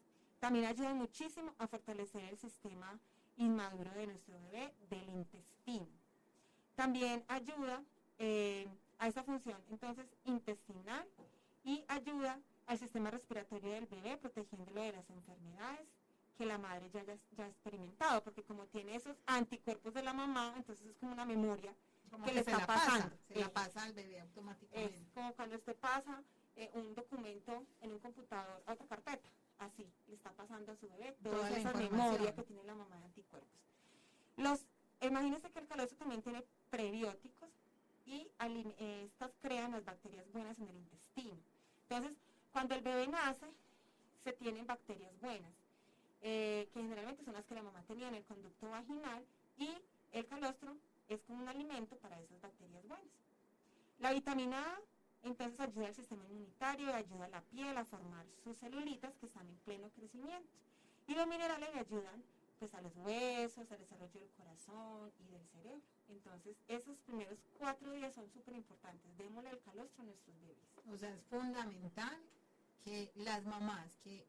También 0.40 0.66
ayuda 0.66 0.92
muchísimo 0.94 1.54
a 1.58 1.66
fortalecer 1.66 2.24
el 2.24 2.36
sistema 2.36 2.98
inmaduro 3.36 3.90
de 3.92 4.06
nuestro 4.06 4.38
bebé 4.40 4.72
del 4.90 5.08
intestino. 5.08 5.86
También 6.74 7.24
ayuda 7.28 7.82
eh, 8.18 8.66
a 8.98 9.08
esa 9.08 9.22
función 9.22 9.60
entonces 9.70 10.06
intestinal 10.24 11.06
y 11.64 11.84
ayuda 11.88 12.38
al 12.66 12.78
sistema 12.78 13.10
respiratorio 13.10 13.70
del 13.72 13.86
bebé 13.86 14.16
protegiéndolo 14.16 14.80
de 14.82 14.92
las 14.92 15.08
enfermedades 15.10 15.86
que 16.36 16.44
la 16.44 16.58
madre 16.58 16.90
ya, 16.92 17.02
ya, 17.02 17.16
ya 17.36 17.44
ha 17.44 17.48
experimentado, 17.48 18.22
porque 18.22 18.42
como 18.42 18.66
tiene 18.66 18.94
esos 18.96 19.16
anticuerpos 19.26 19.94
de 19.94 20.02
la 20.02 20.12
mamá, 20.12 20.52
entonces 20.56 20.86
es 20.86 20.96
como 20.98 21.12
una 21.12 21.24
memoria 21.24 21.74
Como 22.10 22.24
que 22.26 22.30
que 22.32 22.38
le 22.38 22.44
se 22.44 22.50
está 22.50 22.60
la 22.60 22.66
pasa, 22.66 22.86
pasando. 22.90 23.16
se 23.26 23.34
la 23.40 23.46
Eh, 23.46 23.48
pasa 23.48 23.82
al 23.84 23.92
bebé 23.94 24.16
es 24.16 24.22
automáticamente. 24.22 25.04
como 25.14 25.32
cuando 25.34 25.56
usted 25.56 25.76
pasa 25.76 26.22
eh, 26.56 26.70
un 26.74 26.94
documento 26.94 27.62
en 27.82 27.92
un 27.92 27.98
computador 27.98 28.62
a 28.66 28.72
otra 28.72 28.86
carpeta, 28.86 29.28
así 29.58 29.86
le 30.08 30.14
está 30.14 30.30
pasando 30.32 30.72
a 30.72 30.76
su 30.76 30.88
bebé 30.88 31.14
Toda 31.22 31.50
esa 31.50 31.72
memoria 31.74 32.34
que 32.34 32.42
tiene 32.44 32.64
la 32.64 32.74
mamá 32.74 32.96
de 32.98 33.04
anticuerpos. 33.04 33.50
Los, 34.36 34.64
imagínense 35.00 35.50
que 35.50 35.58
el 35.58 35.66
calostro 35.66 35.98
también 35.98 36.22
tiene 36.22 36.42
prebióticos 36.70 37.50
y 38.06 38.26
eh, 38.38 39.02
estas 39.04 39.30
crean 39.42 39.72
las 39.72 39.84
bacterias 39.84 40.24
buenas 40.32 40.58
en 40.58 40.68
el 40.68 40.76
intestino. 40.76 41.36
Entonces, 41.82 42.16
cuando 42.52 42.74
el 42.74 42.80
bebé 42.80 43.06
nace, 43.06 43.46
se 44.24 44.32
tienen 44.32 44.66
bacterias 44.66 45.12
buenas, 45.20 45.52
eh, 46.22 46.66
que 46.72 46.80
generalmente 46.80 47.22
son 47.22 47.34
las 47.34 47.44
que 47.44 47.54
la 47.54 47.62
mamá 47.62 47.82
tenía 47.82 48.08
en 48.08 48.14
el 48.14 48.24
conducto 48.24 48.70
vaginal 48.70 49.24
y 49.58 49.70
el 50.12 50.26
calostro 50.26 50.74
es 51.08 51.20
como 51.22 51.42
un 51.42 51.48
alimento 51.48 51.96
para 51.96 52.18
esas 52.18 52.40
bacterias 52.40 52.86
buenas. 52.88 53.06
La 53.98 54.12
vitamina 54.12 54.58
A 54.58 54.80
entonces 55.26 55.58
ayuda 55.60 55.88
al 55.88 55.94
sistema 55.94 56.24
inmunitario, 56.24 56.94
ayuda 56.94 57.24
a 57.26 57.28
la 57.28 57.40
piel 57.42 57.76
a 57.76 57.84
formar 57.84 58.26
sus 58.42 58.56
celulitas 58.58 59.16
que 59.16 59.26
están 59.26 59.48
en 59.48 59.56
pleno 59.58 59.90
crecimiento. 59.90 60.48
Y 61.06 61.14
los 61.14 61.26
minerales 61.26 61.72
le 61.72 61.80
ayudan 61.80 62.22
pues 62.58 62.72
a 62.74 62.80
los 62.80 62.96
huesos, 62.96 63.70
al 63.70 63.78
desarrollo 63.78 64.20
del 64.20 64.30
corazón 64.30 65.12
y 65.20 65.30
del 65.30 65.46
cerebro. 65.48 65.82
Entonces 66.08 66.56
esos 66.68 66.96
primeros 67.00 67.38
cuatro 67.58 67.92
días 67.92 68.14
son 68.14 68.28
súper 68.30 68.54
importantes. 68.54 69.16
Démosle 69.18 69.50
el 69.50 69.60
calostro 69.60 70.02
a 70.02 70.06
nuestros 70.06 70.40
bebés. 70.40 70.56
O 70.90 70.96
sea, 70.96 71.12
es 71.12 71.22
fundamental 71.24 72.18
que 72.82 73.10
las 73.16 73.44
mamás 73.44 73.96
que 74.04 74.26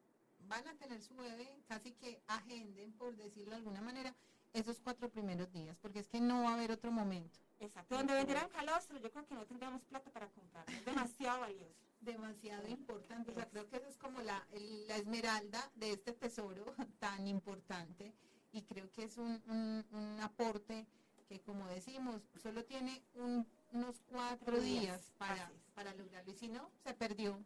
van 0.47 0.67
a 0.67 0.75
tener 0.75 1.01
su 1.01 1.15
bebé 1.15 1.61
casi 1.67 1.91
que 1.93 2.21
agenden, 2.27 2.91
por 2.93 3.15
decirlo 3.15 3.51
de 3.51 3.57
alguna 3.57 3.81
manera, 3.81 4.13
esos 4.53 4.79
cuatro 4.79 5.09
primeros 5.09 5.51
días, 5.51 5.77
porque 5.81 5.99
es 5.99 6.07
que 6.07 6.19
no 6.19 6.43
va 6.43 6.51
a 6.51 6.53
haber 6.55 6.71
otro 6.71 6.91
momento. 6.91 7.39
Exacto. 7.59 7.95
Donde 7.95 8.13
vendieran 8.13 8.49
calostro, 8.49 8.99
yo 8.99 9.09
creo 9.11 9.25
que 9.25 9.33
no 9.33 9.45
tendríamos 9.45 9.81
plata 9.83 10.09
para 10.11 10.27
comprar. 10.29 10.69
Es 10.69 10.85
demasiado 10.85 11.39
valioso. 11.41 11.73
Demasiado 12.01 12.67
importante. 12.67 13.31
O 13.31 13.33
sea, 13.33 13.45
creo 13.49 13.67
que 13.67 13.77
eso 13.77 13.87
es 13.87 13.97
como 13.97 14.21
la, 14.21 14.45
el- 14.51 14.87
la 14.87 14.97
esmeralda 14.97 15.71
de 15.75 15.93
este 15.93 16.13
tesoro 16.13 16.65
tan 16.99 17.27
importante. 17.27 18.13
Y 18.51 18.61
creo 18.63 18.91
que 18.91 19.03
es 19.03 19.17
un, 19.17 19.41
un- 19.47 19.85
un 19.91 20.19
aporte 20.21 20.85
que, 21.27 21.39
como 21.41 21.67
decimos, 21.67 22.21
solo 22.41 22.63
tiene 22.63 23.03
un- 23.15 23.45
unos 23.73 23.99
cuatro 24.05 24.59
días, 24.59 24.81
días 24.81 25.11
para, 25.17 25.51
para 25.73 25.93
lograrlo. 25.95 26.31
Y 26.31 26.35
si 26.35 26.47
no, 26.47 26.71
se 26.83 26.93
perdió, 26.93 27.43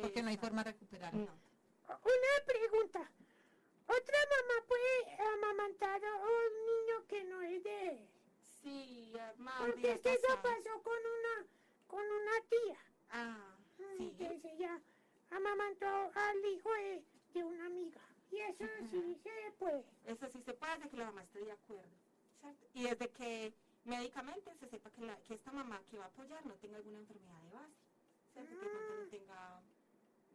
porque 0.00 0.22
no 0.22 0.28
hay 0.28 0.36
forma 0.36 0.62
de 0.62 0.72
recuperarlo. 0.72 1.22
Una 1.88 2.44
pregunta. 2.46 3.10
¿Otra 3.86 4.18
mamá 4.30 4.66
puede 4.68 5.32
amamantar 5.34 6.04
a 6.04 6.16
un 6.16 6.52
niño 6.66 7.06
que 7.08 7.24
no 7.24 7.42
es 7.42 7.62
de 7.62 7.88
él? 7.88 8.08
Sí, 8.64 9.12
Armando. 9.20 9.66
Porque 9.66 9.82
ya 9.82 9.94
es 9.94 10.00
que 10.00 10.12
eso 10.14 10.42
pasó 10.42 10.82
con 10.82 10.98
una, 10.98 11.46
con 11.86 12.00
una 12.00 12.32
tía. 12.50 12.78
Ah, 13.10 13.50
Mm, 13.78 13.98
sí. 13.98 14.14
Que 14.16 14.40
ella 14.54 14.80
amamantó 15.30 15.86
al 16.14 16.44
hijo 16.46 16.72
de, 16.72 17.04
de 17.34 17.44
una 17.44 17.66
amiga. 17.66 18.00
Y 18.30 18.38
eso 18.38 18.64
sí 18.90 19.16
se 19.22 19.52
puede. 19.58 19.84
Eso 20.06 20.28
sí 20.30 20.42
se 20.42 20.54
puede, 20.54 20.74
desde 20.76 20.90
que 20.90 20.96
la 20.96 21.06
mamá 21.06 21.22
esté 21.22 21.40
de 21.44 21.52
acuerdo. 21.52 21.90
¿cierto? 22.40 22.66
Y 22.72 22.82
desde 22.84 23.10
que 23.10 23.52
médicamente 23.84 24.54
se 24.56 24.66
sepa 24.68 24.90
que, 24.90 25.02
la, 25.02 25.16
que 25.22 25.34
esta 25.34 25.52
mamá 25.52 25.82
que 25.90 25.98
va 25.98 26.04
a 26.04 26.08
apoyar 26.08 26.44
no 26.46 26.54
tenga 26.54 26.76
alguna 26.78 26.98
enfermedad 26.98 27.42
de 27.42 27.50
base. 27.50 27.74
¿cierto? 28.32 28.58
Que 28.60 28.66
no 28.66 29.08
tenga 29.10 29.60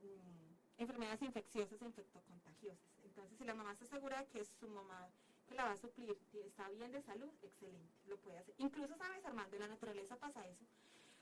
mm, 0.04 0.82
enfermedades 0.82 1.22
infecciosas 1.22 1.82
infectocontagiosas. 1.82 3.00
Entonces, 3.04 3.38
si 3.38 3.44
la 3.46 3.56
mamá 3.56 3.72
está 3.74 3.86
segura 3.88 4.20
de 4.20 4.28
que 4.28 4.46
su 4.46 4.68
mamá 4.68 5.10
la 5.56 5.66
va 5.66 5.72
a 5.72 5.78
suplir 5.78 6.18
está 6.34 6.70
bien 6.70 6.92
de 6.92 7.02
salud, 7.02 7.32
excelente, 7.42 7.94
lo 8.06 8.18
puede 8.18 8.38
hacer. 8.38 8.54
Incluso, 8.58 8.96
¿sabes, 8.98 9.24
Armando? 9.26 9.56
En 9.56 9.62
la 9.62 9.68
naturaleza 9.68 10.16
pasa 10.18 10.46
eso. 10.48 10.66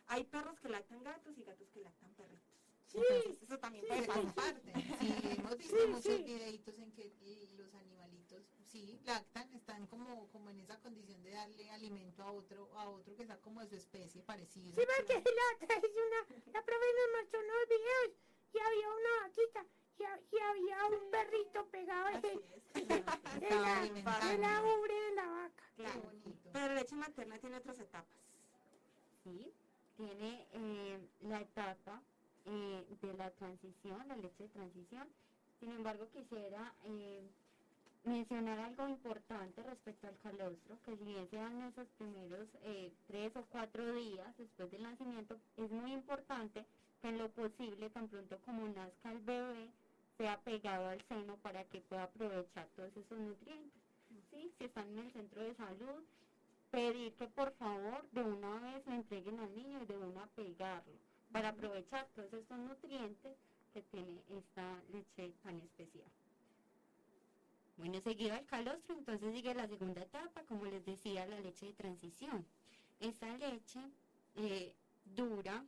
Hay 0.07 0.23
perros 0.23 0.59
que 0.59 0.69
lactan 0.69 1.03
gatos 1.03 1.37
y 1.37 1.43
gatos 1.43 1.67
que 1.69 1.79
lactan 1.81 2.13
perritos. 2.13 2.57
Entonces, 2.93 3.41
eso 3.41 3.57
también 3.59 3.83
Sí, 3.83 3.89
puede 3.89 4.07
pasar. 4.07 4.61
Sí, 5.01 5.13
hemos 5.37 5.57
visto 5.57 5.75
Sí, 5.77 5.87
muchos 5.87 6.03
sí. 6.15 6.23
videitos 6.23 6.79
en 6.79 6.91
que 6.93 7.11
los 7.57 7.73
animalitos, 7.75 8.45
sí, 8.71 9.01
lactan, 9.03 9.51
están 9.53 9.85
como, 9.87 10.29
como 10.29 10.49
en 10.49 10.61
esa 10.61 10.79
condición 10.79 11.21
de 11.21 11.31
darle 11.31 11.69
alimento 11.71 12.23
a 12.23 12.31
otro, 12.31 12.71
a 12.79 12.89
otro 12.89 13.15
que 13.15 13.23
está 13.23 13.37
como 13.41 13.59
de 13.61 13.67
su 13.67 13.75
especie 13.75 14.23
parecido. 14.23 14.73
Sí, 14.79 14.87
porque 14.95 15.13
la 15.13 15.65
otra 15.65 15.79
vez 15.81 15.91
una, 15.91 16.53
la 16.53 16.63
profe 16.63 16.85
nos 16.95 17.21
mostró 17.21 17.39
unos 17.41 17.67
videos 17.67 18.11
y 18.53 18.59
había 18.59 18.87
una 18.87 19.27
vaquita 19.27 19.65
y, 19.99 20.03
ha- 20.03 20.19
y 20.31 20.39
había 20.39 20.85
un 20.87 21.11
perrito 21.11 21.65
pegado 21.71 22.09
en, 22.09 22.21
en 23.41 23.61
la, 23.61 23.83
en 24.33 24.41
la 24.41 24.61
ubre 24.61 24.93
de 25.09 25.15
la 25.15 25.27
vaca. 25.27 25.63
Claro. 25.75 26.11
Pero 26.53 26.67
la 26.67 26.73
leche 26.81 26.95
materna 26.95 27.39
tiene 27.39 27.57
otras 27.57 27.79
etapas. 27.79 28.07
Sí, 29.23 29.51
tiene 29.97 30.45
eh, 30.53 30.99
la 31.23 31.41
etapa 31.41 32.01
eh, 32.45 32.85
de 33.01 33.13
la 33.13 33.29
transición, 33.31 34.07
la 34.07 34.15
leche 34.15 34.43
de 34.43 34.49
transición. 34.49 35.07
Sin 35.59 35.71
embargo, 35.71 36.07
quisiera 36.13 36.73
eh, 36.85 37.27
mencionar 38.03 38.59
algo 38.59 38.87
importante 38.87 39.61
respecto 39.63 40.07
al 40.07 40.17
calostro, 40.19 40.77
que 40.85 40.95
si 40.97 41.03
bien 41.03 41.27
se 41.29 41.35
dan 41.35 41.61
esos 41.63 41.87
primeros 41.97 42.47
eh, 42.61 42.91
tres 43.07 43.35
o 43.35 43.43
cuatro 43.49 43.93
días 43.93 44.35
después 44.37 44.71
del 44.71 44.83
nacimiento, 44.83 45.37
es 45.57 45.69
muy 45.69 45.91
importante 45.93 46.63
que 47.01 47.09
en 47.09 47.17
lo 47.17 47.27
posible, 47.29 47.89
tan 47.89 48.07
pronto 48.07 48.37
como 48.45 48.67
nazca 48.69 49.11
el 49.11 49.19
bebé, 49.19 49.69
sea 50.17 50.39
pegado 50.41 50.87
al 50.87 51.01
seno 51.03 51.37
para 51.37 51.63
que 51.65 51.81
pueda 51.81 52.03
aprovechar 52.03 52.67
todos 52.75 52.95
esos 52.97 53.19
nutrientes. 53.19 53.81
¿sí? 54.31 54.51
Si 54.57 54.65
están 54.65 54.87
en 54.89 54.99
el 54.99 55.11
centro 55.11 55.41
de 55.43 55.53
salud, 55.53 56.03
pedir 56.71 57.13
que 57.13 57.27
por 57.27 57.51
favor 57.53 58.05
de 58.11 58.23
una 58.23 58.59
vez 58.59 58.85
le 58.87 58.95
entreguen 58.95 59.39
al 59.39 59.55
niño 59.55 59.81
y 59.83 59.85
de 59.85 59.97
una 59.97 60.27
pegarlo 60.35 60.97
para 61.31 61.49
aprovechar 61.49 62.07
todos 62.15 62.33
estos 62.33 62.57
nutrientes 62.57 63.37
que 63.73 63.81
tiene 63.83 64.21
esta 64.29 64.81
leche 64.91 65.33
tan 65.43 65.59
especial. 65.61 66.09
Bueno, 67.77 68.01
seguido 68.01 68.33
al 68.33 68.45
calostro, 68.45 68.95
entonces 68.95 69.33
sigue 69.33 69.53
la 69.53 69.67
segunda 69.67 70.01
etapa, 70.01 70.41
como 70.43 70.65
les 70.65 70.83
decía, 70.83 71.27
la 71.27 71.39
leche 71.39 71.67
de 71.67 71.73
transición. 71.73 72.43
Esta 72.99 73.37
leche 73.37 73.79
eh, 74.35 74.73
dura 75.15 75.63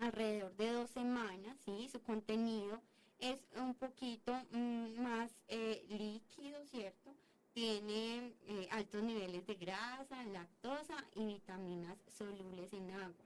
alrededor 0.00 0.54
de 0.56 0.72
dos 0.72 0.90
semanas, 0.90 1.56
¿sí? 1.64 1.88
Su 1.88 2.02
contenido 2.02 2.82
es 3.20 3.40
un 3.56 3.74
poquito 3.74 4.32
mm, 4.50 5.00
más 5.00 5.30
eh, 5.48 5.84
líquido, 5.88 6.64
¿cierto? 6.66 7.14
Tiene 7.52 8.32
eh, 8.46 8.68
altos 8.70 9.02
niveles 9.02 9.46
de 9.46 9.54
grasa, 9.54 10.24
lactosa 10.26 11.04
y 11.14 11.26
vitaminas 11.26 11.98
solubles 12.06 12.72
en 12.72 12.90
agua. 12.92 13.24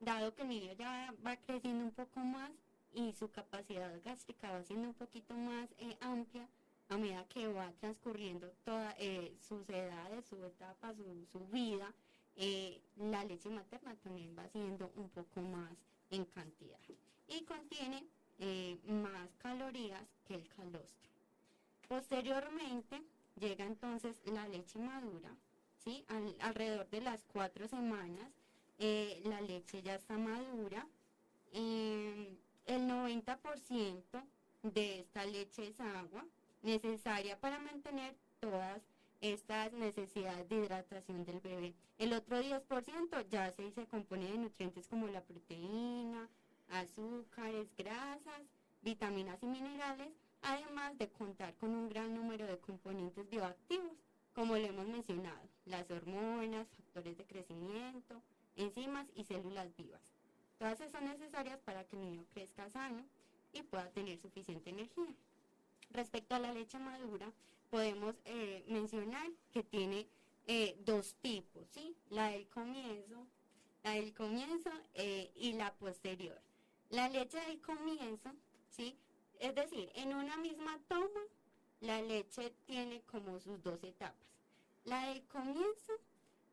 Dado 0.00 0.34
que 0.34 0.42
el 0.42 0.48
niño 0.48 0.72
ya 0.72 1.14
va 1.24 1.36
creciendo 1.36 1.84
un 1.84 1.92
poco 1.92 2.20
más 2.20 2.50
y 2.92 3.12
su 3.12 3.30
capacidad 3.30 3.92
gástrica 4.04 4.50
va 4.50 4.62
siendo 4.64 4.88
un 4.88 4.94
poquito 4.94 5.34
más 5.34 5.68
eh, 5.78 5.96
amplia, 6.00 6.46
a 6.88 6.98
medida 6.98 7.24
que 7.28 7.46
va 7.46 7.72
transcurriendo 7.80 8.52
todas 8.64 8.94
sus 9.40 9.66
edades, 9.70 10.26
su 10.26 10.44
etapa, 10.44 10.92
su, 10.94 11.26
su 11.32 11.46
vida, 11.46 11.90
la 12.96 13.24
leche 13.24 13.48
materna 13.48 13.94
también 14.02 14.36
va 14.36 14.46
siendo 14.48 14.92
un 14.96 15.08
poco 15.08 15.40
más 15.40 15.72
en 16.10 16.24
cantidad 16.26 16.78
y 17.28 17.44
contiene 17.44 18.04
eh, 18.44 18.76
más 18.88 19.28
calorías 19.38 20.04
que 20.26 20.34
el 20.34 20.48
calostro. 20.48 21.10
Posteriormente 21.88 23.02
llega 23.38 23.64
entonces 23.64 24.16
la 24.26 24.46
leche 24.48 24.78
madura, 24.78 25.30
¿sí? 25.84 26.04
Al- 26.08 26.36
alrededor 26.40 26.88
de 26.90 27.00
las 27.02 27.22
cuatro 27.32 27.68
semanas 27.68 28.28
eh, 28.78 29.20
la 29.24 29.40
leche 29.40 29.82
ya 29.82 29.94
está 29.94 30.16
madura. 30.18 30.86
eh, 31.52 32.36
el 32.66 32.86
90% 32.86 34.24
de 34.62 35.00
esta 35.00 35.24
leche 35.26 35.68
es 35.68 35.80
agua 35.80 36.24
necesaria 36.62 37.36
para 37.38 37.58
mantener 37.58 38.14
todas 38.40 38.80
estas 39.20 39.72
necesidades 39.72 40.48
de 40.48 40.56
hidratación 40.56 41.24
del 41.24 41.40
bebé. 41.40 41.74
El 41.98 42.12
otro 42.12 42.40
10% 42.40 43.20
ya 43.28 43.50
se, 43.52 43.70
se 43.72 43.86
compone 43.86 44.30
de 44.30 44.38
nutrientes 44.38 44.86
como 44.88 45.06
la 45.08 45.20
proteína, 45.20 46.28
azúcares, 46.72 47.68
grasas, 47.76 48.42
vitaminas 48.82 49.42
y 49.42 49.46
minerales, 49.46 50.08
además 50.42 50.98
de 50.98 51.08
contar 51.08 51.54
con 51.54 51.70
un 51.70 51.88
gran 51.88 52.14
número 52.14 52.46
de 52.46 52.58
componentes 52.58 53.28
bioactivos, 53.30 53.96
como 54.34 54.56
lo 54.56 54.66
hemos 54.66 54.86
mencionado, 54.88 55.48
las 55.66 55.90
hormonas, 55.90 56.66
factores 56.68 57.16
de 57.18 57.24
crecimiento, 57.24 58.20
enzimas 58.56 59.06
y 59.14 59.24
células 59.24 59.74
vivas. 59.76 60.00
Todas 60.58 60.80
esas 60.80 60.92
son 60.92 61.04
necesarias 61.06 61.58
para 61.60 61.84
que 61.84 61.96
el 61.96 62.02
niño 62.02 62.24
crezca 62.32 62.68
sano 62.70 63.04
y 63.52 63.62
pueda 63.62 63.88
tener 63.90 64.18
suficiente 64.18 64.70
energía. 64.70 65.14
Respecto 65.90 66.34
a 66.34 66.38
la 66.38 66.52
leche 66.52 66.78
madura, 66.78 67.30
podemos 67.70 68.14
eh, 68.24 68.64
mencionar 68.68 69.28
que 69.52 69.62
tiene 69.62 70.06
eh, 70.46 70.76
dos 70.84 71.14
tipos, 71.20 71.68
¿sí? 71.68 71.94
La 72.10 72.28
del 72.28 72.48
comienzo, 72.48 73.26
la 73.82 73.92
del 73.92 74.14
comienzo 74.14 74.70
eh, 74.94 75.30
y 75.36 75.52
la 75.52 75.72
posterior. 75.74 76.40
La 76.92 77.08
leche 77.08 77.38
del 77.46 77.60
comienzo, 77.62 78.30
¿sí? 78.68 78.96
Es 79.40 79.54
decir, 79.54 79.90
en 79.94 80.14
una 80.14 80.36
misma 80.36 80.78
toma, 80.88 81.20
la 81.80 82.00
leche 82.02 82.50
tiene 82.66 83.00
como 83.10 83.40
sus 83.40 83.62
dos 83.62 83.82
etapas. 83.82 84.28
La 84.84 85.06
del 85.08 85.22
comienzo 85.26 85.92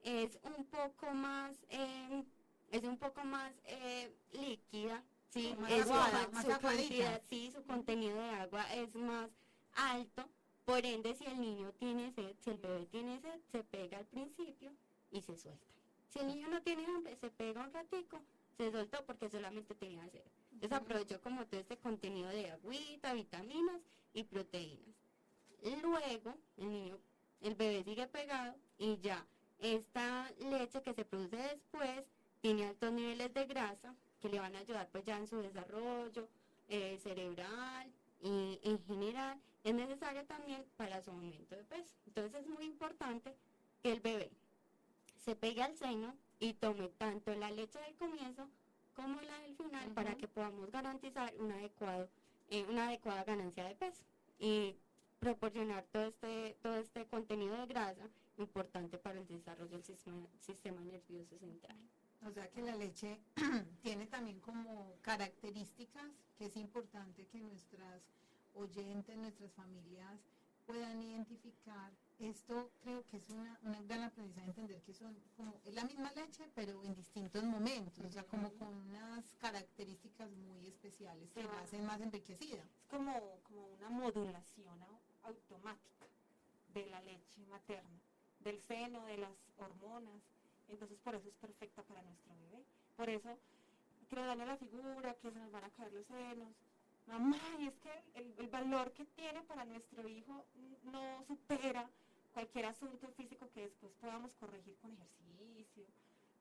es 0.03 0.39
un 0.43 0.65
poco 0.65 1.11
más, 1.11 1.55
eh, 1.69 2.23
es 2.71 2.83
un 2.83 2.97
poco 2.97 3.23
más 3.25 3.51
eh, 3.65 4.11
líquida, 4.31 5.03
¿sí? 5.29 5.53
Más 5.59 5.71
Es 5.71 5.85
su- 5.87 5.91
aguada, 5.93 6.25
su 6.25 6.31
más 6.31 6.45
aguadita. 6.45 6.77
cantidad, 6.77 7.21
sí, 7.29 7.51
su 7.53 7.61
contenido 7.65 8.15
de 8.17 8.29
agua 8.29 8.73
es 8.75 8.95
más 8.95 9.29
alto, 9.75 10.23
por 10.63 10.85
ende 10.85 11.15
si 11.15 11.25
el 11.25 11.41
niño 11.41 11.73
tiene 11.73 12.11
sed, 12.13 12.33
si 12.39 12.51
el 12.51 12.57
bebé 12.59 12.85
tiene 12.85 13.19
sed, 13.19 13.41
se 13.51 13.63
pega 13.65 13.97
al 13.97 14.05
principio 14.05 14.71
y 15.11 15.21
se 15.21 15.35
suelta. 15.37 15.65
Si 16.07 16.19
el 16.19 16.27
niño 16.27 16.47
no 16.47 16.61
tiene 16.61 16.85
hambre, 16.85 17.15
se 17.17 17.29
pega 17.29 17.61
un 17.61 17.73
ratico, 17.73 18.21
se 18.59 18.71
soltó 18.71 19.01
porque 19.05 19.29
solamente 19.29 19.73
tenía 19.73 20.05
sed. 20.09 20.21
Entonces 20.51 20.77
aprovechó 20.77 21.21
como 21.21 21.45
todo 21.45 21.61
este 21.61 21.77
contenido 21.77 22.27
de 22.27 22.51
agüita, 22.51 23.13
vitaminas 23.13 23.81
y 24.13 24.23
proteínas. 24.23 24.95
Luego, 25.81 26.35
el 26.57 26.69
niño, 26.69 26.97
el 27.39 27.55
bebé 27.55 27.85
sigue 27.85 28.05
pegado 28.07 28.53
y 28.77 28.97
ya 28.99 29.25
esta 29.59 30.29
leche 30.39 30.81
que 30.81 30.93
se 30.93 31.05
produce 31.05 31.37
después 31.37 32.03
tiene 32.41 32.67
altos 32.67 32.91
niveles 32.91 33.33
de 33.33 33.45
grasa 33.45 33.95
que 34.21 34.27
le 34.27 34.39
van 34.39 34.53
a 34.57 34.59
ayudar 34.59 34.89
pues 34.91 35.05
ya 35.05 35.17
en 35.17 35.27
su 35.27 35.37
desarrollo 35.37 36.27
eh, 36.67 36.99
cerebral 37.01 37.89
y 38.21 38.59
en 38.63 38.83
general 38.85 39.39
es 39.63 39.73
necesario 39.73 40.25
también 40.25 40.65
para 40.75 41.01
su 41.01 41.11
aumento 41.11 41.55
de 41.55 41.63
peso. 41.63 41.95
Entonces 42.07 42.41
es 42.41 42.47
muy 42.47 42.65
importante 42.65 43.33
que 43.81 43.93
el 43.93 44.01
bebé 44.01 44.29
se 45.17 45.35
pegue 45.35 45.63
al 45.63 45.77
seno 45.77 46.13
y 46.39 46.53
tome 46.53 46.87
tanto 46.97 47.33
la 47.35 47.51
leche 47.51 47.79
del 47.79 47.95
comienzo 47.95 48.47
como 48.95 49.21
la 49.21 49.39
del 49.39 49.55
final 49.55 49.89
para 49.91 50.15
que 50.15 50.27
podamos 50.27 50.71
garantizar 50.71 51.33
un 51.39 51.51
adecuado, 51.51 52.09
eh, 52.49 52.65
una 52.69 52.87
adecuada 52.87 53.23
ganancia 53.23 53.65
de 53.65 53.75
peso. 53.75 54.03
Y 54.39 54.75
proporcionar 55.19 55.83
todo 55.91 56.05
este, 56.05 56.57
todo 56.61 56.75
este 56.75 57.05
contenido 57.05 57.57
de 57.57 57.67
grasa 57.67 58.09
importante 58.37 58.97
para 58.97 59.19
el 59.19 59.27
desarrollo 59.27 59.71
del 59.71 59.83
sistema, 59.83 60.27
sistema 60.39 60.81
nervioso 60.81 61.37
central. 61.37 61.77
O 62.25 62.31
sea 62.31 62.49
que 62.49 62.61
la 62.61 62.75
leche 62.75 63.19
tiene 63.81 64.05
también 64.07 64.39
como 64.39 64.93
características 65.01 66.05
que 66.37 66.45
es 66.45 66.55
importante 66.57 67.25
que 67.27 67.39
nuestras 67.39 68.01
oyentes, 68.55 69.17
nuestras 69.17 69.51
familias 69.53 70.19
puedan 70.65 71.01
identificar. 71.01 71.91
Esto 72.19 72.69
creo 72.83 73.05
que 73.05 73.15
es 73.15 73.29
una, 73.29 73.57
una 73.63 73.81
gran 73.83 74.03
aprendizaje 74.03 74.49
entender 74.49 74.81
que 74.81 74.93
son 74.93 75.15
como 75.37 75.53
es 75.63 75.73
la 75.73 75.85
misma 75.85 76.11
leche, 76.11 76.49
pero 76.53 76.83
en 76.83 76.93
distintos 76.93 77.43
momentos, 77.43 78.03
o 78.03 78.11
sea, 78.11 78.25
como 78.25 78.51
con 78.55 78.67
unas 78.67 79.35
características 79.35 80.29
muy 80.31 80.67
especiales 80.67 81.31
que 81.31 81.43
la 81.43 81.61
hacen 81.61 81.85
más 81.85 82.01
enriquecida. 82.01 82.61
Es 82.61 82.85
como, 82.89 83.39
como 83.43 83.67
una 83.67 83.89
modulación 83.89 84.83
automática 85.23 86.07
de 86.73 86.85
la 86.87 87.01
leche 87.01 87.45
materna, 87.49 88.01
del 88.39 88.61
seno, 88.63 89.05
de 89.05 89.17
las 89.17 89.31
hormonas. 89.57 90.21
Entonces 90.67 90.99
por 90.99 91.15
eso 91.15 91.29
es 91.29 91.35
perfecta 91.35 91.83
para 91.83 92.01
nuestro 92.01 92.35
bebé. 92.35 92.65
Por 92.97 93.09
eso 93.09 93.37
que 94.09 94.15
le 94.15 94.25
daña 94.25 94.45
la 94.45 94.57
figura, 94.57 95.13
que 95.15 95.31
se 95.31 95.39
nos 95.39 95.51
van 95.51 95.63
a 95.63 95.69
caer 95.69 95.93
los 95.93 96.05
senos, 96.07 96.49
mamá, 97.07 97.37
y 97.59 97.67
es 97.67 97.77
que 97.79 97.91
el, 98.15 98.47
valor 98.49 98.91
que 98.93 99.05
tiene 99.05 99.41
para 99.43 99.65
nuestro 99.65 100.07
hijo 100.07 100.45
no 100.83 101.23
supera 101.27 101.89
cualquier 102.33 102.65
asunto 102.65 103.07
físico 103.17 103.49
que 103.53 103.61
después 103.61 103.91
podamos 103.99 104.31
corregir 104.35 104.75
con 104.77 104.91
ejercicio, 104.91 105.85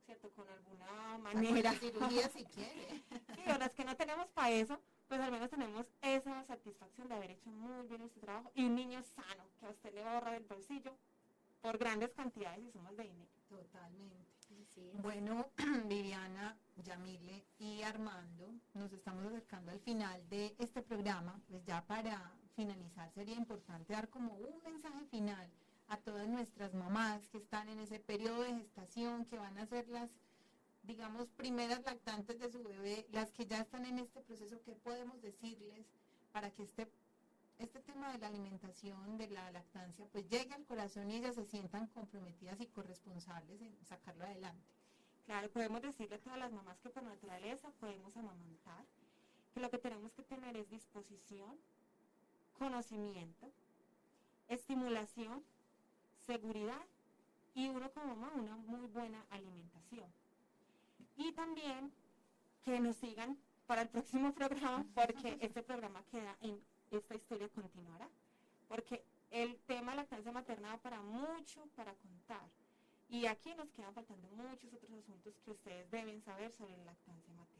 ¿cierto? 0.06 0.30
Con 0.30 0.48
alguna 0.48 1.18
manera. 1.18 1.72
cirugía 1.72 2.28
si 2.28 2.44
quiere. 2.44 3.02
Sí, 3.34 3.50
o 3.54 3.58
las 3.58 3.74
que 3.74 3.84
no 3.84 3.96
tenemos 3.96 4.26
para 4.28 4.50
eso, 4.50 4.80
pues 5.06 5.20
al 5.20 5.30
menos 5.30 5.50
tenemos 5.50 5.86
esa 6.02 6.44
satisfacción 6.44 7.08
de 7.08 7.14
haber 7.14 7.30
hecho 7.30 7.50
muy 7.50 7.86
bien 7.86 8.00
nuestro 8.00 8.20
trabajo 8.20 8.50
y 8.54 8.64
un 8.64 8.74
niño 8.74 9.02
sano 9.02 9.44
que 9.58 9.66
a 9.66 9.70
usted 9.70 9.94
le 9.94 10.04
ahorra 10.04 10.32
del 10.32 10.44
bolsillo 10.44 10.96
por 11.60 11.78
grandes 11.78 12.12
cantidades 12.12 12.64
y 12.64 12.70
sumas 12.70 12.96
de 12.96 13.04
dinero. 13.04 13.30
Totalmente. 13.48 14.28
Bueno, 15.02 15.50
Viviana, 15.86 16.56
Yamile 16.76 17.44
y 17.58 17.82
Armando, 17.82 18.54
nos 18.74 18.92
estamos 18.92 19.24
acercando 19.26 19.72
al 19.72 19.80
final 19.80 20.28
de 20.28 20.54
este 20.58 20.82
programa. 20.82 21.40
Pues 21.48 21.64
ya 21.64 21.84
para 21.84 22.32
finalizar 22.54 23.10
sería 23.12 23.36
importante 23.36 23.92
dar 23.92 24.08
como 24.08 24.34
un 24.34 24.62
mensaje 24.62 25.04
final 25.10 25.48
a 25.88 25.96
todas 25.96 26.28
nuestras 26.28 26.74
mamás 26.74 27.26
que 27.28 27.38
en 27.68 27.80
ese 27.80 28.00
periodo 28.00 28.42
de 28.42 28.54
gestación, 28.54 29.24
que 29.26 29.38
van 29.38 29.58
a 29.58 29.66
ser 29.66 29.88
las, 29.88 30.10
digamos, 30.82 31.28
primeras 31.28 31.82
lactantes 31.84 32.38
de 32.38 32.50
su 32.50 32.62
bebé, 32.62 33.06
las 33.12 33.32
que 33.32 33.46
ya 33.46 33.60
están 33.60 33.84
en 33.86 33.98
este 33.98 34.20
proceso, 34.22 34.60
¿qué 34.64 34.74
podemos 34.74 35.20
decirles 35.22 35.86
para 36.32 36.50
que 36.50 36.62
este 36.62 36.88
este 37.58 37.80
tema 37.80 38.12
de 38.12 38.18
la 38.18 38.28
alimentación, 38.28 39.18
de 39.18 39.28
la 39.28 39.50
lactancia, 39.50 40.06
pues 40.12 40.28
llegue 40.28 40.54
al 40.54 40.64
corazón 40.64 41.10
y 41.10 41.16
ellas 41.16 41.34
se 41.34 41.44
sientan 41.44 41.88
comprometidas 41.88 42.60
y 42.60 42.66
corresponsables 42.66 43.60
en 43.60 43.74
sacarlo 43.84 44.24
adelante. 44.24 44.64
Claro, 45.26 45.50
podemos 45.50 45.82
decirle 45.82 46.16
a 46.16 46.20
todas 46.20 46.38
las 46.38 46.52
mamás 46.52 46.78
que 46.78 46.88
por 46.88 47.02
naturaleza 47.02 47.70
podemos 47.80 48.16
amamantar, 48.16 48.84
que 49.52 49.60
lo 49.60 49.70
que 49.70 49.78
tenemos 49.78 50.12
que 50.12 50.22
tener 50.22 50.56
es 50.56 50.70
disposición, 50.70 51.58
conocimiento, 52.56 53.50
estimulación, 54.48 55.42
seguridad 56.26 56.86
y 57.54 57.68
uno 57.68 57.90
como 57.92 58.14
mamá 58.14 58.32
una 58.34 58.56
muy 58.56 58.86
buena 58.88 59.24
alimentación. 59.30 60.06
Y 61.16 61.32
también 61.32 61.92
que 62.64 62.78
nos 62.80 62.96
sigan 62.96 63.36
para 63.66 63.82
el 63.82 63.88
próximo 63.88 64.32
programa 64.32 64.84
porque 64.94 65.36
este 65.40 65.62
programa 65.62 66.02
queda 66.10 66.36
en 66.40 66.60
esta 66.90 67.14
historia 67.14 67.48
continuará. 67.48 68.08
Porque 68.68 69.02
el 69.30 69.58
tema 69.66 69.94
lactancia 69.94 70.32
materna 70.32 70.70
va 70.70 70.78
para 70.78 71.00
mucho 71.02 71.66
para 71.76 71.94
contar. 71.94 72.48
Y 73.08 73.26
aquí 73.26 73.54
nos 73.54 73.70
quedan 73.70 73.94
faltando 73.94 74.28
muchos 74.28 74.72
otros 74.72 74.92
asuntos 74.92 75.34
que 75.44 75.50
ustedes 75.50 75.90
deben 75.90 76.20
saber 76.22 76.52
sobre 76.52 76.76
la 76.76 76.84
lactancia 76.84 77.34
materna. 77.34 77.58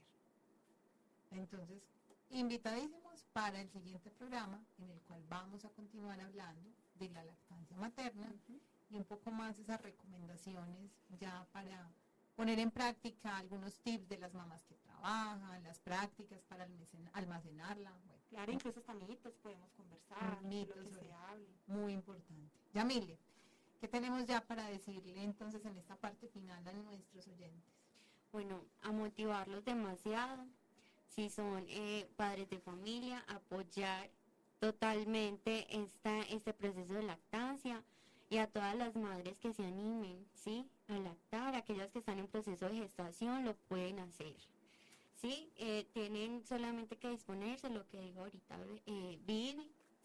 Entonces, 1.31 1.83
invitadísimos 2.31 3.25
para 3.33 3.61
el 3.61 3.69
siguiente 3.71 4.11
programa 4.11 4.63
en 4.79 4.91
el 4.91 5.01
cual 5.03 5.23
vamos 5.29 5.65
a 5.65 5.71
continuar 5.71 6.21
hablando 6.21 6.71
de 6.99 7.09
la 7.11 7.25
lactancia 7.25 7.77
materna 7.77 8.31
y 8.91 8.97
un 8.97 9.05
poco 9.05 9.31
más 9.31 9.59
esas 9.59 9.81
recomendaciones 9.83 10.91
ya 11.21 11.47
para 11.53 11.91
poner 12.37 12.59
en 12.59 12.71
práctica 12.71 13.37
algunos 13.37 13.79
tips 13.81 14.09
de 14.09 14.19
las 14.19 14.33
mamás 14.33 14.65
que 14.65 14.77
trabajan, 14.77 15.63
las 15.65 15.81
prácticas 15.81 16.41
para 16.45 16.69
almacenarla. 17.13 17.93
claro, 18.31 18.53
incluso 18.53 18.81
hasta 18.81 18.95
mitos 18.95 19.35
podemos 19.43 19.71
conversar, 19.73 20.43
mitos, 20.43 20.77
lo 20.77 20.85
que 20.85 20.95
se 20.95 21.13
hable. 21.13 21.49
Muy 21.67 21.93
importante. 21.93 22.57
Yamile, 22.73 23.19
¿qué 23.81 23.89
tenemos 23.89 24.25
ya 24.27 24.41
para 24.41 24.65
decirle 24.67 25.23
entonces 25.23 25.65
en 25.65 25.77
esta 25.77 25.97
parte 25.97 26.29
final 26.29 26.67
a 26.67 26.73
nuestros 26.73 27.27
oyentes? 27.27 27.75
Bueno, 28.33 28.61
a 28.83 28.93
motivarlos 28.93 29.65
demasiado. 29.65 30.47
Si 31.09 31.31
son 31.31 31.65
eh, 31.69 32.09
padres 32.17 32.49
de 32.51 32.61
familia, 32.61 33.25
apoyar 33.27 34.09
totalmente 34.61 35.67
esta, 35.77 36.21
este 36.23 36.53
proceso 36.53 36.95
de 36.95 37.03
lactancia 37.03 37.83
y 38.31 38.39
a 38.39 38.47
todas 38.47 38.77
las 38.77 38.95
madres 38.95 39.37
que 39.39 39.53
se 39.53 39.65
animen, 39.65 40.27
¿sí? 40.35 40.67
A 40.89 40.99
lactar, 40.99 41.55
aquellas 41.55 41.91
que 41.91 42.01
están 42.01 42.19
en 42.19 42.27
proceso 42.29 42.69
de 42.69 42.77
gestación 42.77 43.45
lo 43.45 43.55
pueden 43.55 43.99
hacer. 44.01 44.35
¿Sí? 45.21 45.51
Eh, 45.57 45.85
tienen 45.93 46.45
solamente 46.45 46.97
que 46.97 47.11
disponerse, 47.11 47.69
lo 47.71 47.87
que 47.89 48.01
digo 48.01 48.21
ahorita 48.21 48.57
eh, 48.87 49.19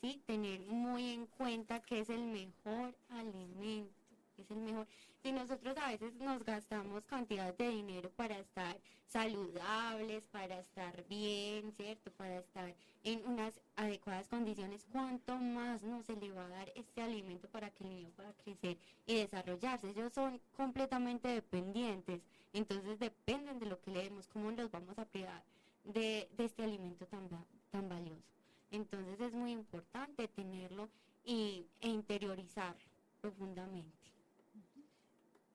¿sí? 0.01 0.21
Tener 0.25 0.61
muy 0.61 1.11
en 1.11 1.27
cuenta 1.27 1.81
que 1.81 1.99
es 1.99 2.09
el 2.09 2.23
mejor 2.23 2.95
alimento, 3.09 3.93
es 4.41 4.51
el 4.51 4.57
mejor 4.57 4.87
si 5.23 5.31
nosotros 5.31 5.77
a 5.77 5.91
veces 5.91 6.13
nos 6.15 6.43
gastamos 6.43 7.05
cantidad 7.05 7.55
de 7.55 7.69
dinero 7.69 8.09
para 8.17 8.37
estar 8.37 8.75
saludables, 9.07 10.27
para 10.27 10.59
estar 10.59 11.07
bien, 11.07 11.71
¿cierto? 11.77 12.11
Para 12.11 12.39
estar 12.39 12.75
en 13.03 13.25
unas 13.25 13.61
adecuadas 13.77 14.27
condiciones, 14.27 14.85
¿cuánto 14.91 15.37
más 15.37 15.81
nos 15.83 16.05
se 16.05 16.17
le 16.17 16.31
va 16.33 16.45
a 16.45 16.49
dar 16.49 16.71
este 16.75 17.01
alimento 17.01 17.47
para 17.47 17.69
que 17.69 17.85
el 17.85 17.91
niño 17.91 18.09
pueda 18.17 18.33
crecer 18.33 18.77
y 19.05 19.15
desarrollarse? 19.15 19.91
Ellos 19.91 20.11
son 20.11 20.41
completamente 20.57 21.29
dependientes, 21.29 22.21
entonces 22.51 22.99
dependen 22.99 23.59
de 23.59 23.67
lo 23.67 23.79
que 23.79 23.91
le 23.91 24.03
demos, 24.03 24.27
cómo 24.27 24.51
los 24.51 24.71
vamos 24.71 24.97
a 24.97 25.05
privar 25.05 25.41
de, 25.85 26.27
este 26.37 26.63
alimento 26.63 27.05
tan, 27.05 27.29
tan 27.71 27.87
valioso. 27.87 28.33
Entonces 28.71 29.21
es 29.21 29.33
muy 29.33 29.51
importante 29.51 30.27
tenerlo 30.27 30.89
y, 31.23 31.65
e 31.79 31.87
interiorizarlo 31.87 32.83
profundamente. 33.21 34.12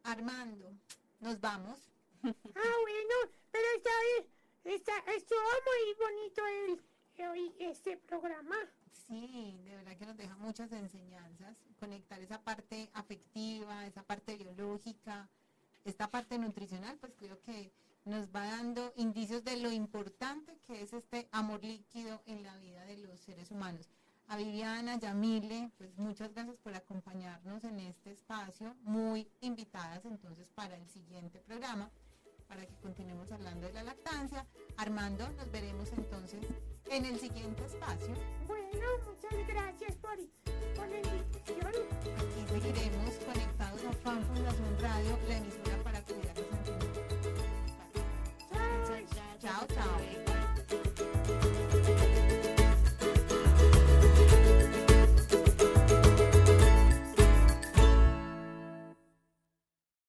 Armando, 0.02 0.72
nos 1.20 1.40
vamos. 1.40 1.78
Ah, 2.22 2.74
bueno, 2.82 3.14
pero 3.52 3.64
está 3.76 3.90
bien, 4.08 4.74
está, 4.76 4.98
estuvo 5.12 5.38
muy 5.38 5.94
bonito 5.98 6.42
el, 6.46 7.70
este 7.70 7.96
programa. 7.96 8.56
Sí, 9.06 9.60
de 9.64 9.76
verdad 9.76 9.96
que 9.96 10.06
nos 10.06 10.16
deja 10.16 10.36
muchas 10.36 10.70
enseñanzas, 10.72 11.56
conectar 11.78 12.20
esa 12.20 12.40
parte 12.42 12.90
afectiva, 12.92 13.86
esa 13.86 14.02
parte 14.02 14.36
biológica, 14.36 15.28
esta 15.84 16.10
parte 16.10 16.38
nutricional, 16.38 16.98
pues 16.98 17.14
creo 17.16 17.40
que 17.40 17.72
nos 18.04 18.28
va 18.28 18.46
dando 18.46 18.92
indicios 18.96 19.44
de 19.44 19.56
lo 19.56 19.70
importante 19.70 20.58
que 20.66 20.82
es 20.82 20.92
este 20.92 21.28
amor 21.32 21.64
líquido 21.64 22.22
en 22.26 22.42
la 22.42 22.56
vida 22.58 22.84
de 22.84 22.98
los 22.98 23.20
seres 23.20 23.50
humanos 23.50 23.88
a 24.28 24.36
Viviana, 24.36 24.98
Yamile, 24.98 25.70
pues 25.78 25.96
muchas 25.96 26.32
gracias 26.34 26.58
por 26.58 26.74
acompañarnos 26.74 27.64
en 27.64 27.80
este 27.80 28.12
espacio, 28.12 28.76
muy 28.82 29.26
invitadas 29.40 30.04
entonces 30.04 30.50
para 30.50 30.76
el 30.76 30.86
siguiente 30.88 31.40
programa, 31.40 31.90
para 32.46 32.66
que 32.66 32.74
continuemos 32.76 33.32
hablando 33.32 33.66
de 33.66 33.72
la 33.72 33.84
lactancia. 33.84 34.46
Armando, 34.76 35.28
nos 35.30 35.50
veremos 35.50 35.90
entonces 35.92 36.40
en 36.90 37.06
el 37.06 37.18
siguiente 37.18 37.64
espacio. 37.64 38.14
Bueno, 38.46 38.86
muchas 39.06 39.48
gracias 39.48 39.96
por, 39.96 40.16
por 40.76 40.88
la 40.88 40.98
invitación. 40.98 41.72
Aquí 42.16 42.60
seguiremos 42.60 43.14
conectados 43.24 43.84
a 43.84 43.92
Fan 43.92 44.22
Fundación 44.26 44.78
Radio, 44.80 45.18
la 45.26 45.36
emisora 45.38 45.82
para 45.82 46.02
cuidar 46.02 46.36
los 46.36 46.48
Chao, 49.40 49.66
chao. 49.66 49.66
chao. 49.68 50.27